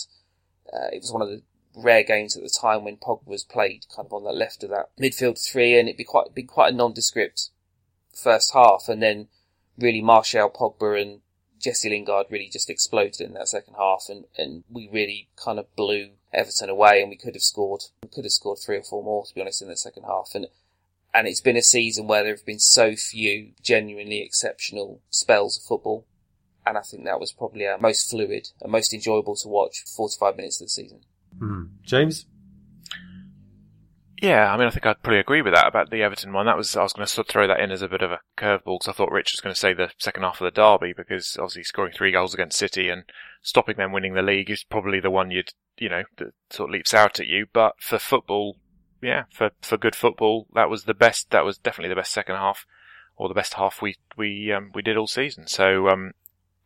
[0.73, 1.41] uh, it was one of the
[1.75, 4.69] rare games at the time when Pogba was played kind of on the left of
[4.71, 7.49] that midfield three and it'd be quite, be quite a nondescript
[8.19, 9.27] first half and then
[9.77, 11.21] really Martial, Pogba and
[11.59, 15.73] Jesse Lingard really just exploded in that second half and, and we really kind of
[15.75, 19.03] blew Everton away and we could have scored, we could have scored three or four
[19.03, 20.47] more to be honest in the second half and
[21.13, 25.63] and it's been a season where there have been so few genuinely exceptional spells of
[25.63, 26.05] football.
[26.65, 30.37] And I think that was probably our most fluid and most enjoyable to watch 45
[30.37, 31.01] minutes of the season.
[31.37, 31.63] Hmm.
[31.81, 32.27] James?
[34.21, 36.45] Yeah, I mean, I think I'd probably agree with that about the Everton one.
[36.45, 38.79] That was I was going to throw that in as a bit of a curveball
[38.79, 41.37] because I thought Rich was going to say the second half of the derby because
[41.37, 43.03] obviously scoring three goals against City and
[43.41, 46.73] stopping them winning the league is probably the one you'd you know that sort of
[46.73, 47.45] leaps out at you.
[47.53, 48.57] But for football,
[49.01, 51.29] yeah, for for good football, that was the best.
[51.29, 52.65] That was definitely the best second half
[53.15, 55.47] or the best half we we um, we did all season.
[55.47, 56.11] So um,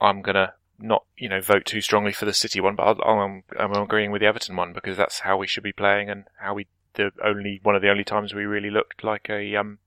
[0.01, 3.73] I'm gonna not you know vote too strongly for the City one, but I'm I'm
[3.73, 6.65] agreeing with the Everton one because that's how we should be playing and how we
[6.95, 9.79] the only one of the only times we really looked like a um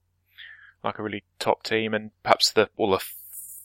[0.85, 3.05] like a really top team, and perhaps the all the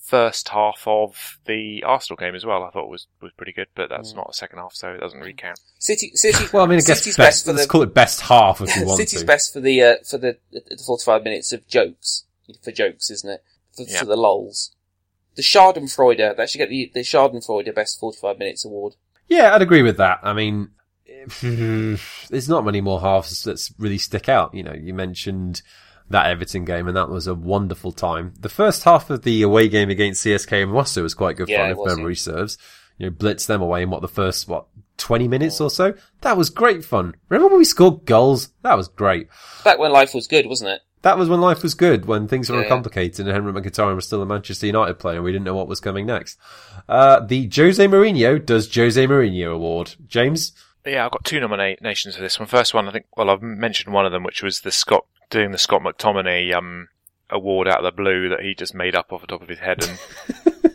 [0.03, 2.63] first half of the Arsenal game as well.
[2.63, 4.17] I thought was was pretty good, but that's Mm.
[4.17, 5.59] not a second half, so it doesn't really count.
[5.79, 8.21] City, City, Well, I mean, I guess City's best, best for let's call it best
[8.21, 9.25] half if you want City's to.
[9.25, 12.25] best for the uh, for the, the 45 minutes of jokes
[12.63, 13.43] for jokes, isn't it?
[13.75, 13.99] For, Yeah.
[13.99, 14.75] for the lols.
[15.35, 18.95] The Schadenfreude, they should get the, the Schadenfreude Best 45 Minutes Award.
[19.29, 20.19] Yeah, I'd agree with that.
[20.23, 20.71] I mean,
[22.29, 24.53] there's not many more halves that really stick out.
[24.53, 25.61] You know, you mentioned
[26.09, 28.33] that Everton game, and that was a wonderful time.
[28.39, 31.71] The first half of the away game against CSKA Moscow was quite good Yeah, fun,
[31.71, 32.57] if was, memory serves.
[32.97, 34.65] You know, blitz them away in what the first what
[34.97, 35.93] twenty minutes or so.
[36.21, 37.15] That was great fun.
[37.29, 38.49] Remember when we scored goals?
[38.61, 39.27] That was great.
[39.63, 40.81] Back when life was good, wasn't it?
[41.03, 42.67] That was when life was good, when things were Yeah.
[42.67, 45.67] complicated and Henrikh Mkhitaryan was still a Manchester United player and we didn't know what
[45.67, 46.37] was coming next.
[46.87, 49.95] Uh, the Jose Mourinho does Jose Mourinho award.
[50.07, 50.51] James?
[50.85, 52.47] Yeah, I've got two nominations for this one.
[52.47, 55.51] First one, I think, well, I've mentioned one of them, which was the Scott doing
[55.51, 56.89] the Scott McTominay um,
[57.29, 59.59] award out of the blue that he just made up off the top of his
[59.59, 59.99] head, and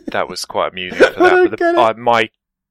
[0.07, 1.47] that was quite amusing for that.
[1.49, 1.75] But the.
[1.77, 2.29] I, my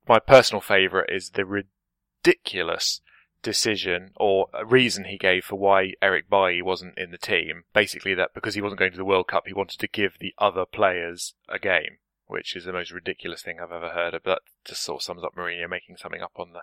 [0.09, 3.01] my personal favourite is the ridiculous
[3.43, 7.65] decision or reason he gave for why Eric Bailly wasn't in the team.
[7.73, 10.35] Basically, that because he wasn't going to the World Cup, he wanted to give the
[10.39, 14.25] other players a game, which is the most ridiculous thing I've ever heard of.
[14.25, 16.61] But that just sort of sums up Mourinho making something up on the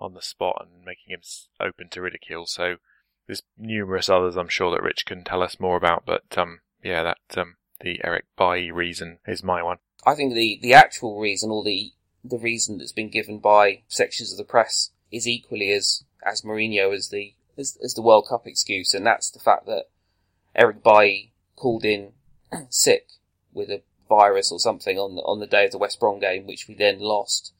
[0.00, 1.20] on the spot and making him
[1.60, 2.46] open to ridicule.
[2.46, 2.76] So
[3.26, 7.02] there's numerous others I'm sure that Rich can tell us more about, but um, yeah,
[7.02, 9.78] that um, the Eric Bailly reason is my one.
[10.06, 11.92] I think the, the actual reason or the,
[12.24, 16.94] the reason that's been given by sections of the press is equally as, as Mourinho
[16.94, 18.94] as the, as, as the World Cup excuse.
[18.94, 19.84] And that's the fact that
[20.54, 22.12] Eric Bailly called in
[22.70, 23.08] sick
[23.52, 26.46] with a virus or something on the, on the day of the West Brom game,
[26.46, 27.52] which we then lost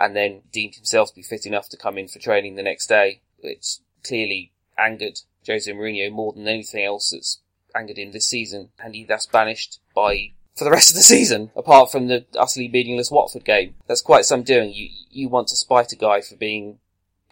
[0.00, 2.86] and then deemed himself to be fit enough to come in for training the next
[2.86, 7.40] day, which clearly angered Jose Mourinho more than anything else that's
[7.76, 8.70] angered him this season.
[8.82, 12.66] And he thus banished Bailly for the rest of the season, apart from the utterly
[12.68, 13.74] meaningless Watford game.
[13.86, 14.72] That's quite some doing.
[14.72, 16.78] You you want to spite a guy for being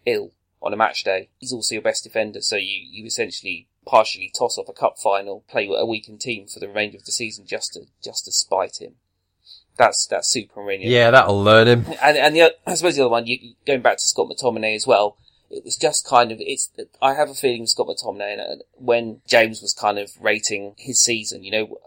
[0.04, 1.30] ill on a match day.
[1.38, 5.44] He's also your best defender, so you, you essentially partially toss off a cup final,
[5.48, 8.82] play a weakened team for the remainder of the season just to just to spite
[8.82, 8.96] him.
[9.78, 10.80] That's that's super Mourinho.
[10.82, 11.84] Yeah, that'll learn him.
[12.02, 14.86] And and the I suppose the other one, you, going back to Scott McTominay as
[14.86, 15.16] well.
[15.50, 16.70] It was just kind of it's.
[17.00, 21.02] I have a feeling Scott McTominay and uh, when James was kind of rating his
[21.02, 21.78] season, you know,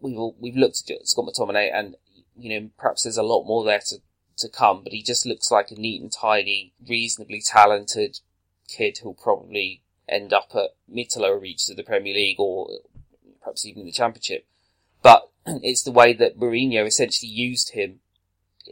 [0.00, 1.96] we've all, we've looked at Scott McTominay and
[2.36, 3.96] you know perhaps there's a lot more there to
[4.38, 8.20] to come, but he just looks like a neat and tidy, reasonably talented
[8.68, 12.68] kid who'll probably end up at mid to lower reaches of the Premier League or
[13.40, 14.46] perhaps even the Championship.
[15.06, 15.30] But
[15.62, 18.00] it's the way that Mourinho essentially used him.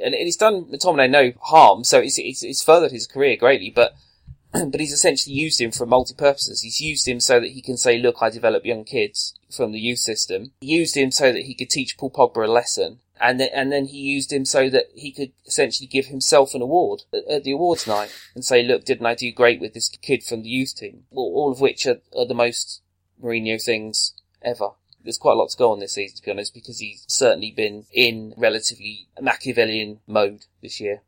[0.02, 3.94] And it's done McTominay no harm, so it's, it's, it's furthered his career greatly, but,
[4.52, 6.62] but he's essentially used him for multi-purposes.
[6.62, 9.78] He's used him so that he can say, look, I develop young kids from the
[9.78, 10.51] youth system.
[10.61, 13.70] He used him so that he could teach Paul Pogba a lesson and then, and
[13.70, 17.52] then he used him so that he could essentially give himself an award at, the
[17.52, 20.74] awards night and say, look, didn't I do great with this kid from the youth
[20.74, 21.05] team?
[21.12, 22.82] All, all of which are, are the most
[23.23, 24.70] Mourinho things ever.
[25.05, 27.52] There's quite a lot to go on this season, to be honest, because he's certainly
[27.52, 31.02] been in relatively Machiavellian mode this year.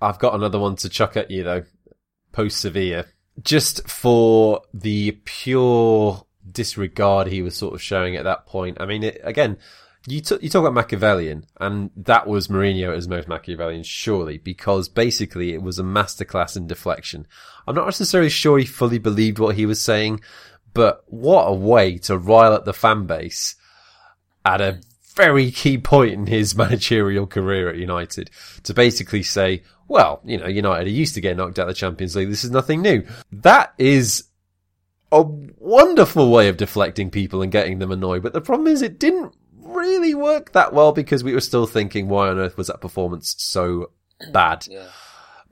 [0.00, 1.64] I've got another one to chuck at you though.
[2.32, 3.06] Post Sevilla.
[3.42, 8.78] Just for the pure disregard he was sort of showing at that point.
[8.80, 9.58] I mean, it, again,
[10.06, 14.88] you, t- you talk about Machiavellian, and that was Mourinho as most Machiavellian, surely, because
[14.88, 17.26] basically it was a masterclass in deflection.
[17.66, 20.20] I'm not necessarily sure he fully believed what he was saying,
[20.74, 23.56] but what a way to rile up the fan base
[24.44, 24.80] at a
[25.14, 28.30] very key point in his managerial career at United
[28.64, 31.78] to basically say, well, you know, United are used to getting knocked out of the
[31.78, 32.28] Champions League.
[32.28, 33.06] This is nothing new.
[33.30, 34.24] That is
[35.12, 38.22] a wonderful way of deflecting people and getting them annoyed.
[38.22, 42.08] But the problem is it didn't really work that well because we were still thinking,
[42.08, 43.92] why on earth was that performance so
[44.32, 44.66] bad?
[44.68, 44.88] Yeah.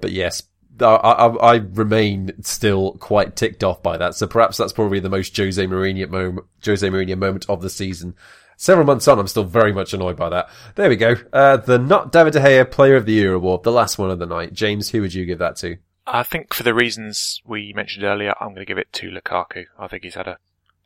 [0.01, 0.43] But yes,
[0.81, 4.15] I, I, I, remain still quite ticked off by that.
[4.15, 8.15] So perhaps that's probably the most Jose Mourinho moment, Jose Mourinho moment of the season.
[8.57, 10.49] Several months on, I'm still very much annoyed by that.
[10.77, 11.17] There we go.
[11.33, 14.19] Uh, the not David De Gea Player of the Year award, the last one of
[14.19, 14.53] the night.
[14.53, 15.79] James, who would you give that to?
[16.07, 19.67] I think for the reasons we mentioned earlier, I'm going to give it to Lukaku.
[19.79, 20.39] I think he's had a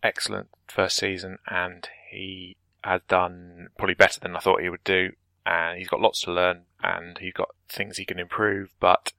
[0.03, 5.13] excellent first season and he has done probably better than I thought he would do.
[5.45, 9.13] And he's got lots to learn and he's got things he can improve, but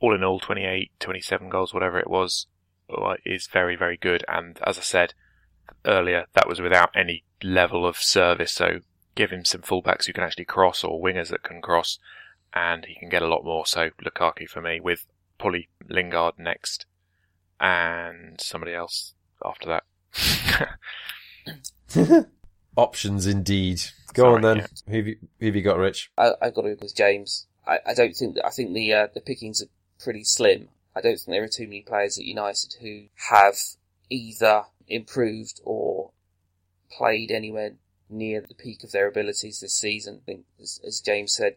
[0.00, 2.46] all in all, 28, 27 goals, whatever it was,
[2.90, 4.24] uh, is very, very good.
[4.28, 5.14] And as I said
[5.84, 8.52] earlier, that was without any level of service.
[8.52, 8.80] So
[9.14, 11.98] give him some fullbacks who can actually cross or wingers that can cross
[12.54, 13.66] and he can get a lot more.
[13.66, 15.06] So Lukaku for me with
[15.38, 16.86] probably Lingard next
[17.60, 19.14] and somebody else
[19.44, 19.80] after
[21.96, 22.26] that.
[22.76, 23.82] Options indeed.
[24.14, 24.56] Go Sorry, on then.
[24.56, 24.66] yeah.
[24.88, 26.10] Who, have you, who have you got, Rich?
[26.16, 27.46] I, I've got to go with James.
[27.66, 29.68] I, I don't think that, I think the, uh, the pickings are
[29.98, 30.68] pretty slim.
[30.94, 33.56] I don't think there are too many players at United who have
[34.08, 36.12] either improved or
[36.90, 37.72] played anywhere
[38.08, 40.20] near the peak of their abilities this season.
[40.22, 41.56] I think, as, as James said,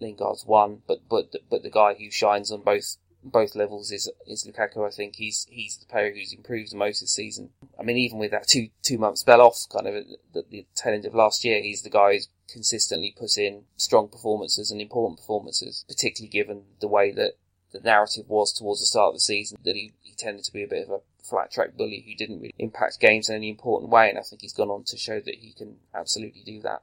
[0.00, 4.44] Lingard's one, but but but the guy who shines on both both levels is is
[4.44, 4.86] Lukaku.
[4.86, 7.50] I think he's he's the player who's improved the most this season.
[7.78, 10.94] I mean, even with that two two month spell off, kind of the, the tail
[10.94, 15.18] end of last year, he's the guy who's consistently put in strong performances and important
[15.18, 17.34] performances, particularly given the way that
[17.72, 20.62] the narrative was towards the start of the season that he, he tended to be
[20.62, 23.90] a bit of a flat track bully who didn't really impact games in any important
[23.90, 26.82] way, and I think he's gone on to show that he can absolutely do that.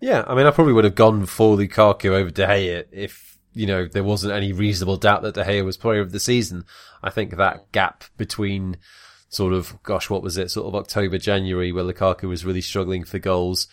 [0.00, 3.66] Yeah, I mean, I probably would have gone for Lukaku over De Gea if, you
[3.66, 6.64] know, there wasn't any reasonable doubt that De Gea was player of the season.
[7.02, 8.78] I think that gap between
[9.28, 13.04] sort of, gosh, what was it, sort of October, January, where Lukaku was really struggling
[13.04, 13.68] for goals,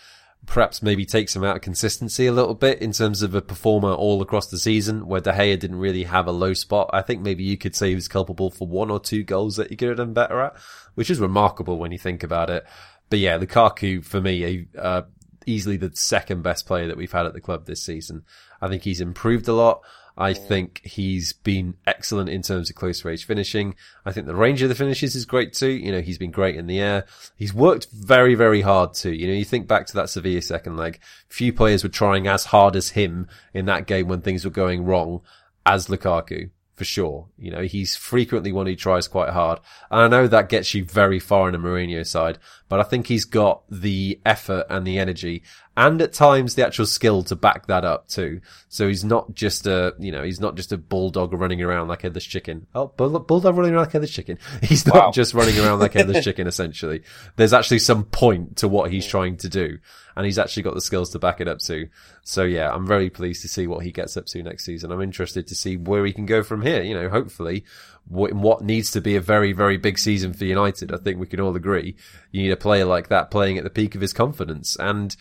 [0.46, 3.92] perhaps maybe takes him out of consistency a little bit in terms of a performer
[3.92, 6.90] all across the season, where De Gea didn't really have a low spot.
[6.92, 9.70] I think maybe you could say he was culpable for one or two goals that
[9.70, 10.56] he could have done better at,
[10.96, 12.66] which is remarkable when you think about it.
[13.10, 15.04] But yeah, Lukaku, for me, uh,
[15.46, 18.24] easily the second best player that we've had at the club this season.
[18.62, 19.82] I think he's improved a lot.
[20.20, 23.76] I think he's been excellent in terms of close range finishing.
[24.06, 25.70] I think the range of the finishes is great too.
[25.70, 27.06] You know, he's been great in the air.
[27.38, 29.14] He's worked very, very hard too.
[29.14, 31.00] You know, you think back to that Sevilla second leg.
[31.30, 34.84] Few players were trying as hard as him in that game when things were going
[34.84, 35.22] wrong
[35.66, 36.50] as Lukaku
[36.80, 37.28] for sure.
[37.38, 39.60] You know, he's frequently one who tries quite hard.
[39.92, 42.40] And I know that gets you very far in a Mourinho side,
[42.70, 45.44] but I think he's got the effort and the energy
[45.76, 48.40] and at times the actual skill to back that up too.
[48.70, 52.00] So he's not just a, you know, he's not just a bulldog running around like
[52.04, 52.66] a headless chicken.
[52.74, 54.40] Oh, bull- bulldog running around like a headless chicken.
[54.64, 55.12] He's not Wow.
[55.12, 57.04] just running around like a headless chicken, essentially.
[57.36, 59.80] There's actually some point to what he's trying to do.
[60.20, 61.88] And he's actually got the skills to back it up too.
[62.26, 64.92] So yeah, I'm very pleased to see what he gets up to next season.
[64.92, 66.82] I'm interested to see where he can go from here.
[66.82, 67.64] You know, hopefully
[68.06, 70.94] what, needs to be a very, very big season for United.
[70.94, 71.96] I think we can all agree.
[72.34, 74.76] You need a player like that playing at the peak of his confidence.
[74.78, 75.16] And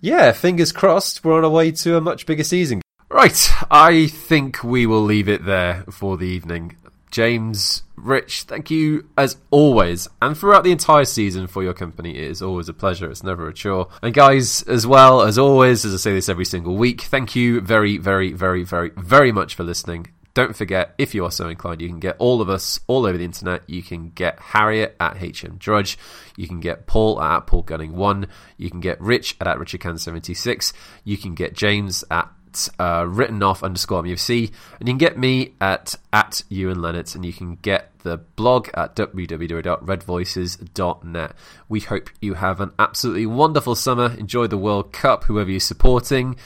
[0.00, 2.82] yeah, fingers crossed, we're on our way to a much bigger season.
[3.08, 6.76] Right, I think we will leave it there for the evening.
[7.10, 12.16] James, Rich, thank you as always, and throughout the entire season for your company.
[12.16, 13.10] It is always a pleasure.
[13.10, 13.88] It's never a chore.
[14.02, 17.60] And guys, as well as always, as I say this every single week, thank you
[17.60, 20.06] very, very, very, very, very much for listening.
[20.32, 23.18] Don't forget, if you are so inclined, you can get all of us all over
[23.18, 23.68] the internet.
[23.68, 25.98] You can get Harriet at HM Drudge.
[26.36, 28.28] You can get Paul at Paul Gunning One.
[28.56, 30.72] You can get Rich at, at RichardCan76.
[31.02, 32.30] You can get James at
[32.78, 37.24] uh, written off underscore MUFC, and you can get me at at Ewan Leonard, and
[37.24, 41.32] you can get the blog at www.redvoices.net.
[41.68, 44.14] We hope you have an absolutely wonderful summer.
[44.18, 46.36] Enjoy the World Cup, whoever you're supporting.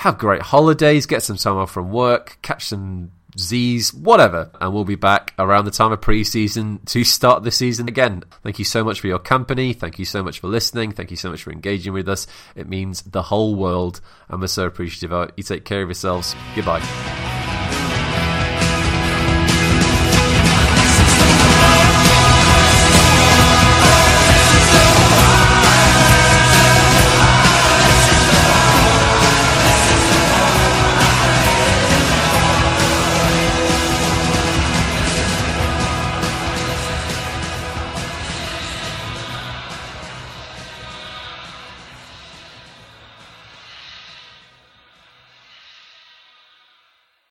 [0.00, 4.50] Have great holidays, get some time off from work, catch some Z's, whatever.
[4.60, 8.24] And we'll be back around the time of pre-season to start the season again.
[8.42, 9.72] Thank you so much for your company.
[9.72, 10.92] Thank you so much for listening.
[10.92, 12.26] Thank you so much for engaging with us.
[12.54, 14.00] It means the whole world.
[14.28, 15.32] And we're so appreciative.
[15.36, 16.34] You take care of yourselves.
[16.54, 17.35] Goodbye.